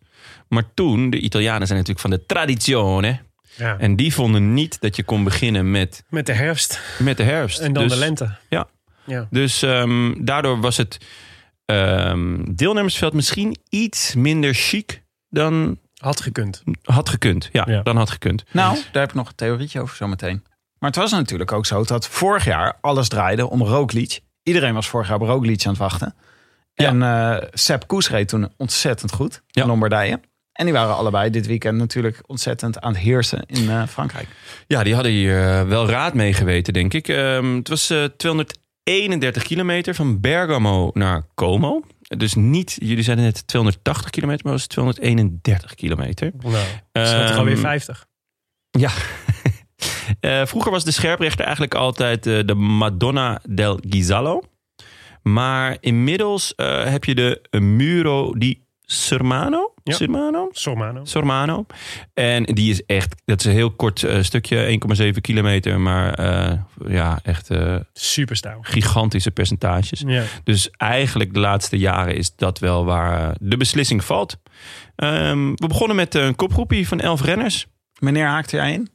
[0.48, 3.26] Maar toen, de Italianen zijn natuurlijk van de tradizione...
[3.56, 3.78] Ja.
[3.78, 7.58] En die vonden niet dat je kon beginnen met, Met de herfst met de herfst.
[7.58, 8.36] en dan dus, de lente.
[8.48, 8.68] ja.
[9.06, 9.26] ja.
[9.30, 10.98] Dus ehm, daardoor was het
[11.64, 16.62] ehm, deelnemersveld misschien iets minder chic dan Had gekund.
[16.82, 17.48] had gekund.
[17.52, 17.82] Ja, Ja.
[17.82, 18.44] dan had gekund.
[18.52, 20.42] Nou, daar heb ik nog een theorietje over zometeen.
[20.78, 24.20] Maar het was natuurlijk ook zo dat vorig jaar alles draaide om Roglic.
[24.42, 26.14] Iedereen was vorig jaar op Roglic aan het wachten.
[26.74, 26.86] Ja.
[26.86, 29.62] En eh Sepp Koes reed toen ontzettend goed Ja.
[29.62, 30.20] in Lombardije.
[30.52, 34.28] En die waren allebei dit weekend natuurlijk ontzettend aan het heersen in eh, Frankrijk.
[34.66, 37.08] Ja, die hadden hier eh, wel raad mee geweten, denk ik.
[37.08, 41.82] Ehm, het was eh 231 kilometer van Bergamo naar Como.
[42.16, 46.32] Dus niet, jullie zeiden net 280 kilometer, maar het was 231 kilometer.
[46.38, 46.52] Nou,
[46.92, 48.06] dat is toch Ehm, alweer 50.
[48.70, 48.90] Ja.
[50.20, 54.42] Eh, vroeger was de scherprechter eigenlijk altijd eh, de Madonna del Ghisallo.
[55.22, 59.74] Maar inmiddels eh, heb je de Muro di Sormano.
[59.82, 59.94] Ja.
[59.94, 60.48] Sormano?
[60.52, 61.04] Sormano.
[61.04, 61.66] Sormano.
[62.14, 64.80] En die is echt, dat is een heel kort eh, stukje,
[65.12, 65.80] 1,7 kilometer.
[65.80, 66.58] Maar eh,
[66.88, 70.02] ja, echt eh, Super gigantische percentages.
[70.06, 70.24] Ja.
[70.44, 74.36] Dus eigenlijk de laatste jaren is dat wel waar de beslissing valt.
[74.96, 77.66] Ehm, we begonnen met een kopgroepie van 11 renners.
[77.98, 78.88] Wanneer haakte jij in?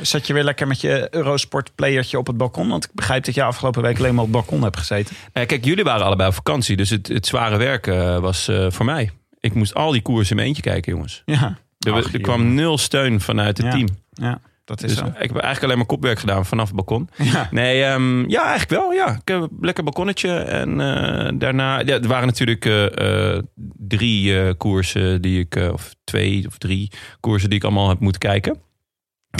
[0.00, 2.68] Zat je weer lekker met je Eurosport playertje op het balkon?
[2.68, 5.16] Want ik begrijp dat je afgelopen week alleen maar op het balkon hebt gezeten.
[5.32, 7.86] Eh, kijk, jullie waren allebei op vakantie, dus het, het zware werk
[8.20, 9.10] was eh, voor mij.
[9.46, 11.22] Ik moest al die koersen in mijn eentje kijken, jongens.
[11.24, 13.72] Ja, Er, Ach, er kwam nul steun vanuit het Ja.
[13.72, 13.88] team.
[14.12, 15.04] ja dat is Dus zo.
[15.06, 17.08] ik heb eigenlijk alleen maar kopwerk gedaan vanaf het balkon.
[17.16, 17.48] Ja.
[17.50, 18.92] Nee, ehm, ja, eigenlijk wel.
[18.92, 19.08] Ja.
[19.14, 20.30] Ik heb een lekker balkonnetje.
[20.38, 23.42] En eh, daarna, ja, er waren natuurlijk eh, eh,
[23.76, 26.90] drie koersen die ik, of twee of drie
[27.20, 28.60] koersen die ik allemaal heb moeten kijken.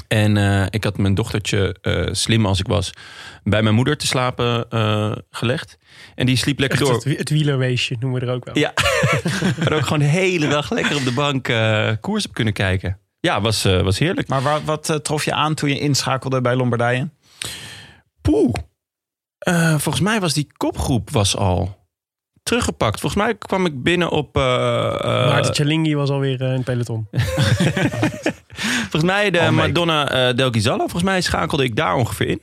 [0.09, 2.91] En eh, ik had mijn dochtertje, eh, slim als ik was,
[3.45, 5.78] bij mijn moeder te slapen eh, gelegd.
[6.14, 7.11] En die sliep lekker Echt door.
[7.11, 8.59] het, het wielerweesje noemen we er ook wel.
[8.59, 8.72] Ja,
[9.59, 12.99] maar ook gewoon de hele dag lekker op de bank eh, koers heb kunnen kijken.
[13.20, 14.28] Ja, was, eh, was heerlijk.
[14.28, 17.11] Maar wat, wat trof je aan toen je inschakelde bij Lombardije?
[18.20, 18.55] Poeh.
[19.39, 21.86] Eh, volgens mij was die kopgroep was al
[22.47, 23.01] teruggepakt.
[23.01, 24.36] Volgens mij kwam ik binnen op...
[24.36, 24.42] eh,
[24.94, 27.09] eh, Maarten Cialinghi was alweer eh, in het peloton.
[28.90, 29.51] volgens mij de mee.
[29.51, 30.78] Madonna eh, del Ghisallo.
[30.78, 32.40] Volgens mij schakelde ik daar ongeveer in.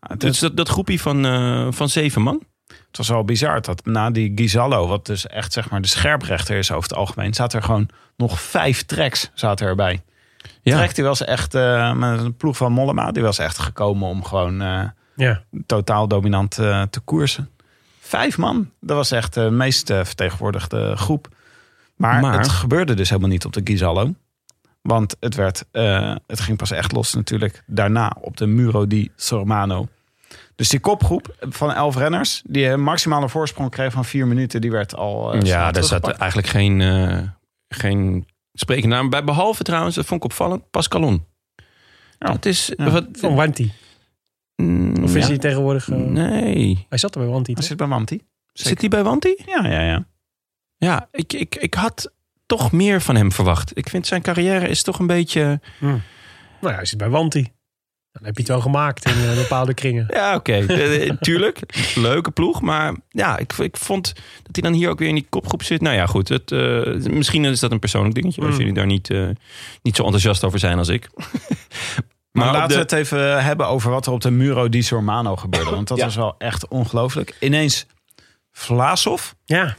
[0.00, 2.42] Ah, Dus dat, dat groepje van, eh, van zeven man.
[2.66, 6.56] het was wel bizar dat na die Gizallo, wat dus echt zeg maar de scherprechter
[6.58, 10.00] is over het algemeen, zaten er gewoon nog vijf tracks zaten erbij.
[10.62, 10.76] Ja.
[10.76, 14.24] Trek die was echt, eh, met een ploeg van Mollema, die was echt gekomen om
[14.24, 14.84] gewoon eh,
[15.16, 15.42] Ja.
[15.66, 17.50] totaal dominant eh, te koersen.
[18.12, 21.28] Vijf man, dat was echt de meest eh, vertegenwoordigde groep.
[21.96, 24.14] Maar, Maar- het gebeurde dus helemaal niet op de Gizallo.
[24.82, 29.10] Want het, werd, eh, het ging pas echt los natuurlijk daarna op de Muro di
[29.16, 29.88] Sormano.
[30.56, 34.70] Dus die kopgroep van elf renners, die een maximale voorsprong kreeg van vier minuten, die
[34.70, 35.32] werd al.
[35.32, 37.18] eh, ja, daar zat eigenlijk geen, eh
[37.68, 39.24] geen sprekende naam bij.
[39.24, 41.24] Behalve trouwens, dat vond ik opvallend, Pascalon.
[42.18, 42.32] Ja.
[42.32, 42.72] Dat is...
[42.76, 42.90] Ja.
[42.90, 43.72] Wat, Van Wanti.
[44.62, 45.28] Mm, Of is ja.
[45.28, 45.90] hij tegenwoordig...
[45.90, 46.86] eh, Nee.
[46.88, 48.20] Hij zat er bij Wanti, Hij zit bij Manti.
[48.52, 49.34] Zit hij bij Wanti?
[49.46, 50.06] Ja, ja, ja.
[50.76, 52.12] Ja, ik, ik, ik had
[52.46, 53.76] toch meer van hem verwacht.
[53.78, 55.60] Ik vind zijn carrière is toch een beetje...
[55.80, 56.00] Nou
[56.60, 57.52] ja, hij zit bij Wanti.
[58.12, 60.06] Dan heb je het wel gemaakt in eh, bepaalde kringen.
[60.14, 60.52] Ja, oké.
[60.52, 61.60] Eh, tuurlijk.
[61.94, 62.60] Leuke ploeg.
[62.60, 65.80] Maar ja, ik, ik vond dat hij dan hier ook weer in die kopgroep zit.
[65.80, 66.28] Nou ja, goed.
[66.28, 68.40] Het, eh, misschien is dat een persoonlijk dingetje.
[68.42, 68.58] Als Mm.
[68.58, 69.28] jullie daar niet, eh,
[69.82, 71.08] niet zo enthousiast over zijn als ik.
[72.32, 74.82] Maar, op laten de- we het even hebben over wat er op de Muro di
[74.82, 75.70] Sormano gebeurde.
[75.70, 76.04] Want dat Ja.
[76.04, 77.36] was wel echt ongelooflijk.
[77.40, 77.86] Ineens
[78.52, 79.30] Vlasov.
[79.44, 79.76] Ja.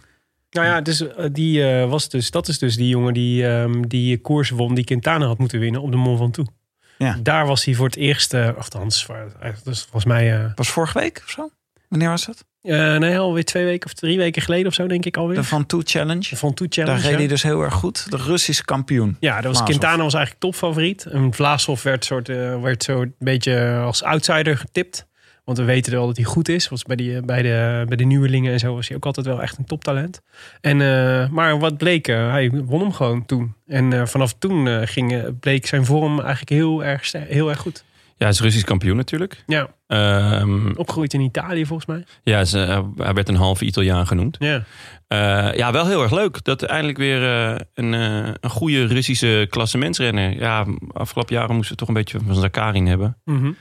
[0.51, 4.17] Nou ja, dus, die, eh, was dus, dat is dus die jongen die ehm, die
[4.21, 6.49] koers won die Quintana had moeten winnen op de Mont Ventoux.
[6.97, 7.17] Ja.
[7.21, 9.31] Daar was hij voor het eerst, eh althans, voor-
[9.63, 11.49] dus volgens mij, Was vorige week of zo?
[11.87, 12.45] Wanneer was dat?
[12.63, 15.35] Eh, nee, alweer twee weken of drie weken geleden of zo, denk ik alweer.
[15.35, 16.29] De Van Toe Challenge.
[16.29, 17.03] De Ventoux Daar Challenge.
[17.03, 17.17] reed ja.
[17.17, 18.11] hij dus heel erg goed.
[18.11, 19.17] De Russische kampioen.
[19.19, 19.63] Ja, dat was.
[19.63, 21.05] Quintana was eigenlijk topfavoriet.
[21.05, 25.07] En Vlasov werd, soort, eh, werd zo een beetje als outsider getipt.
[25.43, 26.69] Want we weten wel dat hij goed is.
[26.69, 29.41] Was bij, die, bij, de, bij de nieuwelingen en zo was hij ook altijd wel
[29.41, 30.21] echt een toptalent.
[30.61, 33.55] En, eh, maar wat bleek, hij won hem gewoon toen.
[33.67, 37.83] En vanaf toen ging, bleek zijn vorm eigenlijk heel erg, heel erg goed.
[38.17, 39.43] Ja, hij is Russisch kampioen natuurlijk.
[39.47, 42.03] Ja, Ehm, opgegroeid in Italië volgens mij.
[42.23, 44.35] ja, ze, eh, hij werd een halve Italiaan genoemd.
[44.39, 44.63] Ja,
[45.07, 46.43] Eh, ja, wel heel erg leuk.
[46.43, 50.35] Dat er eindelijk weer eh, een, eh, een goede Russische klassementsrenner.
[50.39, 53.17] Ja, afgelopen jaren moesten we toch een beetje van Zakarin hebben.
[53.25, 53.51] Mhm.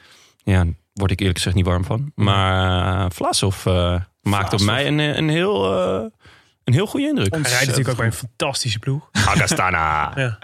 [0.45, 2.13] Ja, word ik eerlijk gezegd niet warm van.
[2.15, 6.05] Maar uh, Vlasov eh, maakt op mij een, een, heel, eh,
[6.65, 7.33] een heel goede indruk.
[7.33, 9.09] hij rijdt natuurlijk ook bij een fantastische ploeg.
[9.29, 10.13] Agastana.
[10.21, 10.39] Ja.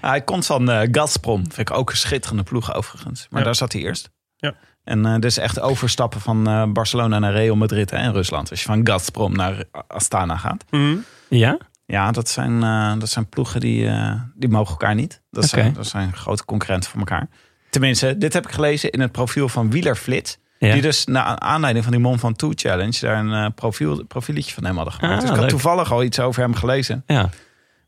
[0.00, 1.40] Hij komt van eh, Gazprom.
[1.52, 3.26] Vind ik ook een schitterende ploeg overigens.
[3.30, 3.44] Maar Ja.
[3.46, 4.10] daar zat hij eerst.
[4.36, 4.54] Ja.
[4.84, 8.50] En eh dit is echt overstappen van eh, Barcelona naar Real Madrid hè, in Rusland.
[8.50, 10.64] Als je van Gazprom naar Astana gaat.
[10.70, 10.96] Mhm.
[11.28, 11.58] Ja?
[11.86, 15.22] Ja, dat zijn, eh, dat zijn ploegen die, eh, die mogen elkaar niet.
[15.30, 15.74] Dat, zijn, Oké.
[15.74, 17.28] dat zijn grote concurrenten van elkaar.
[17.70, 20.38] Tenminste, dit heb ik gelezen in het profiel van Wielerflits.
[20.66, 20.72] Ja.
[20.72, 22.98] Die dus na aanleiding van die Mont Ventoux Challenge...
[23.00, 25.12] daar een eh, profiel, profieletje van hem hadden gemaakt.
[25.14, 25.50] Ah, dus ik had leuk.
[25.50, 27.02] toevallig al iets over hem gelezen.
[27.06, 27.30] ja.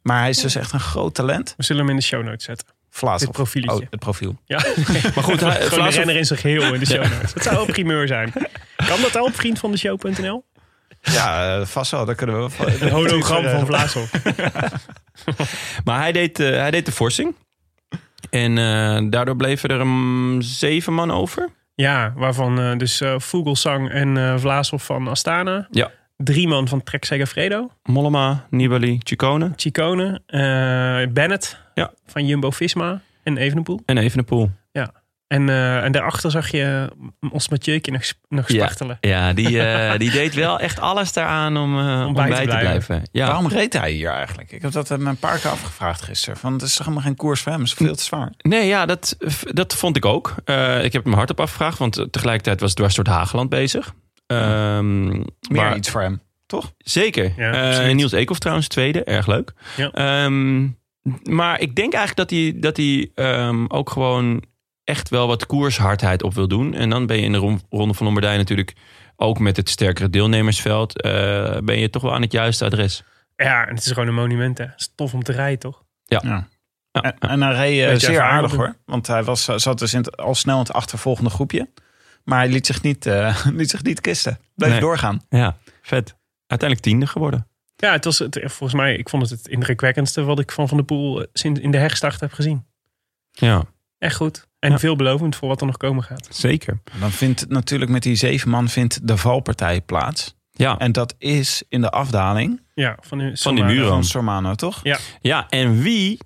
[0.02, 1.54] Maar hij is dus echt een groot talent.
[1.56, 2.66] We zullen hem in de show notes zetten.
[3.18, 3.82] Dit profieletje.
[3.84, 4.36] Oh, het profiel.
[4.44, 4.56] Ja,
[5.14, 7.32] Maar goed, hij, Gewoon de Vlasov- renner in zijn geheel in de show notes.
[7.32, 8.32] Dat zou wel primeur zijn.
[8.76, 10.44] Kan dat al op vriendvandeshow.nl?
[11.00, 12.04] Ja, eh, vast wel.
[12.04, 12.68] Daar kunnen we wel.
[12.80, 14.12] Een hologram van Vlaasov.
[15.84, 17.34] maar hij deed, eh, hij deed de forsing.
[18.30, 21.48] En eh, daardoor bleven er um, zeven man over.
[21.74, 25.66] Ja, waarvan eh, dus eh Vogelsang en eh Vlaasov van Astana.
[25.70, 25.90] Ja.
[26.16, 27.70] Drie man van Trek Segafredo.
[27.82, 30.20] Mollema, Nibali, Ciccone Chicone.
[31.12, 31.92] Bennett Ja.
[32.06, 33.00] van Jumbo-Visma.
[33.22, 33.80] En Evenepoel.
[33.86, 34.50] en Evenepoel.
[35.32, 36.90] En, eh, en daarachter zag je
[37.30, 38.54] ons Mathieuke nog, nog Ja.
[38.64, 38.98] spartelen.
[39.00, 43.02] Ja, die, eh, die deed wel echt alles daaraan om, eh, om, bij, te blijven.
[43.12, 43.26] Ja.
[43.26, 44.52] Waarom reed hij hier eigenlijk?
[44.52, 46.36] Ik heb dat hem een paar keer afgevraagd gisteren.
[46.38, 47.60] Van, het is toch helemaal geen koers voor hem.
[47.60, 48.32] Het is veel te zwaar.
[48.38, 50.34] Nee, ja, dat, dat vond ik ook.
[50.44, 53.94] Eh, ik heb hem hardop afgevraagd, want tegelijkertijd was dwars door het Hageland bezig.
[54.26, 56.72] Ehm, Meer maar- iets voor hem, toch?
[56.78, 57.32] Zeker.
[57.36, 57.94] Ja, Eh.
[57.94, 59.04] Niels Eekhoff trouwens, tweede.
[59.04, 59.52] Erg leuk.
[59.76, 59.90] Ja.
[59.90, 60.68] Ehm,
[61.22, 64.42] maar ik denk eigenlijk dat hij, dat hij ehm, ook gewoon
[64.84, 66.74] echt wel wat koershardheid op wil doen.
[66.74, 68.72] En dan ben je in de ron- Ronde van Lombardije natuurlijk...
[69.16, 71.02] ook met het sterkere deelnemersveld...
[71.02, 71.12] eh,
[71.64, 73.02] ben je toch wel aan het juiste adres.
[73.36, 74.58] Ja, en het is gewoon een monument.
[74.58, 74.64] Hè.
[74.64, 75.84] Het is tof om te rijden, toch?
[76.04, 76.20] Ja.
[76.24, 76.48] Ja.
[76.92, 77.02] Ja.
[77.02, 78.60] En, en hij reed eh, zeer aardig doen.
[78.60, 78.76] hoor.
[78.84, 81.70] Want hij was, zat dus in het, al snel in het achtervolgende groepje.
[82.24, 84.38] Maar hij liet zich niet, eh, liet zich niet kisten.
[84.54, 84.80] Bleef Nee.
[84.80, 85.22] doorgaan.
[85.28, 86.16] Ja, vet.
[86.46, 87.46] Uiteindelijk tiende geworden.
[87.76, 90.76] Ja, het was het, volgens mij, ik vond het het indrukwekkendste wat ik van Van
[90.76, 92.66] der Poel eh, sinds in de herstart heb gezien.
[93.30, 93.64] Ja,
[93.98, 94.48] Echt goed.
[94.62, 94.78] En Ja.
[94.78, 96.28] veelbelovend voor wat er nog komen gaat.
[96.30, 96.78] zeker.
[97.00, 100.34] Dan vindt natuurlijk met die zeven man vindt de valpartij plaats.
[100.50, 103.88] Ja, En dat is in de afdaling Ja, van, de, Van die muren.
[103.88, 104.80] van Sormano, toch?
[104.82, 104.98] Ja.
[105.20, 106.18] ja en wie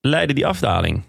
[0.00, 1.02] leidde die afdaling?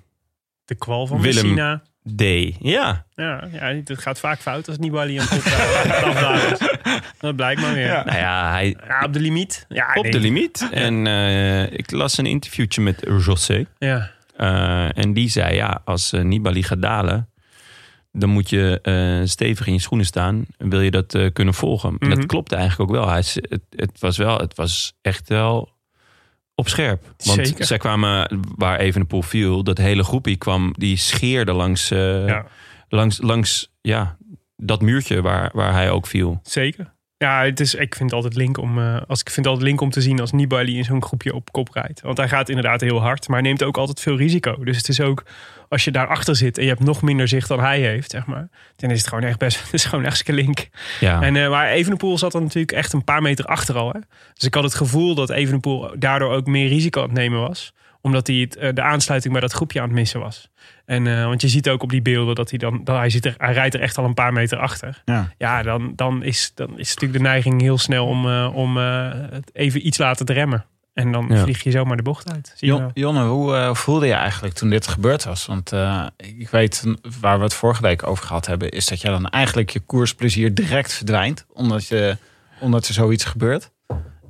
[0.65, 1.43] De kwal van Willem.
[1.43, 1.83] Messina.
[2.15, 2.21] D.
[2.59, 7.01] Ja, Ja, ja, het gaat vaak fout als Nibali aan het afdagen is.
[7.19, 7.85] Dat blijkt maar weer.
[7.85, 8.03] Ja.
[8.03, 9.65] nou ja, hij op de limiet.
[9.69, 10.11] Ja, op nee.
[10.11, 10.67] de limiet.
[10.71, 13.65] En eh, ik las een interviewtje met José.
[13.77, 17.29] Ja, Eh, en die zei, ja, als eh, Nibali gaat dalen...
[18.11, 20.45] dan moet je eh, stevig in je schoenen staan.
[20.57, 21.89] Wil je dat kunnen volgen?
[21.99, 22.15] En Mhm.
[22.15, 23.07] dat klopte eigenlijk ook wel.
[23.09, 24.37] Hij, het, het, was wel.
[24.37, 25.69] het was echt wel
[26.55, 27.03] op scherp.
[27.23, 27.65] Want Zeker.
[27.65, 29.63] zij kwamen, waar even een poel viel...
[29.63, 32.45] dat hele groepie kwam, die scheerde langs, ja,
[32.89, 34.17] langs, langs ja,
[34.55, 36.39] dat muurtje waar, waar hij ook viel.
[36.43, 36.93] zeker.
[37.26, 39.82] Ja, het is, ik vind het altijd link om, eh, als, ik vind altijd link
[39.82, 42.01] om te zien als Nibali in zo'n groepje op kop rijdt.
[42.01, 44.63] Want hij gaat inderdaad heel hard, maar hij neemt ook altijd veel risico.
[44.63, 45.24] Dus het is ook,
[45.70, 48.49] als je daarachter zit en je hebt nog minder zicht dan hij heeft, zeg maar.
[48.76, 50.70] Dan is het gewoon echt best, het is gewoon echt link.
[50.99, 53.89] Ja, En, eh, maar Evenepoel zat er natuurlijk echt een paar meter achter al.
[53.89, 53.99] Hè?
[54.34, 57.74] Dus ik had het gevoel dat Evenepoel daardoor ook meer risico aan het nemen was.
[58.01, 60.49] Omdat hij het, eh, de aansluiting bij dat groepje aan het missen was.
[60.85, 62.81] En, eh, want je ziet ook op die beelden dat hij dan...
[62.83, 65.01] Dat hij, zit er, hij rijdt er echt al een paar meter achter.
[65.05, 65.33] Ja.
[65.37, 69.09] Ja, dan, dan, is, dan is natuurlijk de neiging heel snel om, eh, om eh,
[69.29, 70.65] het even iets laten te remmen.
[70.93, 71.41] En dan Ja.
[71.43, 72.53] vlieg je zomaar de bocht uit.
[72.55, 72.91] Zie Jon-.
[72.93, 75.45] Jonne, hoe voelde je eigenlijk toen dit gebeurd was?
[75.45, 76.83] Want eh, ik weet,
[77.21, 78.69] waar we het vorige week over gehad hebben...
[78.71, 81.45] is dat je dan eigenlijk je koersplezier direct verdwijnt.
[81.53, 82.17] Omdat, je,
[82.59, 83.71] omdat er zoiets gebeurt.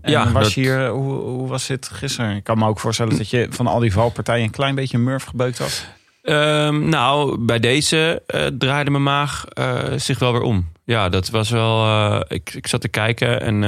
[0.02, 2.36] En Ja, was dat- hier, hoe, hoe was dit gisteren?
[2.36, 4.44] Ik kan me ook voorstellen dat je van al die valpartijen...
[4.44, 5.86] een klein beetje murf gebeukt was.
[6.22, 10.72] Ehm, nou, bij deze eh, draaide mijn maag eh, zich wel weer om.
[10.84, 11.86] Ja, dat was wel.
[11.86, 13.60] eh, ik, ik zat te kijken en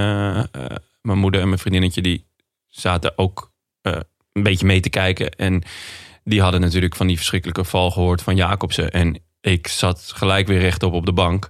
[1.01, 2.25] mijn moeder en mijn vriendinnetje die
[2.67, 3.51] zaten ook
[3.82, 5.29] een beetje mee te kijken.
[5.32, 5.63] En
[6.23, 8.91] die hadden natuurlijk van die verschrikkelijke val gehoord van Jacobsen.
[8.91, 11.49] En ik zat gelijk weer rechtop op de bank.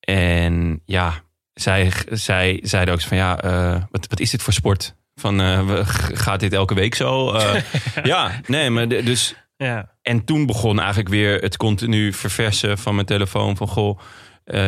[0.00, 1.22] En ja,
[1.60, 4.94] zij, zij zeiden ook van ja, eh, wat, wat is dit voor sport?
[5.14, 5.78] Van, eh,
[6.12, 7.32] gaat dit elke week zo?
[7.32, 7.54] Eh,
[8.02, 9.90] ja, nee, maar de- dus Ja.
[10.02, 13.56] en toen begon eigenlijk weer het continu verversen van mijn telefoon.
[13.56, 13.98] Van goh,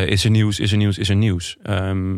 [0.06, 1.56] is er nieuws, is er nieuws, is er nieuws.
[1.62, 2.16] Ehm,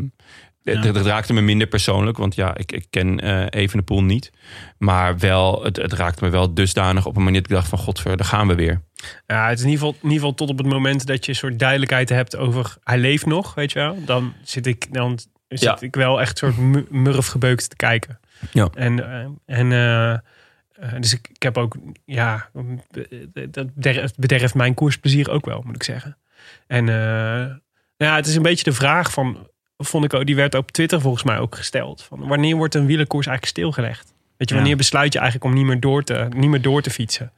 [0.64, 4.30] het, het raakte me minder persoonlijk, want ja, ik, ik ken eh Evenepoel niet.
[4.78, 7.78] Maar wel, het, het raakte me wel dusdanig op een manier dat ik dacht van...
[7.78, 8.82] godver, daar gaan we weer.
[9.26, 11.30] Ja, het is in ieder, geval, in ieder geval tot op het moment dat je
[11.30, 14.04] een soort duidelijkheid hebt over hij leeft nog, weet je wel.
[14.04, 15.76] Dan zit ik, dan zit Ja.
[15.80, 18.20] ik wel echt een soort mu- murf gebeukt te kijken.
[18.52, 18.68] Ja.
[18.74, 22.50] En, eh, en eh, dus ik, ik heb ook, ja,
[23.50, 26.16] dat bederft, bederft mijn koersplezier ook wel, moet ik zeggen.
[26.66, 29.48] En nou ja, het is een beetje de vraag van,
[29.80, 32.02] vond ik ook, die werd op Twitter volgens mij ook gesteld.
[32.02, 34.12] Van wanneer wordt een wielerkoers eigenlijk stilgelegd?
[34.36, 34.60] Weet je, Ja.
[34.60, 37.32] wanneer besluit je eigenlijk om niet meer door te, niet meer door te fietsen?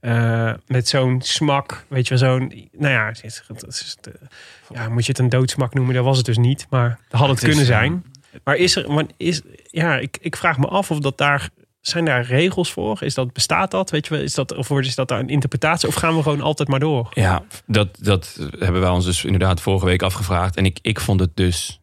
[0.00, 2.68] Eh, met zo'n smak, weet je wel, zo'n...
[2.72, 4.28] Nou ja, het is, het is, het, eh,
[4.74, 5.94] ja, moet je het een doodsmak noemen?
[5.94, 8.04] Dat was het dus niet, maar dat had het, kunnen eh, zijn.
[8.44, 11.48] Maar is er, maar is, ja, ik, ik vraag me af of dat daar,
[11.80, 13.02] zijn daar regels voor?
[13.02, 13.90] Is dat, bestaat dat?
[13.90, 15.88] Weet je wel, is dat, of is dat daar een interpretatie?
[15.88, 17.08] Of gaan we gewoon altijd maar door?
[17.14, 20.56] Ja, dat, dat hebben wij ons dus inderdaad vorige week afgevraagd.
[20.56, 21.80] En ik, ik vond het dus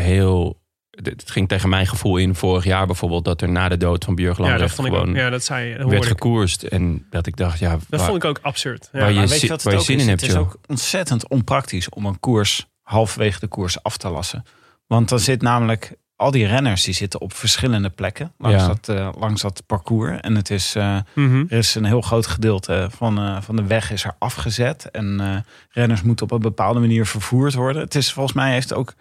[0.00, 0.62] heel...
[0.90, 3.24] Het ging tegen mijn gevoel in vorig jaar bijvoorbeeld...
[3.24, 5.76] dat er na de dood van Björn Ja, dat ik gewoon Ja, dat zei.
[5.76, 6.08] Dat, werd ik.
[6.08, 6.62] gekoerst.
[6.62, 7.70] En dat ik dacht, ja...
[7.70, 8.88] dat waar- vond ik ook absurd.
[8.92, 10.02] Ja, waar je Maar weet je waar het ook zin is?
[10.02, 10.46] in Het hebt, is joh.
[10.46, 14.44] ook ontzettend onpraktisch om een koers halverwege de koers af te lassen.
[14.86, 18.66] Want dan zit namelijk al die renners die zitten op verschillende plekken langs, Ja.
[18.68, 20.20] dat, eh, langs dat parcours.
[20.20, 21.44] En het is, eh, Mhm.
[21.48, 24.90] er is een heel groot gedeelte van, eh, van de weg is er afgezet.
[24.90, 27.82] En renners moeten op een bepaalde manier vervoerd worden.
[27.82, 28.94] Het is volgens mij heeft het ook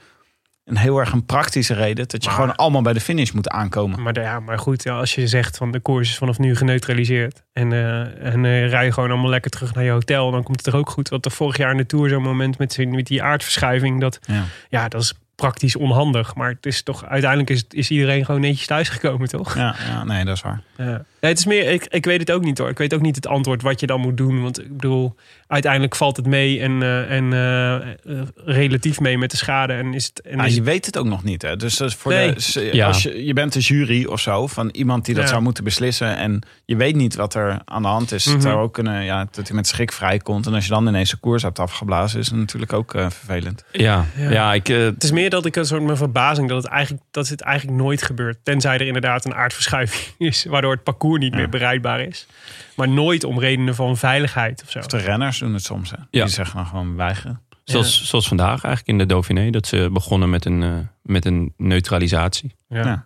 [0.66, 3.50] een heel erg een praktische reden dat je Maar- gewoon allemaal bij de finish moet
[3.50, 4.02] aankomen.
[4.02, 7.44] Maar, ja, maar goed, ja, als je zegt van de koers is vanaf nu geneutraliseerd.
[7.54, 10.32] En, eh, en eh, rij je gewoon allemaal lekker terug naar je hotel.
[10.32, 11.10] Dan komt het er ook goed.
[11.10, 14.00] Want er vorig jaar in de Tour zo'n moment met, met die aardverschuiving.
[14.02, 14.44] Dat, Ja.
[14.70, 16.36] ja, dat is praktisch onhandig.
[16.36, 19.56] Maar het is toch, uiteindelijk is, is iedereen gewoon netjes thuisgekomen, toch?
[19.56, 20.62] Ja, ja, nee, dat is waar.
[20.78, 20.86] Ja.
[20.86, 22.70] Nee, het is meer, ik, ik weet het ook niet hoor.
[22.70, 24.42] Ik weet ook niet het antwoord wat je dan moet doen.
[24.42, 25.16] Want ik bedoel,
[25.54, 29.74] uiteindelijk valt het mee en, eh, en eh, eh, relatief mee met de schade.
[29.74, 31.42] En is het, en Nou, is je het- weet het ook nog niet.
[31.42, 31.56] Hè?
[31.56, 32.34] Dus voor Nee.
[32.34, 32.88] de, s- Ja.
[32.88, 35.30] als je, je bent de jury of zo van iemand die dat Ja.
[35.30, 36.18] zou moeten beslissen.
[36.18, 38.26] En je weet niet wat er aan de hand is.
[38.26, 38.34] Mhm.
[38.34, 40.46] Het zou ook kunnen ja, dat hij met schrik vrijkomt.
[40.48, 43.64] En als je dan ineens een koers hebt afgeblazen, is het natuurlijk ook eh, vervelend.
[43.72, 44.30] Ja, Ja.
[44.32, 44.54] ja.
[44.54, 44.68] ik...
[44.68, 47.78] Het is meer dat ik een soort mijn verbazing dat het eigenlijk dat het eigenlijk
[47.78, 48.38] nooit gebeurt.
[48.44, 51.38] Tenzij er inderdaad een aardverschuiving is, waardoor het parcours niet Ja.
[51.38, 52.28] meer bereidbaar is.
[52.76, 54.80] Maar nooit om redenen van veiligheid of zo.
[54.80, 55.92] Of de renners doen het soms.
[55.92, 55.98] Hè?
[56.10, 56.24] Ja.
[56.24, 57.42] Die zeggen dan gewoon weigeren.
[57.64, 59.50] zoals, zoals vandaag eigenlijk in de Dauphiné.
[59.50, 62.56] Dat ze begonnen met een, eh, met een neutralisatie.
[62.68, 62.86] Ja.
[62.86, 63.06] Ja.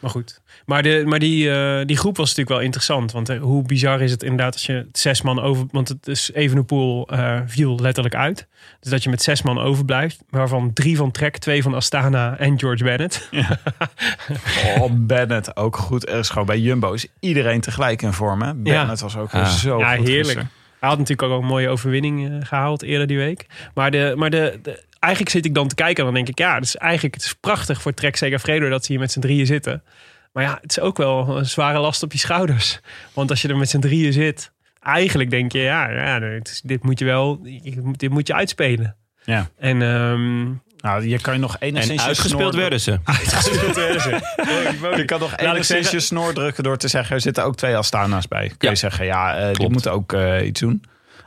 [0.00, 0.39] Maar goed.
[0.70, 3.12] Maar, de, maar die, eh, die groep was natuurlijk wel interessant.
[3.12, 5.66] Want eh, hoe bizar is het inderdaad als je zes man over...
[5.70, 8.46] Want het is Evenepoel eh viel letterlijk uit.
[8.80, 10.22] Dus dat je met zes man overblijft.
[10.28, 13.28] Waarvan drie van Trek, twee van Astana en George Bennett.
[14.78, 16.08] Oh, Bennett ook goed.
[16.08, 18.42] Er is gewoon bij Jumbo is iedereen tegelijk in vorm.
[18.42, 18.54] Hè?
[18.54, 19.48] Bennett was ook weer Ah.
[19.48, 20.24] zo ja, goed heerlijk.
[20.24, 20.50] gisteren.
[20.80, 23.46] Hij had natuurlijk ook een mooie overwinning eh, gehaald eerder die week.
[23.74, 26.38] Maar, de, maar de, de- eigenlijk zit ik dan te kijken en dan denk ik...
[26.38, 29.20] ja, het is eigenlijk het is prachtig voor Trek Segafredo dat ze hier met z'n
[29.20, 29.82] drieën zitten.
[30.32, 32.80] Maar ja, het is ook wel een zware last op je schouders.
[33.12, 34.52] Want als je er met z'n drieën zit...
[34.80, 37.40] eigenlijk denk je, ja, ja dit, moet je wel
[37.96, 38.96] dit moet je uitspelen.
[39.24, 39.48] Ja.
[39.58, 40.44] En ehm
[40.80, 42.98] Nou, je kan je nog enigszins En uitgespeeld snor- werden ze.
[43.04, 44.18] uitgespeeld werden ze.
[44.96, 47.14] Je kan nog enigszins zeggen- je snor drukken door te zeggen...
[47.14, 48.46] er zitten ook twee Astana's bij.
[48.48, 48.70] Kun Ja.
[48.70, 50.84] je zeggen, ja, eh, die moeten ook eh, iets doen.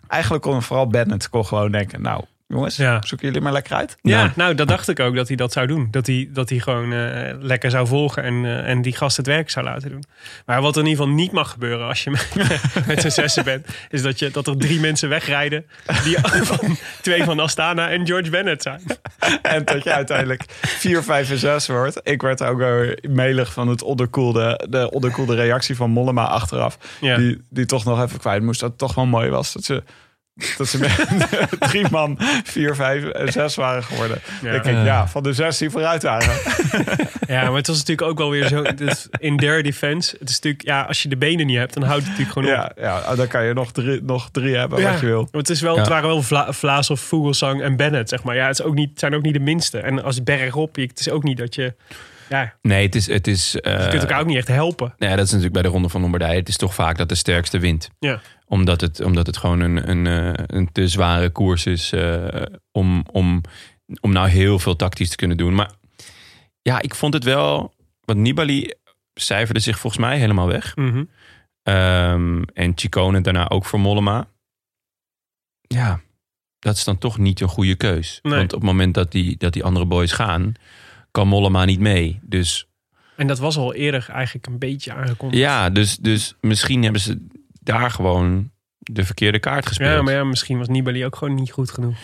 [0.08, 2.02] Eigenlijk kon vooral Bennett kon gewoon denken...
[2.02, 2.24] nou,
[2.54, 3.02] jongens, Ja.
[3.06, 3.96] zoeken jullie maar lekker uit.
[4.02, 4.32] Ja, Nou.
[4.36, 5.88] nou, dat dacht ik ook dat hij dat zou doen.
[5.92, 9.26] Dat hij, dat hij gewoon eh, lekker zou volgen en, eh, en die gast het
[9.28, 10.04] werk zou laten doen.
[10.46, 12.28] Maar wat er in ieder geval niet mag gebeuren als je met,
[12.88, 15.66] met z'n zessen bent, is dat, je, dat er drie mensen wegrijden.
[16.04, 16.18] Die
[16.52, 18.82] van, twee van Astana en George Bennett zijn.
[19.42, 22.00] En dat je uiteindelijk 4, 5 en 6 wordt.
[22.04, 22.64] Ik werd ook
[23.02, 26.78] melig van het onderkoelde, de onderkoelde reactie van Mollema achteraf.
[27.02, 27.18] Ja.
[27.18, 28.60] Die, die toch nog even kwijt moest.
[28.60, 29.84] Dat het toch wel mooi was dat ze
[30.58, 30.92] dat ze met
[31.70, 34.22] drie man, vier, vijf en zes waren geworden.
[34.42, 34.52] Ja.
[34.52, 36.36] denk ik, ja, van de zes die vooruit waren.
[37.28, 38.62] Ja, maar het was natuurlijk ook wel weer zo.
[38.62, 40.16] Dus in their defense.
[40.20, 42.64] Het is natuurlijk, ja, als je de benen niet hebt, dan houdt het natuurlijk gewoon
[42.66, 42.72] op.
[42.76, 45.28] Ja, ja dan kan je nog drie, nog drie hebben wat je wil.
[45.32, 48.36] Het, is wel, het waren wel Vla, Vlaas of Vogelsang en Bennett, zeg maar.
[48.36, 49.80] Ja, het is ook niet, het zijn ook niet de minste.
[49.80, 51.74] En als bergop, het is ook niet dat je...
[52.30, 53.08] Ja, Nee, het is...
[53.08, 54.94] Het is je kunt elkaar ook niet echt helpen.
[54.98, 56.40] Nee, dat is natuurlijk bij de Ronde van Lombardije.
[56.40, 57.90] Het is toch vaak dat de sterkste wint.
[58.00, 58.22] Ja.
[58.54, 62.42] Omdat het, omdat het gewoon een, een, eh, een te zware koers is eh,
[62.72, 63.42] om, om,
[64.02, 65.56] om nou heel veel tactisch te kunnen doen.
[65.56, 65.72] Maar
[66.62, 67.74] ja, ik vond het wel...
[68.02, 68.74] Want Nibali
[69.14, 70.76] cijferde zich volgens mij helemaal weg.
[70.76, 71.04] Mhm.
[71.64, 74.28] Ehm, en Chicone daarna ook voor Mollema.
[75.62, 76.02] Ja,
[76.60, 78.20] dat is dan toch niet een goede keus.
[78.22, 78.36] Nee.
[78.36, 80.54] Want op het moment dat die, dat die andere boys gaan,
[81.12, 82.20] kan Mollema niet mee.
[82.22, 82.68] Dus
[83.16, 85.42] En dat was al eerder eigenlijk een beetje aangekondigd.
[85.42, 87.28] ja, dus, dus misschien hebben ze
[87.64, 89.96] daar gewoon de verkeerde kaart gespeeld.
[89.96, 91.96] Ja, maar ja, misschien was Nibali ook gewoon niet goed genoeg.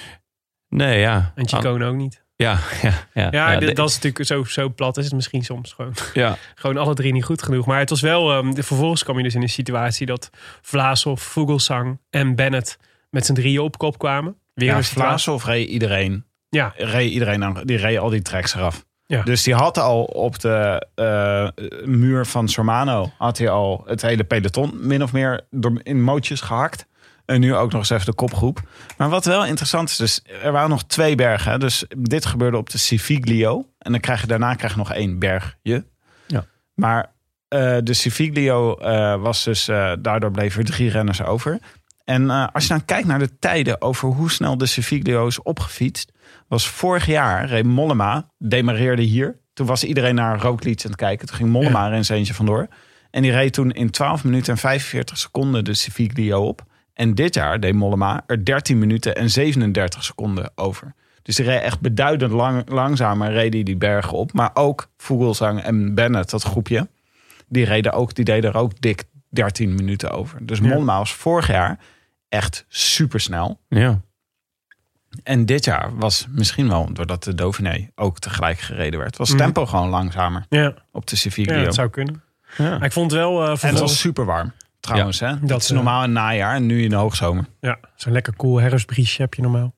[0.67, 1.31] Nee, ja.
[1.35, 2.23] En Chicone ook niet.
[2.35, 3.27] Ja, ja, ja.
[3.31, 5.93] Ja, ja, dit- de- dat is natuurlijk zo, zo plat is het misschien soms gewoon.
[6.13, 6.37] ja.
[6.55, 7.65] Gewoon alle drie niet goed genoeg.
[7.65, 10.29] Maar het was wel, ehm, de- vervolgens kwam je dus in een situatie dat
[10.61, 12.77] Vlaasov, Vogelsang en Bennett
[13.09, 14.35] met z'n drieën op kop kwamen.
[14.53, 14.83] Weer Ja.
[14.83, 16.25] Vlaasov reed iedereen.
[16.49, 16.73] Ja.
[16.77, 18.85] Reed iedereen aan, die reed al die tracks eraf.
[19.09, 19.23] Ja.
[19.23, 21.47] Dus die had al op de eh,
[21.85, 26.41] muur van Sormano had hij al het hele peloton min of meer door, in mootjes
[26.41, 26.85] gehakt.
[27.25, 28.61] En nu ook nog eens even de kopgroep.
[28.97, 31.59] Maar wat wel interessant is, dus er waren nog twee bergen.
[31.59, 33.65] Dus dit gebeurde op de Civiglio.
[33.77, 35.85] En dan krijg je daarna krijg je nog één bergje.
[36.27, 36.45] Ja.
[36.73, 37.13] Maar
[37.47, 39.65] eh, de Civiglio eh, was dus,
[39.99, 41.59] daardoor bleven er drie renners over.
[42.09, 45.41] En eh, als je dan kijkt naar de tijden over hoe snel de Civiglio is
[45.41, 46.11] opgefietst.
[46.47, 49.39] Was vorig jaar, reed Mollema, demareerde hier.
[49.53, 51.27] Toen was iedereen naar Roglic aan het kijken.
[51.27, 52.67] Toen ging Mollema er zijn eentje vandoor.
[53.11, 56.65] En die reed toen in 12 minuten en 45 seconden de Civiglio op.
[56.93, 60.93] En dit jaar deed Mollema er 13 minuten en 37 seconden over.
[61.21, 64.33] Dus die reed echt beduidend lang, langzamer reed hij die bergen op.
[64.33, 66.87] Maar ook Vogelsang en Bennett, dat groepje,
[67.47, 70.45] die, reden ook, die deden er ook dik 13 minuten over.
[70.45, 71.79] Dus Mollema was vorig jaar
[72.29, 73.59] echt supersnel.
[73.67, 74.01] ja.
[75.23, 79.37] En dit jaar was misschien wel, doordat de Dauphiné ook tegelijk gereden werd, was het
[79.37, 79.45] Mhm.
[79.45, 81.63] tempo gewoon langzamer Ja, op de ja Civiglio.
[81.63, 82.23] dat zou kunnen.
[82.57, 82.69] Ja.
[82.77, 85.19] Maar ik vond het wel uh, en het was super warm, trouwens.
[85.19, 85.39] Hè?
[85.39, 87.45] Dat, Dat, is eh, normaal in het najaar en nu in de hoogzomer.
[87.59, 89.73] Ja, zo'n lekker cool herfstbriesje heb je normaal.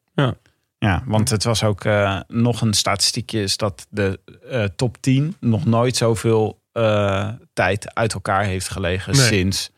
[0.79, 5.35] Ja, want het was ook eh, nog een statistiekje is dat de eh, top 10
[5.39, 9.25] nog nooit zoveel eh, tijd uit elkaar heeft gelegen Nee.
[9.25, 9.71] sinds,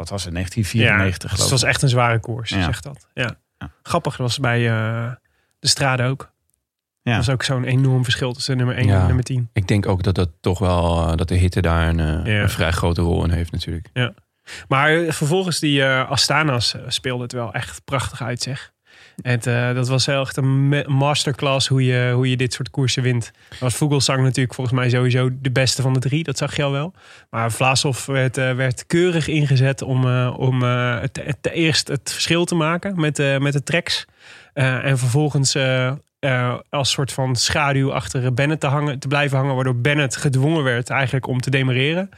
[0.00, 2.62] wat was het, 1994 ja, dus het was echt een zware koers, Ja.
[2.64, 3.06] zegt dat.
[3.14, 3.36] Ja.
[3.58, 3.70] Ja.
[3.82, 5.12] Grappig, dat was bij eh,
[5.58, 6.32] de strade ook.
[7.02, 7.16] Ja.
[7.16, 9.00] Dat was ook zo'n enorm verschil tussen nummer 1 Ja.
[9.00, 9.48] en nummer 10.
[9.52, 12.42] Ik denk ook dat dat toch wel, eh, dat de hitte daar een, eh, Ja.
[12.42, 13.88] een vrij grote rol in heeft natuurlijk.
[14.68, 18.72] Maar eh, vervolgens die eh, Astana's speelde het wel echt prachtig uit, zeg.
[19.22, 23.02] En eh, dat was echt een ma- masterclass hoe je, hoe je dit soort koersen
[23.02, 23.30] wint.
[23.60, 26.22] Was Vogelsang natuurlijk volgens mij sowieso de beste van de drie.
[26.24, 26.94] Dat zag je al wel.
[27.30, 32.44] Maar Vlaasov werd, eh, werd keurig ingezet om, eh, om het, het, eerst het verschil
[32.44, 34.04] te maken met, met de tracks.
[34.52, 35.56] En vervolgens
[36.70, 39.54] als soort van schaduw achter Bennett te, hangen, te blijven hangen.
[39.54, 42.10] Waardoor Bennett gedwongen werd eigenlijk om te demareren.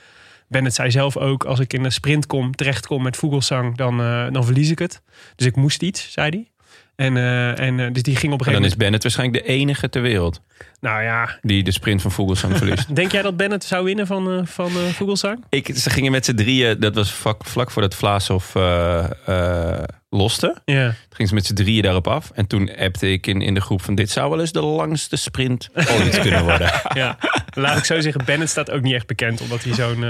[0.48, 3.96] Bennett zei zelf ook, als ik in de sprint kom, terechtkom met Vogelsang, dan,
[4.32, 5.03] dan verlies ik het.
[5.36, 6.51] Dus ik moest iets, zei hij.
[6.97, 8.78] En, eh, en eh, dus die ging op een En dan gegeven is moment...
[8.78, 10.40] Bennett waarschijnlijk de enige ter wereld
[10.80, 12.95] Nou ja, die de sprint van Vogelsang verliest.
[12.97, 15.45] denk jij dat Bennett zou winnen van, eh van Vogelsang?
[15.49, 19.82] Ik, ze gingen met z'n drieën, dat was vlak, vlak voordat Vlaasov eh
[20.12, 20.57] loste.
[20.64, 20.86] Ja.
[20.86, 22.30] Toen gingen ze met z'n drieën daarop af.
[22.34, 25.16] En toen appte ik in, in de groep van dit zou wel eens de langste
[25.16, 26.72] sprint ooit kunnen worden.
[26.95, 27.18] ja.
[27.55, 30.01] Laat ik zo zeggen, Bennett staat ook niet echt bekend, omdat hij zo'n...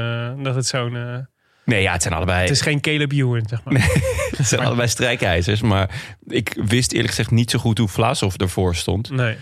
[0.43, 1.27] dat het zo'n...
[1.65, 3.75] Nee, ja, het zijn allebei, het is geen Caleb Ewan, zeg maar.
[4.37, 5.61] het zijn allebei strijkijzers.
[5.61, 5.91] Maar
[6.27, 9.11] ik wist eerlijk gezegd niet zo goed hoe Vlaasov ervoor stond.
[9.11, 9.37] Nee.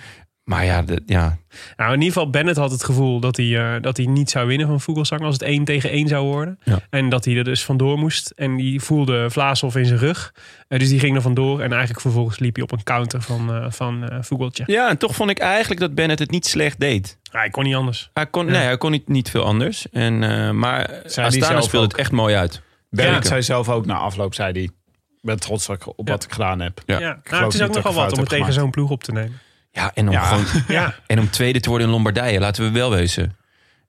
[0.51, 1.38] Maar ja, de, ja,
[1.76, 4.46] Nou, in ieder geval, Bennett had het gevoel dat hij, eh, dat hij niet zou
[4.46, 6.59] winnen van Vogelsang als het 1 tegen 1 zou worden.
[6.64, 6.78] Ja.
[6.90, 8.32] En dat hij er dus vandoor moest.
[8.36, 10.34] En die voelde Vlaashoff in zijn rug.
[10.68, 11.61] Eh, dus die ging er vandoor.
[11.61, 14.64] En eigenlijk vervolgens liep hij op een counter van, eh van eh Vogeltje.
[14.66, 17.18] ja, en toch vond ik eigenlijk dat Bennett het niet slecht deed.
[17.22, 18.11] Ja, ik kon niet anders.
[18.12, 18.53] Hij kon, Ja.
[18.53, 19.88] nee, hij kon niet, niet veel anders.
[19.90, 21.92] En, eh, maar die Astana zelf speelde ook.
[21.92, 22.62] het echt mooi uit.
[22.90, 23.28] Bennett Ja.
[23.28, 24.72] zei zelf ook na afloop, zei hij, ik
[25.20, 26.82] ben trots op wat ik gedaan heb.
[26.86, 26.98] Ja.
[27.01, 27.20] Ja.
[27.30, 29.38] Nou, het is ook nogal wat om het tegen zo'n ploeg op te nemen.
[29.72, 30.22] Ja, en om, Ja.
[30.22, 30.44] gewoon,
[30.78, 33.34] Ja, en om tweede te worden in Lombardije, laten we wel wezen.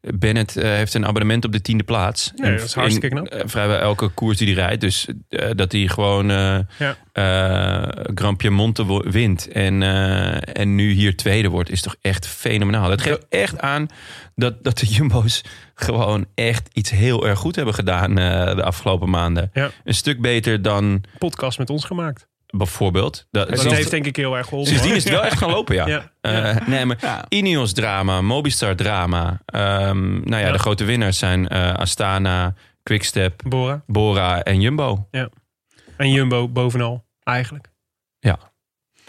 [0.02, 2.32] Bennett eh, heeft een abonnement op de tiende plaats.
[2.36, 3.26] Nee, En dat is hartstikke knap.
[3.28, 4.82] eh, vrijwel elke koers die hij rijdt.
[4.82, 6.28] Dus eh, dat hij gewoon
[6.78, 6.96] Ja.
[8.16, 9.48] Grand Piemonte wint.
[9.48, 9.82] En,
[10.54, 12.90] en nu hier tweede wordt, is toch echt fenomenaal.
[12.90, 13.88] Dat geeft echt aan
[14.36, 15.42] dat, dat de Jumbo's
[15.76, 18.16] gewoon echt iets heel erg goed hebben gedaan
[18.56, 19.50] de afgelopen maanden.
[19.54, 19.70] Ja.
[19.84, 22.28] Een stuk beter dan podcast met ons gemaakt.
[22.52, 23.28] Bijvoorbeeld.
[23.32, 24.70] Dat, Dat sinds- heeft denk ik heel erg geholpen.
[24.72, 25.88] sindsdien is het wel echt gaan lopen, ja.
[25.88, 26.12] Ja.
[26.22, 27.26] Eh, nee, maar Ja.
[27.30, 29.42] Ineos drama, Mobistar drama.
[29.46, 30.52] Ehm, nou ja, Ja.
[30.52, 33.84] de grote winnaars zijn eh, Astana, Quickstep, Bora.
[33.88, 35.08] Bora en Jumbo.
[35.98, 37.70] En Jumbo bovenal, eigenlijk.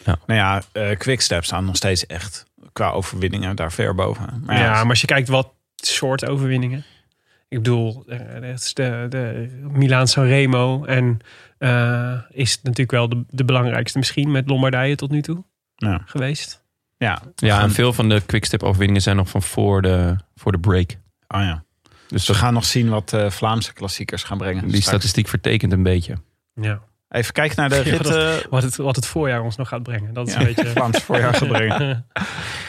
[0.04, 4.42] Nou ja, eh Quickstep staan nog steeds echt qua overwinningen daar ver boven.
[4.46, 6.84] Maar Ja, ja, maar als je kijkt wat soort overwinningen.
[7.48, 10.84] Ik bedoel, het is de, de Milaan Sanremo.
[10.84, 11.18] En
[11.62, 15.44] eh, is het natuurlijk wel de, de belangrijkste misschien met Lombardije tot nu toe
[15.74, 16.64] ja, geweest.
[16.96, 17.22] ja.
[17.36, 20.90] Ja, en veel van de Quickstep overwinningen zijn nog van voor de, voor de break.
[21.28, 21.64] Oh ja.
[22.08, 24.60] Dus we gaan nog zien wat eh, Vlaamse klassiekers gaan brengen.
[24.62, 24.86] die straks.
[24.86, 26.14] statistiek vertekent een beetje.
[26.54, 26.80] Ja.
[27.08, 28.02] Even kijken naar de Ja, rit.
[28.02, 30.14] dat- Wat, het, wat het voorjaar ons nog gaat brengen.
[30.14, 30.66] Dat is Ja, een beetje...
[30.66, 32.06] Vlaams voorjaar gaan brengen.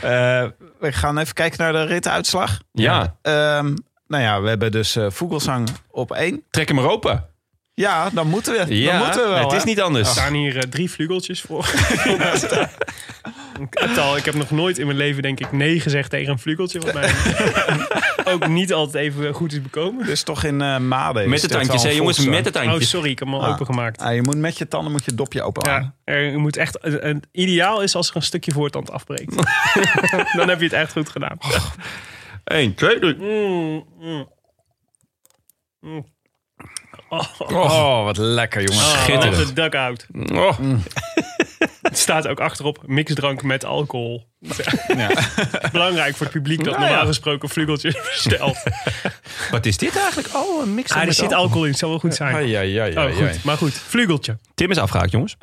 [0.01, 0.45] Eh,
[0.79, 2.59] we gaan even kijken naar de rituitslag.
[2.71, 3.75] Ja, Ehm,
[4.07, 6.43] nou ja, we hebben dus eh Vogelsang op één.
[6.49, 7.25] trek hem maar open.
[7.75, 8.75] Ja, dan moeten we.
[8.75, 9.43] Ja, dan moeten we wel.
[9.43, 9.65] het is hè?
[9.65, 10.09] niet Er anders.
[10.09, 11.65] staan hier eh, drie vlugeltjes voor.
[14.17, 16.79] Ik heb nog nooit in mijn leven denk ik nee gezegd tegen een vlugeltje.
[16.79, 17.11] Wat mij
[18.33, 20.05] ook niet altijd even goed is bekomen.
[20.05, 21.29] Dus toch in eh Maden.
[21.29, 22.89] Met de tandjes, hè jongens, met de Oh, tandjes.
[22.89, 23.51] sorry, ik heb hem al Ah.
[23.53, 24.01] opengemaakt.
[24.01, 25.95] Ah, je moet met je tanden moet je het dopje open houden.
[26.05, 29.35] Ja, er moet echt, een, een- ideaal is als er een stukje voortand afbreekt.
[30.37, 31.37] Dan heb je het echt goed gedaan.
[32.43, 33.15] 1, 2, 3.
[33.15, 34.27] Mm, mm.
[35.79, 36.05] Mm.
[37.37, 38.85] Oh, Oh, wat lekker jongens.
[38.93, 39.47] oh, schitterend.
[39.47, 40.05] de dugout.
[40.33, 40.59] Oh,
[41.81, 44.27] Het staat ook achterop mixdrank met alcohol.
[44.97, 45.09] Ja.
[45.71, 46.87] Belangrijk voor het publiek dat Nou ja.
[46.89, 48.57] normaal gesproken vlugeltje bestelt.
[49.51, 50.35] wat is dit eigenlijk?
[50.35, 51.63] Oh, een mix Ah, er met zit alcohol.
[51.63, 52.35] in, het zal wel goed zijn.
[52.35, 53.43] Ai, ai, ai, ai, Oh, goed.
[53.43, 54.37] Maar goed, vlugeltje.
[54.55, 55.35] Tim is afgehaakt, jongens.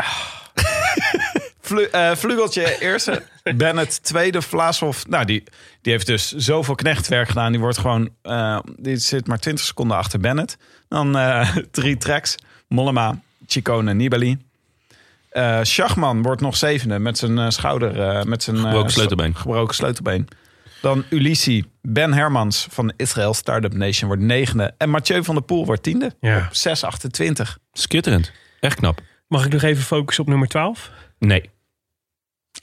[1.70, 3.22] Vlu- eh, Vlugeltje eerste,
[3.56, 5.06] Bennett tweede, Vlaashoff.
[5.08, 5.42] Nou, die,
[5.82, 7.52] die heeft dus zoveel knechtwerk gedaan.
[7.52, 10.56] Die wordt gewoon, eh, die zit maar 20 seconden achter Bennett.
[10.88, 12.34] Dan eh, drie tracks,
[12.68, 14.38] Mollema, Chicone, Nibali.
[15.30, 19.36] Eh Schachman wordt nog zevende met zijn schouder, eh, met zijn Gebroken sleutelbeen.
[19.36, 20.28] gebroken sleutelbeen.
[20.80, 24.74] Dan Ulissi, Ben Hermans van Israël Startup Nation wordt negende.
[24.78, 26.14] En Mathieu van der Poel wordt tiende.
[26.20, 26.48] Ja.
[26.52, 27.56] 6,28.
[27.72, 28.32] Skitterend.
[28.60, 29.00] Echt knap.
[29.28, 30.90] Mag ik nog even focussen op nummer 12?
[31.18, 31.50] Nee.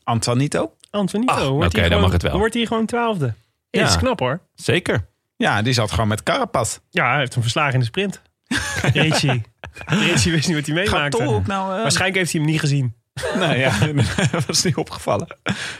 [0.08, 0.74] Antonito.
[0.90, 1.34] Antonito.
[1.34, 2.38] Ah, wordt oké, dan gewoon- mag het wel.
[2.38, 3.26] Wordt hier gewoon twaalfde.
[3.26, 3.34] Ja.
[3.70, 3.80] Ja.
[3.82, 4.40] Dat is knap hoor.
[4.56, 5.08] Zeker.
[5.36, 6.78] Ja, die zat gewoon met Carapaz.
[6.90, 8.22] Ja, hij heeft hem verslagen in de sprint.
[8.94, 9.44] Ricci.
[9.86, 11.18] Ricci wist niet wat hij Gaat meemaakte.
[11.18, 11.76] Tolhoek nou...
[11.76, 12.96] eh, Waarschijnlijk heeft hij hem niet gezien.
[13.36, 13.74] Nee, ja,
[14.32, 15.28] dat was niet opgevallen.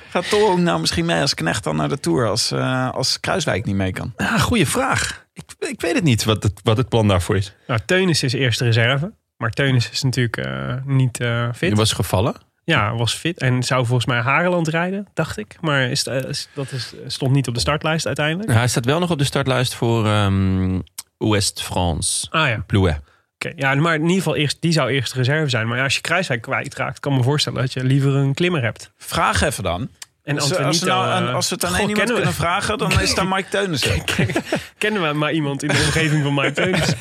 [0.10, 2.28] Gaat Tolhoek nou misschien mee als knecht dan naar de Tour...
[2.28, 4.14] als, eh, als Kruiswijk niet mee kan?
[4.16, 5.26] Ah, goeie vraag.
[5.34, 7.54] Ik, ik weet het niet wat het, wat het plan daarvoor is.
[7.68, 9.14] Nou, Teunis is eerste reserve.
[9.38, 11.60] Maar Teunis is natuurlijk eh, niet eh, fit.
[11.70, 12.36] Die was gevallen.
[12.74, 13.40] Ja, was fit.
[13.40, 15.58] En zou volgens mij Hageland rijden, dacht ik.
[15.62, 18.52] Maar is, eh, is- dat is, stond niet op de startlijst uiteindelijk.
[18.54, 20.80] Hij staat wel nog op de startlijst voor ehm
[21.18, 22.28] Ouest-France.
[22.30, 23.00] Ah ja, Plouet.
[23.36, 23.54] oké.
[23.56, 25.68] Ja, maar in ieder geval, eerst, die zou eerste reserve zijn.
[25.68, 28.62] Maar ja, als je Kruiswijk kwijtraakt, kan ik me voorstellen dat je liever een klimmer
[28.64, 28.92] hebt.
[28.98, 29.90] Vraag even dan.
[30.24, 32.16] En Als, we- als, we nou aan- als we het aan Goh, één iemand we-
[32.16, 32.78] kunnen vragen...
[32.78, 34.04] dan is het Mike Teunissen.
[34.78, 36.94] Kennen we maar iemand in de omgeving van Mike Teunis?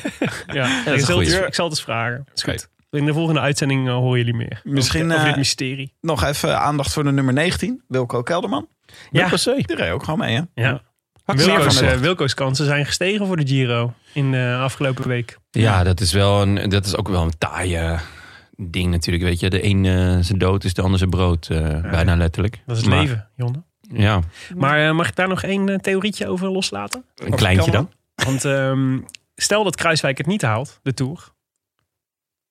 [0.53, 1.45] Ja, ik, zal het, goeie.
[1.45, 2.27] ik zal het eens vragen.
[2.35, 2.51] Is Oké.
[2.51, 2.67] goed.
[2.97, 4.61] In de volgende uitzending eh, horen jullie meer.
[4.63, 5.93] Misschien, over, over eh, dit mysterie.
[6.01, 7.83] Nog even aandacht voor de nummer 19.
[7.87, 8.67] Wilco Kelderman.
[9.11, 10.41] Ja, Die reed ook gewoon mee, hè?
[10.63, 10.81] ja.
[11.25, 11.93] Wilco's, eh.
[11.93, 15.37] Wilco's kansen zijn gestegen voor de Giro in de afgelopen week.
[15.51, 17.99] Ja, dat is, wel een, dat is ook wel een taaie
[18.55, 19.23] ding natuurlijk.
[19.25, 21.47] Weet je, de een eh, zijn dood is de ander zijn brood.
[21.49, 22.61] eh, bijna letterlijk.
[22.65, 23.63] Dat is het Maar- leven, Jonne.
[23.93, 24.19] Ja,
[24.55, 27.03] Maar mag ik daar nog één theorietje over loslaten?
[27.15, 27.89] een kleintje dan.
[28.15, 28.99] Want ehm,
[29.35, 31.29] stel dat Kruiswijk het niet haalt, de Tour.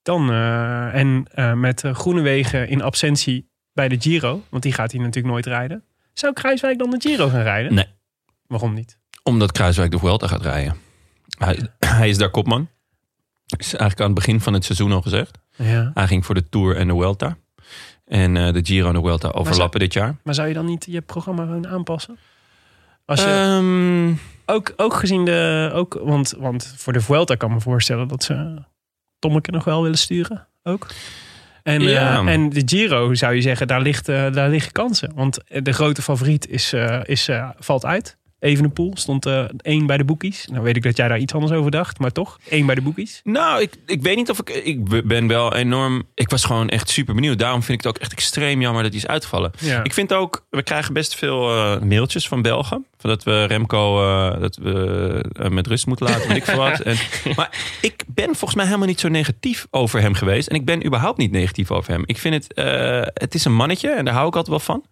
[0.06, 4.42] Dan, eh, en eh, met eh, Groenewegen in absentie bij de Giro.
[4.48, 5.84] Want die gaat hij natuurlijk nooit rijden.
[6.12, 7.74] Zou Kruiswijk dan de Giro gaan rijden?
[7.74, 7.86] Nee.
[8.46, 8.98] Waarom niet?
[9.22, 10.76] Omdat Kruiswijk de Vuelta gaat rijden.
[11.38, 12.68] Hij, hij is daar kopman.
[13.56, 15.38] Is eigenlijk aan het begin van het seizoen al gezegd.
[15.56, 15.90] Ja.
[15.94, 17.36] Hij ging voor de Tour en de Vuelta.
[18.04, 20.16] En de Giro en de Vuelta overlappen dit jaar.
[20.22, 22.18] Maar zou je dan niet je programma gewoon aanpassen?
[23.04, 24.14] Als je, Ehm,
[24.46, 25.70] ook, ook gezien de...
[25.74, 28.64] Ook, want, want voor de Vuelta kan ik me voorstellen dat ze
[29.18, 30.46] Tommeke nog wel willen sturen.
[30.62, 30.86] Ook.
[31.62, 32.20] En, Ja.
[32.20, 35.12] eh, en de Giro zou je zeggen, daar, ligt, eh, daar liggen kansen.
[35.14, 38.16] Want de grote favoriet is, eh, is, valt uit.
[38.46, 40.46] Evenepoel stond eh één bij de boekies.
[40.50, 41.98] Nou weet ik dat jij daar iets anders over dacht.
[41.98, 43.20] Maar toch, één bij de boekies.
[43.24, 44.48] Nou, ik, ik weet niet of ik...
[44.48, 46.02] Ik ben wel enorm...
[46.14, 47.38] Ik was gewoon echt super benieuwd.
[47.38, 49.52] Daarom vind ik het ook echt extreem jammer dat hij is uitgevallen.
[49.58, 49.84] Ja.
[49.84, 50.44] Ik vind ook...
[50.50, 52.86] We krijgen best veel eh, mailtjes van Belgen.
[52.98, 56.36] Van dat we Remco eh, dat we, met rust moeten laten.
[56.36, 56.80] Ik wat.
[56.86, 56.96] En,
[57.36, 60.48] maar ik ben volgens mij helemaal niet zo negatief over hem geweest.
[60.48, 62.02] En ik ben überhaupt niet negatief over hem.
[62.06, 62.60] Ik vind het...
[63.14, 63.90] het is een mannetje.
[63.90, 64.84] En daar hou ik altijd wel van.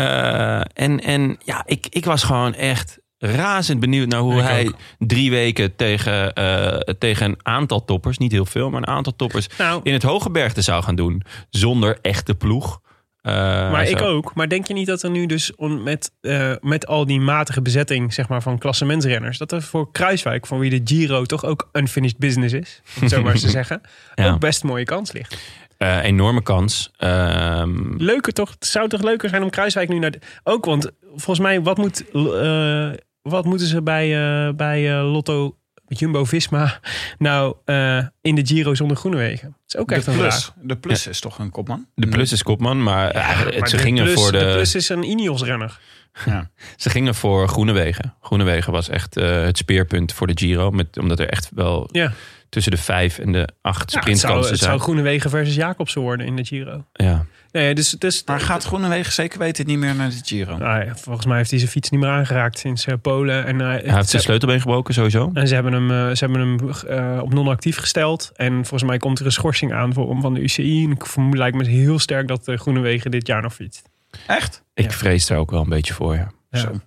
[0.00, 4.66] Eh, en, en ja, ik, ik was gewoon echt razend benieuwd naar hoe Ik hij
[4.66, 4.74] ook.
[4.98, 9.46] drie weken tegen, eh, tegen een aantal toppers, niet heel veel, maar een aantal toppers
[9.58, 11.22] Nou, in het hoge bergte zou gaan doen.
[11.50, 12.80] Zonder echte ploeg.
[13.22, 13.32] Eh,
[13.70, 14.34] maar ik ook.
[14.34, 16.12] Maar denk je niet dat er nu dus met,
[16.60, 19.38] met al die matige bezetting zeg maar, van klassementsrenners...
[19.38, 22.80] dat er voor Kruiswijk, van wie de Giro toch ook unfinished business is...
[22.96, 23.80] om het zo maar eens te zeggen,
[24.14, 24.30] Ja.
[24.32, 25.36] ook best een mooie kans ligt.
[25.80, 26.90] Eh, enorme kans.
[26.96, 28.50] Ehm, Leuker toch?
[28.50, 30.10] Het zou toch leuker zijn om Kruiswijk nu naar...
[30.10, 32.90] De, ook, want volgens mij, wat, moet, eh,
[33.22, 34.06] wat moeten ze bij,
[34.48, 35.54] eh, bij eh, Lotto...
[35.86, 36.80] Jumbo-Visma
[37.18, 39.48] nou eh, in de Giro zonder Groenewegen?
[39.48, 40.16] Dat is ook De vraag.
[40.16, 41.86] plus, de plus is toch een kopman?
[41.94, 44.74] de plus is kopman, maar, het- Maar ze, de gingen plus, voor de, de plus
[44.74, 45.78] is een Ineos-renner.
[46.26, 46.50] Ja.
[46.76, 48.14] ze gingen voor Groenewegen.
[48.20, 50.70] Groenewegen was echt eh, het speerpunt voor de Giro.
[50.70, 52.12] Met, omdat er echt wel Ja.
[52.50, 54.70] Tussen de vijf en de acht Ja, het zou, sprintkansen het zijn.
[54.70, 56.84] zou Groenewegen versus Jacobsen worden in de Giro.
[56.92, 57.24] Ja.
[57.52, 60.56] Nee, dus, dus, Maar gaat Groenewegen zeker weten niet meer naar de Giro?
[60.56, 63.46] Nou ja, volgens mij heeft hij zijn fiets niet meer aangeraakt sinds eh, Polen.
[63.46, 65.30] En, eh, Hij heeft zijn sleutelbeen gebroken sowieso.
[65.34, 68.30] en ze hebben hem, eh, ze hebben hem op non-actief gesteld.
[68.34, 70.84] En volgens mij komt er een schorsing aan voor hem van de UCI.
[70.84, 73.88] En ik vermoed lijkt me heel sterk dat de Groenewegen dit jaar nog fietst.
[74.26, 74.64] Echt?
[74.74, 74.90] Ik Ja.
[74.90, 76.30] vrees daar ook wel een beetje voor, ja.
[76.50, 76.58] Ja.
[76.58, 76.80] Zo.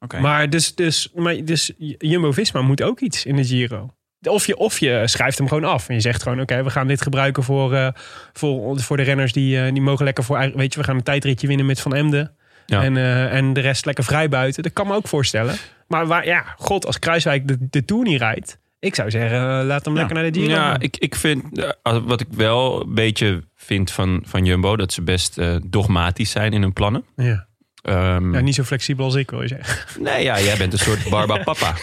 [0.00, 0.20] Oké.
[0.20, 3.94] Maar dus, dus, maar dus Jumbo-Visma moet ook iets in de Giro.
[4.22, 5.88] Of je, of je schrijft hem gewoon af.
[5.88, 7.88] En je zegt gewoon, oké, we gaan dit gebruiken voor, eh,
[8.32, 10.50] voor, voor de renners die, eh, die mogen lekker voor...
[10.54, 12.36] Weet je, we gaan een tijdritje winnen met Van Emden.
[12.66, 12.82] Ja.
[12.82, 14.62] En, eh, en de rest lekker vrij buiten.
[14.62, 15.54] Dat kan me ook voorstellen.
[15.88, 18.58] Maar waar, ja, god, als Kruiswijk de, de Tour niet rijdt...
[18.80, 19.98] Ik zou zeggen, laat hem Ja.
[19.98, 20.52] lekker naar de Giro.
[20.52, 21.42] Ja, ik, ik vind,
[21.82, 26.62] wat ik wel een beetje vind van, van Jumbo, dat ze best dogmatisch zijn in
[26.62, 27.04] hun plannen.
[27.16, 27.46] ja.
[27.82, 30.02] Ehm, Ja, niet zo flexibel als ik, wil je zeggen.
[30.02, 31.74] Nee, ja, jij bent een soort Barba Papa.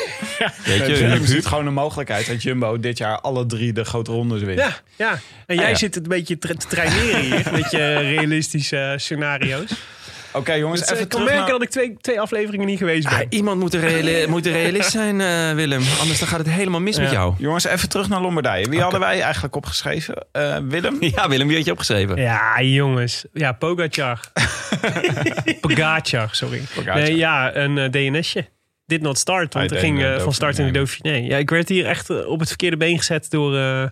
[0.66, 3.84] Weet je, Er Huub, zit gewoon een mogelijkheid dat Jumbo dit jaar alle drie de
[3.84, 4.60] grote rondes wint.
[4.60, 5.20] Ja, ja.
[5.46, 5.76] En jij Ah, ja.
[5.78, 7.52] zit het een beetje te traineren hier.
[7.52, 9.72] Met je realistische scenario's.
[10.36, 11.50] Oké jongens, Dus, even ik kan merken naar...
[11.50, 13.18] dat ik twee, twee afleveringen niet geweest ben.
[13.18, 15.82] Ah, iemand moet reali- moet realist zijn, eh, Willem.
[16.00, 17.34] Anders dan gaat het helemaal mis met jou.
[17.38, 18.70] Jongens, even terug naar Lombardije.
[18.70, 20.26] Wie hadden wij eigenlijk opgeschreven?
[20.32, 20.98] Eh, Willem?
[21.16, 22.16] Ja, Willem, wie had je opgeschreven?
[22.22, 23.26] Ja, jongens.
[23.34, 24.20] Ja, Pogacar.
[25.62, 26.62] Pogacar, sorry.
[26.76, 26.96] Pogacar.
[27.02, 28.46] Nee, ja, een eh, DNSje.
[28.86, 31.14] Did not start, want Hij er ging eh, van start in de Dauphiné.
[31.16, 33.84] Ja, ik werd hier echt eh, op het verkeerde been gezet door eh,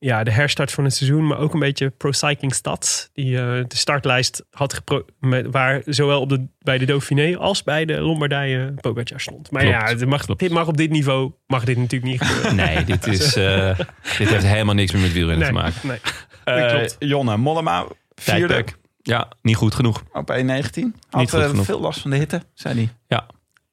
[0.00, 1.26] ja, de herstart van het seizoen.
[1.26, 3.10] Maar ook een beetje Pro Cycling Stats.
[3.12, 7.62] Die eh, de startlijst had gepro met, waar zowel op de, bij de Dauphiné als
[7.62, 9.50] bij de Lombardije Pogacar stond.
[9.50, 12.56] Maar Klopt, ja, het mag, dit mag op dit niveau mag dit natuurlijk niet gebeuren.
[12.56, 13.78] Nee, dit, is, eh,
[14.18, 15.80] dit heeft helemaal niks meer met wielrennen te maken.
[15.88, 15.98] nee.
[16.44, 16.96] Eh, klopt.
[16.98, 18.78] Jonne, Mollema, vierde Tijdperk.
[19.02, 20.02] Ja, niet goed genoeg.
[20.12, 20.44] op 1.19.
[20.44, 21.64] Had Niet goed genoeg.
[21.64, 22.88] veel last van de hitte, zei hij.
[23.08, 23.26] Ja,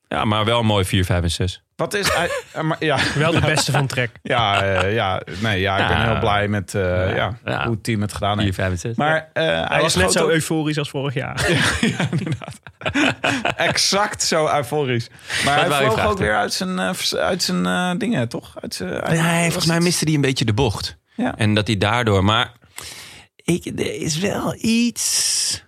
[0.08, 1.62] ja maar wel mooi 4, 5 en 6.
[1.76, 2.14] Wat is...
[2.14, 4.12] hij- eh, maar, ja, Wel de beste van trek.
[4.24, 6.12] ja, eh, ja, nee, ja, ik ben Ja.
[6.12, 7.64] heel blij met eh, ja, Ja.
[7.64, 8.56] hoe het team het gedaan 4, heeft.
[8.56, 8.96] 5 en 6.
[8.96, 11.46] Maar eh, hij, Hij was net schoot zo ook euforisch als vorig jaar.
[13.56, 15.10] exact zo euforisch.
[15.46, 16.12] Maar hij wou je vloog vragen?
[16.12, 18.54] ook weer uit zijn, eh, vers- uit zijn eh, dingen, toch?
[18.62, 19.00] Uit zijn, Nee,
[19.34, 20.98] was volgens mij het- miste hij een beetje de bocht.
[21.16, 21.36] Ja.
[21.38, 22.24] En dat hij daardoor...
[22.24, 22.52] Maar
[23.36, 25.66] ik, er is wel iets...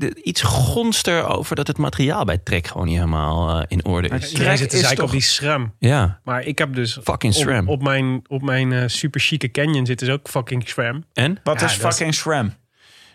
[0.00, 4.08] de- Iets gonster over dat het materiaal bij Trek gewoon niet helemaal eh, in orde
[4.08, 4.32] is.
[4.32, 5.74] Te is zeiken op toch- die SRAM.
[5.78, 7.68] Ja, Maar ik heb dus fucking op, SRAM.
[7.68, 11.04] op mijn, op mijn eh, super chique canyon zit dus ook fucking SRAM.
[11.12, 11.38] En?
[11.44, 12.54] Wat Ja, is fucking SRAM?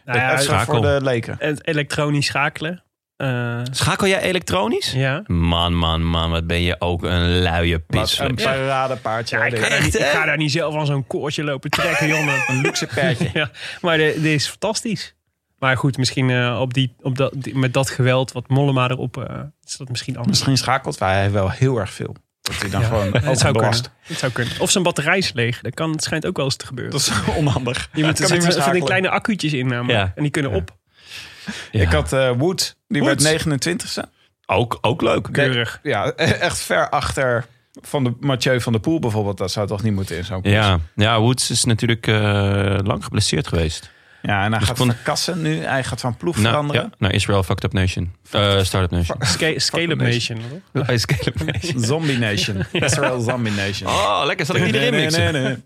[0.05, 0.73] Nou ja, schakel.
[0.73, 1.35] voor de leken.
[1.39, 2.83] het elektronisch schakelen.
[3.17, 4.91] Eh, Schakel jij elektronisch?
[4.91, 5.23] ja.
[5.27, 9.37] Man, man, man, wat ben je ook een luie Wat een paradepaardje.
[9.37, 9.69] Ja, ik, ga dit.
[9.69, 12.43] daar niet, ik ga daar niet zelf aan zo'n koordje lopen trekken, jongen.
[12.47, 13.29] Een luxe paardje.
[13.39, 13.49] ja,
[13.81, 15.15] maar de- dit is fantastisch.
[15.59, 19.17] Maar goed, misschien eh, op die, op dat, die- met dat geweld wat Mollema erop...
[19.17, 20.31] eh, is dat misschien anders.
[20.33, 22.15] Misschien schakelt hij heeft wel heel erg veel.
[22.41, 23.79] Dat hij dan Ja, gewoon het zou kunnen.
[24.01, 24.53] Het zou kunnen.
[24.59, 25.61] Of zijn batterij is leeg.
[25.61, 26.91] Dat kan, het schijnt ook wel eens te gebeuren.
[26.93, 27.89] Dat is onhandig.
[27.93, 28.83] je moet er schakelen.
[28.83, 29.99] kleine accu'tjes in namelijk.
[29.99, 30.11] Ja.
[30.15, 30.75] En die kunnen op.
[31.71, 31.81] Ja.
[31.81, 34.03] Ik had eh Wood, die werd 29ste.
[34.45, 35.27] ook, ook leuk.
[35.31, 35.79] Keurig.
[35.83, 37.45] Ja, echt ver achter
[37.81, 39.37] van de Mathieu van der Poel bijvoorbeeld.
[39.37, 40.53] Dat zou toch niet moeten in zo'n koers.
[40.53, 42.15] Ja, ja Woods is natuurlijk eh,
[42.83, 43.89] lang geblesseerd geweest.
[44.25, 45.57] Ja, en hij Dus gaat ik vond- verkassen nu.
[45.63, 46.81] Hij gaat van ploeg Nou, veranderen.
[46.83, 48.13] ja, naar Israel Fucked Up Nation.
[48.31, 49.17] Eh Startup Nation.
[49.19, 50.39] Sca- Scale-up Nation.
[50.73, 50.83] hoor.
[50.89, 51.79] Oh, Scale-up Nation.
[51.83, 52.63] Zombie Nation.
[52.71, 53.89] Israel Zombie Nation.
[53.89, 54.45] Oh, lekker.
[54.45, 55.63] Zal ik niet erin mixen?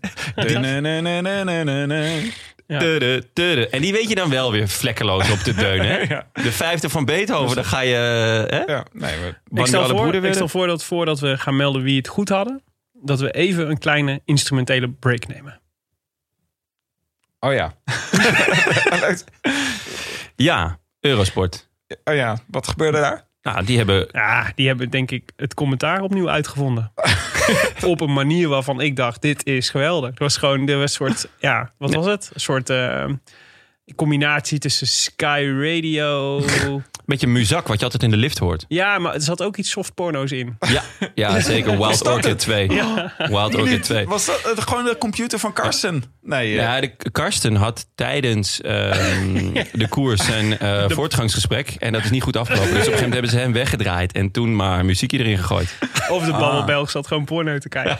[2.66, 2.78] Ja.
[2.78, 3.62] Tudu, tudu.
[3.62, 5.86] En die weet je dan wel weer vlekkeloos op te deunen.
[5.86, 5.98] Hè?
[6.14, 6.26] Ja.
[6.32, 7.94] De vijfde van Beethoven, dan ga je...
[8.48, 8.72] Hè?
[8.72, 9.14] Ja, nee,
[9.48, 12.28] maar Ik stel, voor, ik stel voor dat voordat we gaan melden wie het goed
[12.28, 12.62] hadden...
[13.02, 15.60] dat we even een kleine instrumentele break nemen.
[17.40, 17.74] Oh ja.
[20.36, 21.70] Ja, Eurosport.
[22.04, 23.28] Oh ja, wat gebeurde daar?
[23.42, 24.08] Nou, die hebben...
[24.12, 26.92] Ja, die hebben denk ik het commentaar opnieuw uitgevonden.
[27.84, 30.10] Op een manier waarvan ik dacht, dit is geweldig.
[30.10, 32.30] Het was gewoon dit was een soort, ja, wat was het?
[32.34, 33.04] Een soort, eh,
[33.94, 36.42] combinatie tussen Sky Radio.
[37.06, 38.64] Beetje muzak, wat je altijd in de lift hoort.
[38.68, 40.56] ja, maar er zat ook iets soft porno's in.
[40.68, 40.82] Ja,
[41.14, 41.76] ja zeker.
[41.78, 42.38] Wild Orchid het?
[42.38, 42.68] 2.
[43.18, 44.06] Wild Orchid 2.
[44.06, 46.02] Was dat eh, gewoon de computer van Karsten?
[46.22, 51.76] Nee, eh, Ja, de, Karsten had tijdens ehm, de koers zijn eh, voortgangsgesprek.
[51.78, 52.74] En dat is niet goed afgelopen.
[52.74, 54.12] Dus op een gegeven moment hebben ze hem weggedraaid.
[54.12, 55.74] En toen maar muziekje erin gegooid.
[56.08, 57.98] Of de Babbelbelg zat gewoon porno te kijken.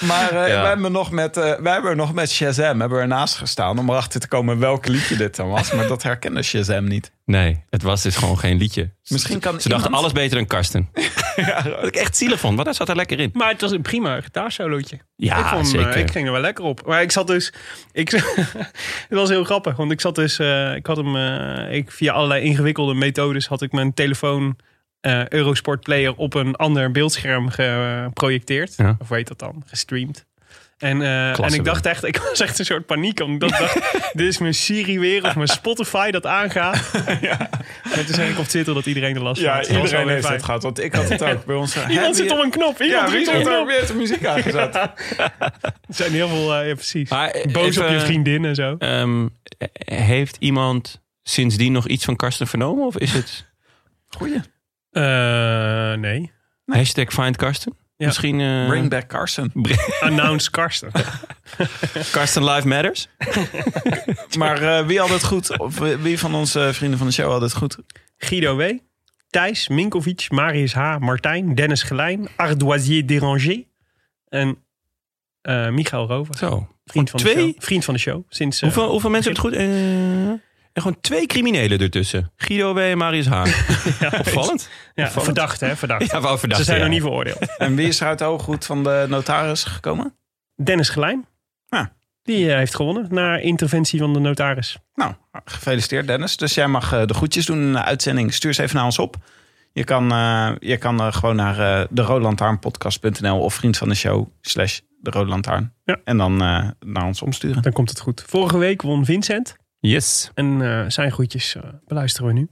[0.00, 0.60] Maar eh, Ja.
[0.60, 3.90] wij, hebben nog met, eh, wij hebben nog met Shazam hebben we ernaast gestaan om
[3.90, 5.72] erachter te komen welk liedje dit dan was.
[5.72, 7.12] Maar dat herkende Shazam niet.
[7.24, 8.90] Nee, het was dus gewoon geen liedje.
[9.08, 10.88] Misschien kan Ze dachten alles beter dan Karsten.
[11.76, 13.30] Wat ik echt zielig vond, want hij zat er lekker in.
[13.32, 14.98] Maar het was een prima gitaarsolootje.
[15.16, 15.96] Ja, ik, vond, eh, zeker.
[15.96, 16.86] ik ging er wel lekker op.
[16.86, 17.52] Maar ik zat dus...
[17.92, 18.10] Ik,
[19.08, 20.38] het was heel grappig, want ik zat dus...
[20.38, 21.16] eh, ik had hem...
[21.16, 24.56] eh, ik, via allerlei ingewikkelde methodes had ik mijn telefoon...
[25.00, 28.74] eh, Eurosport Player op een ander beeldscherm geprojecteerd.
[28.76, 28.96] Ja.
[28.98, 29.62] Of hoe heet dat dan?
[29.66, 30.28] Gestreamd.
[30.78, 33.20] En, eh, en ik dacht echt, ik was echt een soort paniek.
[33.20, 33.74] Ik dacht,
[34.18, 36.90] dit is mijn Siri weer of mijn Spotify dat aangaat.
[37.96, 39.66] En toen zei ik op Twitter dat iedereen er last van Ja, had.
[39.68, 40.62] Was iedereen heeft het gehad.
[40.62, 41.76] Want ik had het ook bij ons.
[41.88, 42.80] Iemand zit op een knop.
[42.82, 43.66] Iemand Ja, drukt op er knop.
[43.66, 44.74] weer de muziek aangezet?
[44.74, 44.92] Er
[45.88, 47.10] zijn heel veel, eh, ja precies.
[47.10, 48.74] Maar, eh, Boos op je vriendin en zo.
[48.78, 49.26] ehm,
[49.58, 52.86] eh, heeft iemand sindsdien nog iets van Karsten vernomen?
[52.86, 53.46] Of is het
[54.08, 54.40] Goeie.
[54.90, 56.32] Eh, nee.
[56.66, 57.76] hashtag find Karsten?
[57.96, 58.06] Ja.
[58.06, 59.52] Misschien eh, Bring back Carson.
[60.00, 60.90] Announce Karsten.
[62.12, 63.08] Karsten Live Matters?
[64.38, 65.58] Maar eh, wie had het goed?
[65.58, 67.76] Of wie van onze vrienden van de show had het goed?
[68.16, 68.62] Guido W.
[69.30, 70.98] Thijs, Minkovic, Marius H.
[70.98, 73.64] Martijn, Dennis Gelijn, Ardoisier Déranger
[74.28, 74.58] en
[75.42, 76.36] eh Michael Rover.
[76.36, 76.68] Zo.
[76.84, 77.44] Vriend van, de twee?
[77.52, 77.62] show.
[77.62, 78.22] Vriend van de show.
[78.28, 79.68] Sinds, eh, Hoeveel, hoeveel mensen hebben het goed?
[79.68, 82.32] Eh, en gewoon twee criminelen ertussen.
[82.36, 82.78] Guido W.
[82.78, 83.42] en Marius H.
[84.18, 84.68] Opvallend.
[84.94, 86.10] ja, verdacht hè, verdacht.
[86.10, 86.60] Ja, wel verdacht.
[86.60, 86.84] Ze zijn ja.
[86.84, 87.38] nog niet veroordeeld.
[87.58, 90.14] En wie is er uit de hooggoed van de notaris gekomen?
[90.56, 91.26] Dennis Gelijn.
[91.66, 91.92] Ja.
[92.22, 94.78] Die eh, heeft gewonnen na interventie van de notaris.
[94.94, 95.12] Nou,
[95.44, 96.36] gefeliciteerd Dennis.
[96.36, 98.34] Dus jij mag eh, de groetjes doen in de uitzending.
[98.34, 99.16] Stuur ze even naar ons op.
[99.72, 104.80] Je kan, eh, je kan gewoon naar de roodlantaarnpodcast.nl of vriend van de show slash
[105.00, 105.72] de Rode Lantaarn.
[105.84, 106.00] Ja.
[106.04, 107.62] En dan eh, naar ons omsturen.
[107.62, 108.24] Dan komt het goed.
[108.26, 109.56] Vorige week won Vincent.
[109.80, 110.30] Yes.
[110.34, 112.48] En eh, zijn groetjes eh, beluisteren we nu.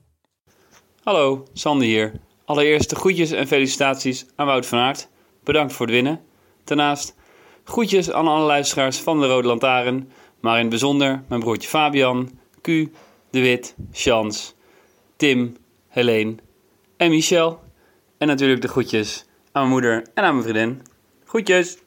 [1.03, 2.13] Hallo, Sander hier.
[2.45, 5.09] Allereerst de groetjes en felicitaties aan Wout van Aert.
[5.45, 6.21] Bedankt voor het winnen.
[6.65, 7.15] Daarnaast
[7.65, 10.11] groetjes aan alle luisteraars van de Rode Lantaarn.
[10.41, 12.67] Maar in het bijzonder mijn broertje Fabian, Q,
[13.31, 14.55] De Wit, Chans,
[15.17, 15.57] Tim,
[15.89, 16.35] Helene
[16.97, 17.61] en Michel.
[18.19, 20.83] En natuurlijk de groetjes aan mijn moeder en aan mijn vriendin.
[21.25, 21.79] Groetjes!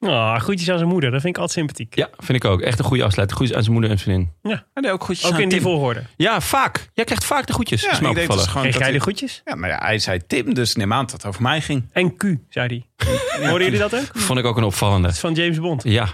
[0.00, 1.10] Ah, groetjes aan zijn moeder.
[1.10, 1.96] Dat vind ik altijd sympathiek.
[1.96, 2.60] Ja, vind ik ook.
[2.60, 3.38] Echt een goede afsluiting.
[3.38, 4.32] Groetjes aan zijn moeder en vriendin.
[4.42, 4.64] Ja.
[4.74, 6.02] En ook groetjes Ook aan in die volgorde.
[6.16, 6.88] Ja, vaak.
[6.92, 7.82] Jij krijgt vaak de groetjes.
[7.82, 8.44] Ja, is me ik denk dat opgevallen.
[8.44, 9.40] is gewoon Kreeg dat jij de groetjes?
[9.44, 11.88] Ja, maar ja, hij zei Tim, dus neem aan dat het over mij ging.
[11.92, 13.08] En Q, zei hij.
[13.48, 14.10] Hoorden jullie dat ook?
[14.12, 15.08] Vond ik ook een opvallende.
[15.08, 15.82] is van James Bond.
[15.84, 16.08] Ja,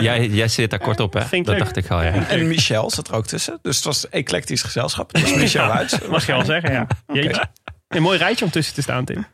[0.00, 1.20] jij, jij zit daar kort op, hè?
[1.20, 1.64] Vind ik Dat leuk.
[1.64, 2.28] dacht ik al, ja.
[2.28, 3.58] En Michel zat er ook tussen.
[3.62, 5.12] Dus het was eclectisch gezelschap.
[5.12, 6.08] Dus Michel uit.
[6.08, 6.86] Mag je wel zeggen, ja.
[7.14, 7.44] Jeetje.
[7.88, 9.26] Een mooi rijtje om tussen te staan, Tim.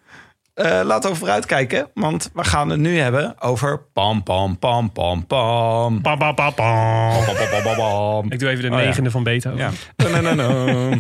[0.59, 5.27] Eh, laten we vooruitkijken, want we gaan het nu hebben over pam pam pam pam
[5.27, 6.01] pam.
[6.01, 6.55] Pam, pam, pam, pam.
[6.55, 8.33] Pam, pam, pam, pam, pam.
[8.33, 8.87] Ik doe even de Oh, ja.
[8.87, 9.59] negende van Beethoven.
[9.59, 9.71] Ja.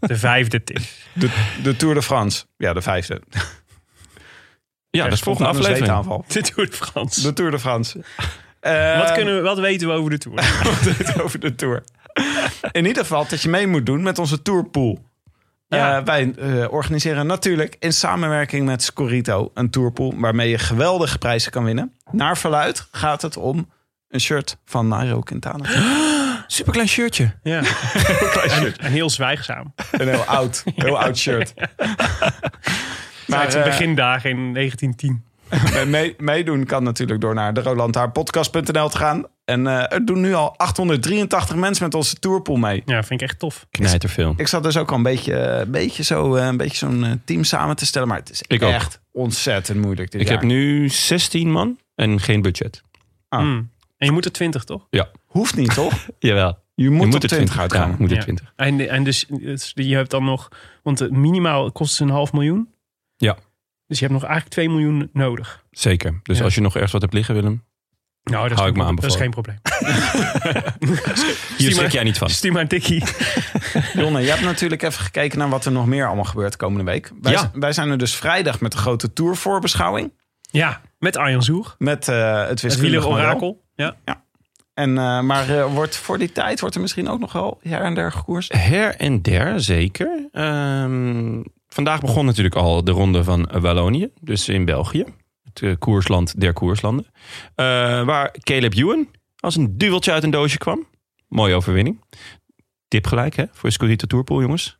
[0.00, 0.82] De vijfde, Tim.
[1.12, 1.28] De,
[1.62, 2.44] de Tour de France.
[2.56, 3.22] Ja, de vijfde.
[4.90, 5.78] Ja, dat is volgende aflevering.
[5.84, 6.24] zweetaanval.
[6.28, 7.22] De Tour de France.
[7.22, 8.04] De Tour de France.
[8.60, 10.36] Eh, Wat, kunnen we, wat weten we over de Tour?
[10.98, 11.84] dit over de Tour.
[12.72, 14.98] In ieder geval dat je mee moet doen met onze Tourpool.
[15.68, 15.98] Ja.
[15.98, 20.14] Eh, wij eh, organiseren natuurlijk in samenwerking met Scorito een Tourpool...
[20.16, 21.92] waarmee je geweldige prijzen kan winnen.
[22.10, 23.70] Naar verluid gaat het om
[24.08, 25.64] een shirt van Nairo Quintana.
[26.46, 27.34] Superklein shirtje.
[27.42, 27.62] Ja.
[28.50, 29.74] En, en heel zwijgzaam.
[29.90, 31.54] Een heel oud, heel oud shirt.
[33.26, 35.24] Maar het eh, begindagen in 1910.
[35.90, 39.26] mee- meedoen kan natuurlijk door naar de rolandhaarpodcast.nl te gaan.
[39.46, 42.82] En eh, er doen nu al 883 mensen met onze Tourpool mee.
[42.86, 43.66] Ja, vind ik echt tof.
[43.70, 44.34] Knijterveel.
[44.36, 47.10] Ik zat dus ook al een beetje, een beetje zo, eh, een beetje zo'n eh,
[47.24, 48.08] team samen te stellen.
[48.08, 48.70] Maar het is Ik ook.
[48.72, 50.36] echt ontzettend moeilijk dit Ik jaar.
[50.38, 52.82] heb nu 16 man en geen budget.
[53.28, 53.40] Ah.
[53.42, 53.70] Mm.
[53.96, 54.86] En je moet er 20, toch?
[55.24, 56.06] Hoeft niet, toch?
[56.18, 56.58] Jawel.
[56.74, 57.96] Je moet, Je op 20 Ja, uitkomen.
[57.98, 58.22] moet er Ja.
[58.22, 58.52] 20.
[58.56, 60.48] En, en dus dus je hebt dan nog...
[60.82, 62.68] Want het minimaal kost ze een half miljoen.
[63.16, 63.36] Ja.
[63.86, 65.64] Dus je hebt nog eigenlijk 2 miljoen nodig.
[65.70, 66.20] Zeker.
[66.22, 66.44] Dus Ja.
[66.44, 67.64] als je nog ergens wat hebt liggen, Willem,
[68.30, 68.96] Nou, dat is, Hou ik geen, me probleem.
[68.96, 69.58] dat is geen probleem.
[71.58, 72.30] hier schrik jij niet van.
[72.30, 73.04] Stuur maar een tikkie.
[74.02, 77.12] Jonne, je hebt natuurlijk even gekeken naar wat er nog meer allemaal gebeurt komende week.
[77.22, 77.50] Wij, Ja.
[77.54, 80.12] wij zijn er dus vrijdag met de grote tour voorbeschouwing.
[80.50, 81.74] Ja, met Arjan Zoer.
[81.78, 83.14] Met eh, het Het wiskundige model.
[83.14, 83.62] wielerorakel.
[83.74, 83.94] Ja.
[84.74, 87.80] En, eh, maar eh, wordt voor die tijd wordt er misschien ook nog wel her
[87.80, 88.52] en der gekoerst.
[88.52, 90.28] Her en der, zeker.
[90.32, 95.04] Ehm, vandaag begon natuurlijk al de ronde van Wallonië, dus in België.
[95.60, 97.06] Het eh, koersland der koerslanden.
[97.54, 97.66] Eh,
[98.04, 100.86] waar Caleb Ewan als een duveltje uit een doosje kwam.
[101.28, 102.04] Mooie overwinning.
[102.88, 104.78] Tip gelijk hè, voor Scorito Tourpool, jongens.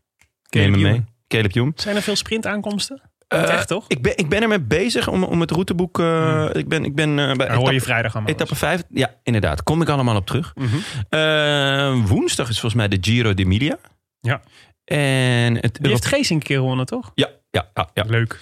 [0.51, 0.93] Neem hem mee.
[0.93, 1.07] Ewan.
[1.29, 1.73] Caleb Jong.
[1.77, 3.03] Zijn er veel sprintaankomsten?
[3.29, 3.85] Niet echt, toch?
[3.89, 5.99] Ik ben, ik ben ermee bezig om, om het routeboek...
[5.99, 8.33] eh, Ik ben, ik ben eh, bij Daar hoor je etappe, vrijdag allemaal.
[8.33, 8.83] etappe 5.
[8.91, 9.63] Ja, inderdaad.
[9.63, 10.53] Kom ik allemaal op terug.
[10.55, 12.07] Mhm.
[12.07, 13.79] Woensdag is volgens mij de Giro d'Emilia.
[14.21, 14.41] Ja.
[14.85, 17.11] En het Die heeft Geesink een keer gewonnen, toch?
[17.15, 18.05] Ja, ja, ja, ja.
[18.07, 18.41] Leuk.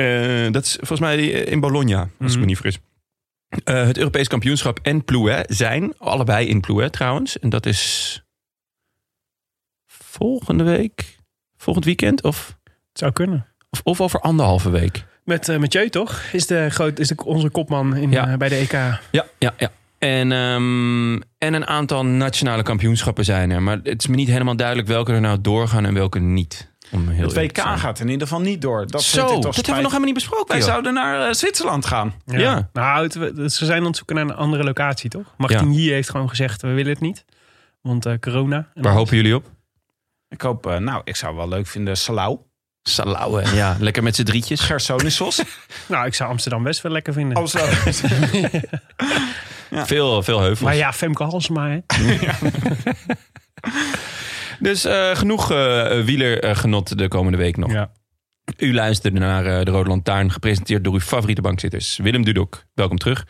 [0.00, 2.38] Eh, dat is volgens mij eh, in Bologna, als ik Mhm.
[2.40, 2.78] me niet vergis.
[3.64, 7.38] Eh, het Europees kampioenschap en Plouet zijn allebei in Plouet trouwens.
[7.38, 8.22] En dat is
[9.86, 11.18] volgende week,
[11.56, 13.46] volgend weekend of, Het zou kunnen.
[13.70, 15.04] of, of over anderhalve week.
[15.24, 16.22] Met uh, Mathieu, toch?
[16.32, 18.36] Is, de groot, is de, onze kopman in, Ja.
[18.36, 18.72] bij de EK.
[18.72, 19.00] Ja,
[19.38, 19.70] ja, ja.
[19.98, 23.62] En, ehm, en een aantal nationale kampioenschappen zijn er.
[23.62, 26.69] Maar het is me niet helemaal duidelijk welke er nou doorgaan en welke niet.
[26.90, 28.86] Om heel Het WK gaat in ieder geval niet door.
[28.86, 30.48] Dat Zo, vind ik dat hebben we nog helemaal niet besproken.
[30.48, 30.66] Wij joh.
[30.68, 32.14] zouden naar eh, Zwitserland gaan.
[32.26, 32.68] Ja.
[32.72, 35.34] Nou, het- ze zijn aan het zoeken naar een andere locatie, toch?
[35.36, 37.24] Martigny heeft gewoon gezegd, we willen het niet.
[37.82, 38.68] Want eh, corona.
[38.74, 39.46] En Waar hopen jullie op?
[40.28, 42.38] Ik hoop, eh, nou, ik zou wel leuk vinden Salau.
[42.82, 43.76] Salauwe, ja.
[43.80, 44.60] Lekker met z'n drietjes.
[44.60, 45.42] Gersonisos.
[45.88, 47.36] Nou, ik zou Amsterdam best wel lekker vinden.
[47.36, 47.92] Amsterdam.
[49.86, 50.60] Veel, veel heuvels.
[50.60, 51.78] Maar ja, Femke Halsema, hè?
[54.60, 57.72] Dus eh, genoeg eh wielergenot de komende week nog.
[57.72, 57.90] Ja.
[58.56, 61.96] U luisterde naar eh, De Rode Lantaarn, gepresenteerd door uw favoriete bankzitters.
[61.96, 63.26] Willem Dudok, welkom terug.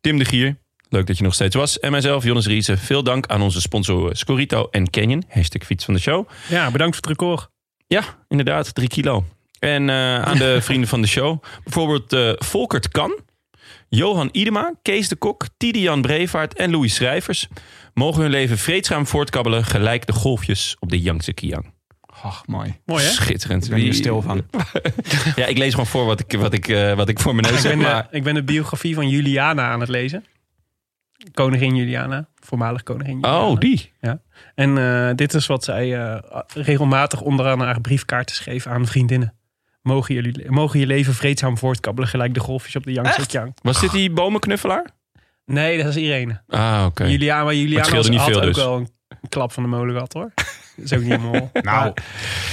[0.00, 0.56] Tim de Gier,
[0.88, 1.80] leuk dat je nog steeds was.
[1.80, 2.76] En mijzelf, Jonas Riese.
[2.76, 5.24] Veel dank aan onze sponsoren Scorito en Canyon.
[5.28, 6.28] Hashtag fiets van de show.
[6.48, 7.48] Ja, bedankt voor het record.
[7.86, 9.24] Ja, inderdaad, drie kilo.
[9.58, 11.42] En eh, aan de vrienden van de show.
[11.64, 13.20] Bijvoorbeeld eh, Volkert Kan,
[13.88, 17.48] Johan Idema, Kees de Kok, Tidian Brevaart en Louis Schrijvers.
[17.94, 21.72] Mogen hun leven vreedzaam voortkabbelen, gelijk de golfjes op de Yangtze Kiang.
[22.22, 22.74] Ach, mooi.
[22.84, 23.10] Mooi, hè?
[23.10, 23.64] Schitterend.
[23.64, 24.42] Ik ben hier stil van.
[25.36, 27.64] Ja, ik lees gewoon voor wat ik, wat ik, eh, wat ik voor mijn neus
[27.64, 27.78] Ik heb.
[27.78, 30.24] ben, Maar de, ik ben de biografie van Juliana aan het lezen.
[31.34, 32.28] Koningin Juliana.
[32.34, 33.46] Voormalig koningin Juliana.
[33.46, 33.92] Oh, die.
[34.54, 39.34] En eh, dit is wat zij eh, regelmatig onderaan haar briefkaarten schreef aan vriendinnen.
[39.82, 43.56] Mogen, jullie, mogen je leven vreedzaam voortkabbelen, gelijk de golfjes op de Yangtze Kiang.
[43.62, 44.90] Was dit die bomenknuffelaar?
[45.44, 46.42] Nee, dat is Irene.
[46.48, 47.04] Ah, oké.
[47.04, 48.56] Juliana, maar Juliana scheelde niet had veel ook dus.
[48.56, 48.88] wel een,
[49.28, 50.30] klap van de molen gehad, hoor.
[50.76, 51.50] Dat is ook niet helemaal...
[51.52, 51.92] Nou,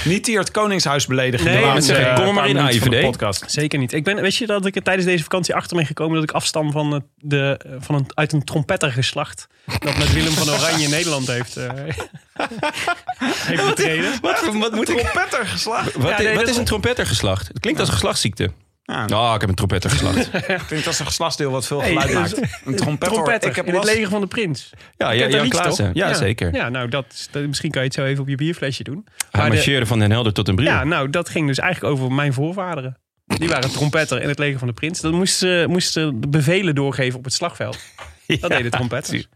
[0.04, 1.46] niet hier het Koningshuis beledigen.
[1.46, 2.18] Nee, de dat laatste, zeg ik.
[2.18, 3.44] eh, Kom maar in, de podcast.
[3.50, 3.92] Zeker niet.
[3.92, 6.30] Ik ben, weet je dat ik er tijdens deze vakantie achter ben gekomen dat ik
[6.30, 9.46] afstam van, het, de, van een, uit een trompettergeslacht.
[9.78, 11.70] Dat met Willem van Oranje Nederland heeft, eh
[13.48, 14.10] heeft betreden.
[14.20, 14.98] Wat, wat moet ik...
[14.98, 16.00] Trompetter geslagen.
[16.00, 17.48] Wat, Ja, nee, wat is een trompettergeslacht?
[17.48, 18.50] Het klinkt als een geslachtsziekte.
[18.82, 20.16] Ja, Oh, ik heb een trompettergeslacht.
[20.34, 22.36] ik denk dat is een geslachtsdeel wat veel geluid dus- maakt.
[22.64, 23.12] Een trompetter.
[23.12, 24.70] Trompetter Ik heb in het leger van de prins.
[24.96, 25.90] Ja, ja Jan Klaassen.
[25.92, 26.54] Ja, zeker.
[26.54, 29.06] Ja, nou, dat, dat- misschien kan je het zo even op je bierflesje doen.
[29.30, 30.66] Hij Maar de- van Den Helder tot een bril.
[30.68, 32.96] ja, nou, dat ging dus eigenlijk over mijn voorvaderen.
[33.26, 35.00] Die waren trompetter in het leger van de prins.
[35.00, 37.78] Dat moesten moesten de bevelen doorgeven op het slagveld.
[38.40, 39.26] Dat deden trompetters.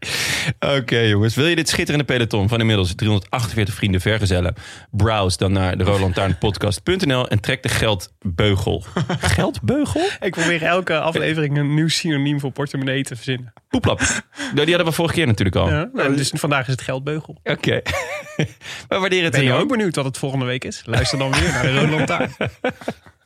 [0.59, 4.53] Oké jongens, wil je dit schitterende peloton van inmiddels 348 vrienden vergezellen?
[4.91, 8.83] Browse dan naar de rolandtaarnpodcast.nl en trek de geldbeugel.
[9.35, 10.09] Geldbeugel?
[10.19, 13.53] Ik probeer elke aflevering een nieuw synoniem voor portemonnee te verzinnen.
[13.69, 13.99] Poeplap.
[13.99, 15.69] Nou, Die hadden we vorige keer natuurlijk al.
[15.69, 17.39] Ja, nou, dus vandaag is het geldbeugel.
[17.43, 17.81] Oké.
[18.87, 20.81] we waarderen het Ben je ook benieuwd wat het volgende week is?
[20.85, 22.35] Luister dan weer naar de Lantaarn.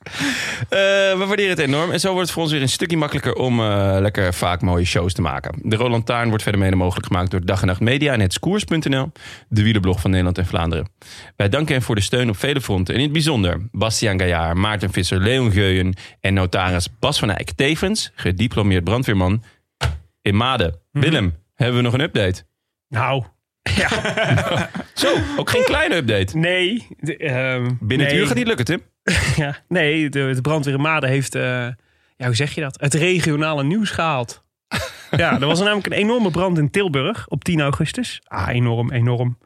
[0.03, 0.77] Eh,
[1.17, 1.91] we waarderen het enorm.
[1.91, 4.85] En zo wordt het voor ons weer een stukje makkelijker om eh, lekker vaak mooie
[4.85, 5.55] shows te maken.
[5.61, 8.33] De Roland Taarn wordt verder mede mogelijk gemaakt door Dag en Nacht Media en het
[8.33, 9.11] Skoers.nl,
[9.49, 10.89] de wielerblog van Nederland en Vlaanderen.
[11.35, 12.93] Wij danken hen voor de steun op vele fronten.
[12.93, 17.51] En in het bijzonder Bastiaan Gaillard, Maarten Visser, Leon Geuyen en notaris Bas van Eyck.
[17.51, 19.43] Tevens gediplomeerd brandweerman
[20.21, 20.79] in Maden.
[20.91, 22.43] Willem, hebben we nog een update?
[22.87, 23.23] Nou,
[23.63, 23.89] ja,
[24.93, 26.37] Zo, ook geen kleine update.
[26.37, 26.87] nee.
[26.99, 28.21] de, ehm, Binnen het nee.
[28.21, 28.81] uur gaat niet lukken, Tim.
[29.35, 31.41] Ja, nee, de, de brandweer in Maden heeft, eh,
[32.17, 32.77] ja, hoe zeg je dat?
[32.81, 34.43] Het regionale nieuws gehaald.
[35.11, 38.21] ja, er was namelijk een enorme brand in Tilburg op 10 augustus.
[38.23, 39.37] Ah, enorm, enorm.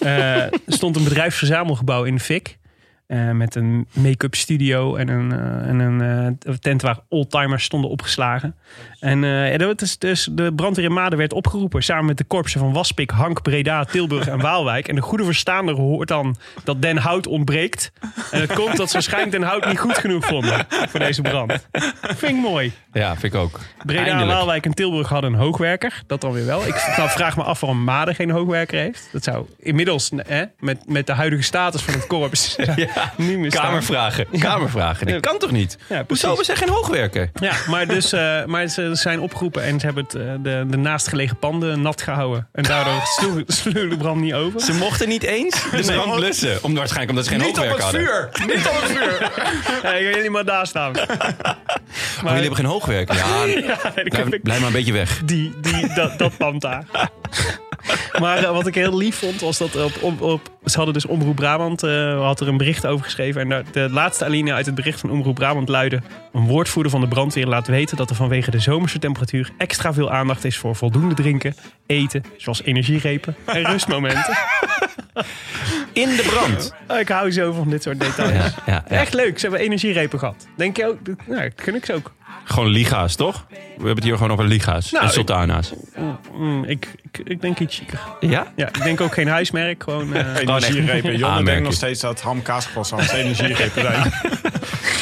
[0.00, 2.58] Eh, er stond een bedrijfsverzamelgebouw in de fik.
[3.06, 5.32] eh, met een make-up studio en een,
[5.66, 8.56] en een tent waar oldtimers stonden opgeslagen.
[9.02, 12.60] En ja, dat is dus de brandweer in Maden werd opgeroepen samen met de korpsen
[12.60, 14.88] van Waspik, Hank, Breda, Tilburg en Waalwijk.
[14.88, 17.92] En de goede verstaander hoort dan dat Den Hout ontbreekt.
[18.30, 21.68] En het komt dat ze waarschijnlijk Den Hout niet goed genoeg vonden voor deze brand.
[22.02, 22.72] Vind ik mooi.
[22.92, 23.60] Ja, vind ik ook.
[23.86, 24.30] Breda, Eindelijk.
[24.30, 26.02] Waalwijk en Tilburg hadden een hoogwerker.
[26.06, 26.66] Dat dan weer wel.
[26.66, 29.08] Ik nou, vraag me af waarom Maden geen hoogwerker heeft.
[29.12, 33.50] Dat zou inmiddels hè, met, met de huidige status van het korps Ja, niet meer
[33.50, 33.64] staan.
[33.64, 34.26] kamervragen.
[34.38, 35.06] Kamervragen.
[35.06, 35.78] Dat kan toch niet?
[35.88, 36.04] Ja.
[36.08, 36.36] Hoezo?
[36.36, 37.30] We zijn geen hoogwerker.
[37.40, 40.76] Ja, maar, dus, eh, maar ze zijn opgeroepen en ze hebben het, eh, de, de
[40.76, 42.48] naastgelegen panden nat gehouden.
[42.52, 43.42] En daardoor sloeg,
[43.88, 44.60] de brand niet over.
[44.60, 46.58] Ze mochten niet eens de brand blussen.
[46.62, 48.00] Om, waarschijnlijk omdat ze geen Niet op hoogwerk het hadden.
[48.00, 48.46] vuur.
[48.56, 49.30] Niet op het vuur.
[49.82, 50.92] Ja, ik weet niet maar daar staan.
[50.92, 51.04] Maar
[52.22, 53.12] jullie hebben geen hoogwerk.
[53.12, 53.26] Ja,
[54.04, 55.22] blijf, blijf maar een beetje weg.
[55.24, 56.84] die, die, dat, dat pand daar.
[58.20, 61.06] Maar eh, wat ik heel lief vond, was dat op, op, op ze hadden dus
[61.06, 63.40] Omroep Brabant, eh, had er een bericht over geschreven.
[63.40, 66.00] En daar- de laatste alinea uit het bericht van Omroep Brabant luidde...
[66.32, 69.50] Een woordvoerder van de brandweer laat weten dat er vanwege de zomerse temperatuur...
[69.58, 71.54] extra veel aandacht is voor voldoende drinken,
[71.86, 74.36] eten, zoals energierepen en rustmomenten.
[75.92, 76.74] In de brand.
[76.88, 78.32] Oh, ik hou zo van dit soort details.
[78.32, 79.00] Ja, ja, ja.
[79.00, 80.46] Echt leuk, ze hebben energierepen gehad.
[80.56, 80.98] Denk je ook?
[81.26, 82.12] Nou, dat gun ik ze ook.
[82.44, 83.46] Gewoon liga's, toch?
[83.48, 85.72] We hebben het hier gewoon over liga's Nou, en ik- sultana's.
[86.36, 88.00] Mm, ik, ik, ik denk iets chiquer.
[88.20, 88.52] Ja?
[88.56, 90.14] Ja, ik denk ook geen huismerk, gewoon...
[90.14, 91.24] eh, Energierepen.
[91.24, 91.46] Aanmerking.
[91.46, 94.12] denkt nog steeds dat ham kaascroissants energierepen zijn.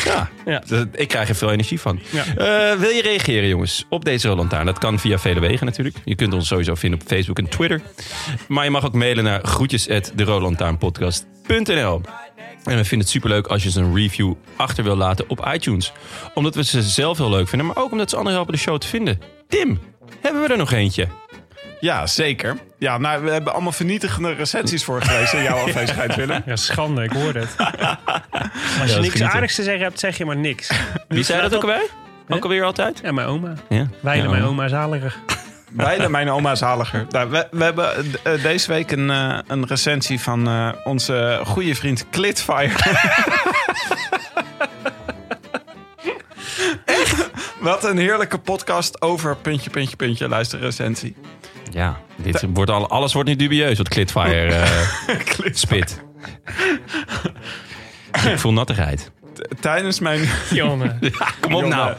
[0.04, 0.28] Ja.
[0.44, 0.62] Ja.
[0.66, 2.00] Dus Ik krijg er veel energie van.
[2.10, 2.24] Ja.
[2.24, 4.66] Eh, wil je reageren, jongens, op deze Rolantaarn?
[4.66, 5.96] Dat kan via vele wegen natuurlijk.
[6.04, 7.80] Je kunt ons sowieso vinden op Facebook en Twitter.
[8.48, 12.00] Maar je mag ook mailen naar groetjes@derolantaarnpodcast.nl.
[12.64, 15.92] En we vinden het superleuk als je ze een review achter wil laten op iTunes.
[16.34, 18.78] Omdat we ze zelf heel leuk vinden, maar ook omdat ze anderen helpen de show
[18.78, 19.20] te vinden.
[19.48, 19.80] Tim,
[20.20, 21.08] hebben we er nog eentje?
[21.80, 22.56] Ja, zeker.
[22.78, 26.42] Ja, nou, we hebben allemaal vernietigende recensies voorgelezen in jouw afwezigheid, Willem.
[26.46, 27.56] Ja, schande, ik hoorde het.
[28.82, 30.70] Als je niks aardigs te zeggen hebt, zeg je maar niks.
[31.08, 31.88] Wie zei dat ook alweer?
[32.28, 33.00] Ook alweer altijd?
[33.02, 33.54] Ja, mijn oma.
[33.68, 33.86] Ja.
[34.02, 35.16] Ja, mijn oma zaliger.
[35.70, 37.06] Beide mijn oma zaliger.
[37.10, 41.74] Nou, we, we hebben eh, deze week een, eh, een recensie van eh, onze goede
[41.74, 42.72] vriend Clitfire.
[46.84, 47.30] Echt?
[47.60, 50.28] Wat een heerlijke podcast over puntje, puntje, puntje.
[50.28, 51.16] Luister recensie.
[51.70, 56.02] Ja, dit wordt al, alles wordt nu dubieus wat Clitfire eh, spit.
[58.26, 59.10] Ik voel nattigheid.
[59.60, 60.28] Tijdens mijn...
[60.50, 60.98] Jonne.
[61.40, 61.68] Kom op Jongen.
[61.68, 61.94] nou.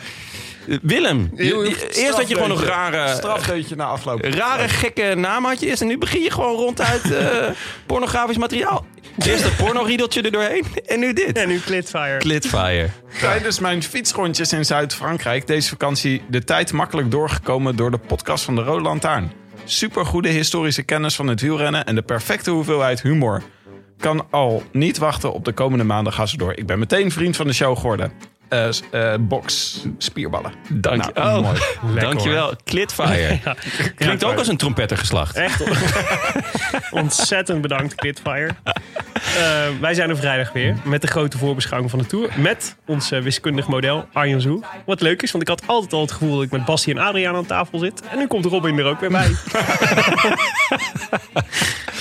[0.82, 4.24] Willem, je- Heel je- eerst had je gewoon nog rare, Strafdeutje na afloop.
[4.36, 5.82] rare gekke naam had je eerst.
[5.82, 7.48] En nu begin je gewoon ronduit eh,
[7.86, 8.86] pornografisch materiaal.
[9.26, 11.32] Eerst dat pornoriedeltje er doorheen en nu dit.
[11.38, 12.18] En nu Clitfire.
[12.18, 12.90] Clitfire.
[13.20, 18.56] Tijdens mijn fietsrondjes in Zuid-Frankrijk deze vakantie de tijd makkelijk doorgekomen door de podcast van
[18.56, 19.32] de Rode Lantaarn.
[19.66, 23.42] Supergoede historische kennis van het wielrennen en de perfecte hoeveelheid humor.
[23.98, 26.54] Kan al niet wachten op de komende maanden ga ze door.
[26.58, 28.12] Ik ben meteen vriend van de show geworden.
[28.52, 30.54] Eh, eh, box, spierballen.
[30.70, 31.12] Dank je.
[31.14, 32.00] Nou, oh, mooi.
[32.06, 32.54] dankjewel.
[32.66, 33.40] Clitfire.
[33.96, 35.36] Klinkt ook als een trompettergeslacht.
[35.36, 35.64] Echt
[36.92, 38.50] ontzettend bedankt, Clitfire.
[39.14, 42.30] Eh, wij zijn er vrijdag weer met de grote voorbeschouwing van de Tour.
[42.36, 44.64] Met ons wiskundig model Arjen Zoe.
[44.86, 47.02] Wat leuk is, want ik had altijd al het gevoel dat ik met Bassie en
[47.02, 48.02] Adriaan aan tafel zit.
[48.12, 49.28] En nu komt Robin er ook weer bij.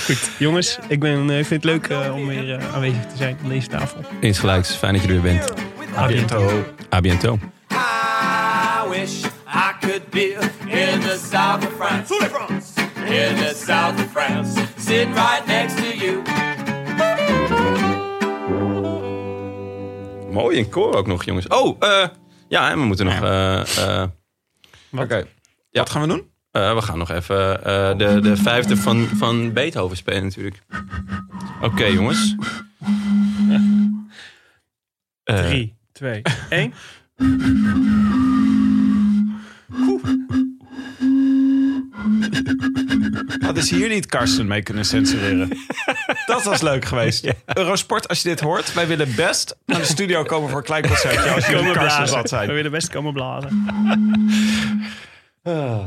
[0.05, 0.79] Goed, jongens.
[0.87, 3.99] Ik ben, eh, vind het leuk eh, om weer aanwezig te zijn aan deze tafel.
[4.19, 4.75] Insgelijks.
[4.75, 5.53] Fijn dat je er weer bent.
[5.97, 6.51] A bientôt.
[6.93, 7.39] A biento.
[7.71, 10.33] I wish I could be
[10.67, 12.13] in the south of France.
[13.05, 14.53] In the south of France.
[14.77, 16.21] Sitting right next to you.
[20.31, 21.47] Mooi in koor ook nog, jongens.
[21.47, 22.07] Oh, eh,
[22.47, 23.21] ja, en we moeten nog...
[23.21, 24.07] eh, eh,
[24.97, 25.27] Oké,
[25.71, 26.29] wat gaan we doen?
[26.51, 30.61] eh, we gaan nog even eh, de, de vijfde van, van Beethoven spelen natuurlijk.
[31.61, 32.35] Oké, jongens.
[35.23, 36.73] Eh, 3, 2, 1.
[43.39, 45.49] Hadden ze hier niet Karsten mee kunnen censureren?
[46.25, 47.33] Dat was leuk geweest.
[47.45, 50.87] Eurosport, als je dit hoort, wij willen best naar de studio komen voor een klein
[50.87, 51.29] concertje.
[51.29, 52.47] Als jullie Karsten zat zijn.
[52.47, 53.65] We willen best komen blazen.
[55.43, 55.85] ah.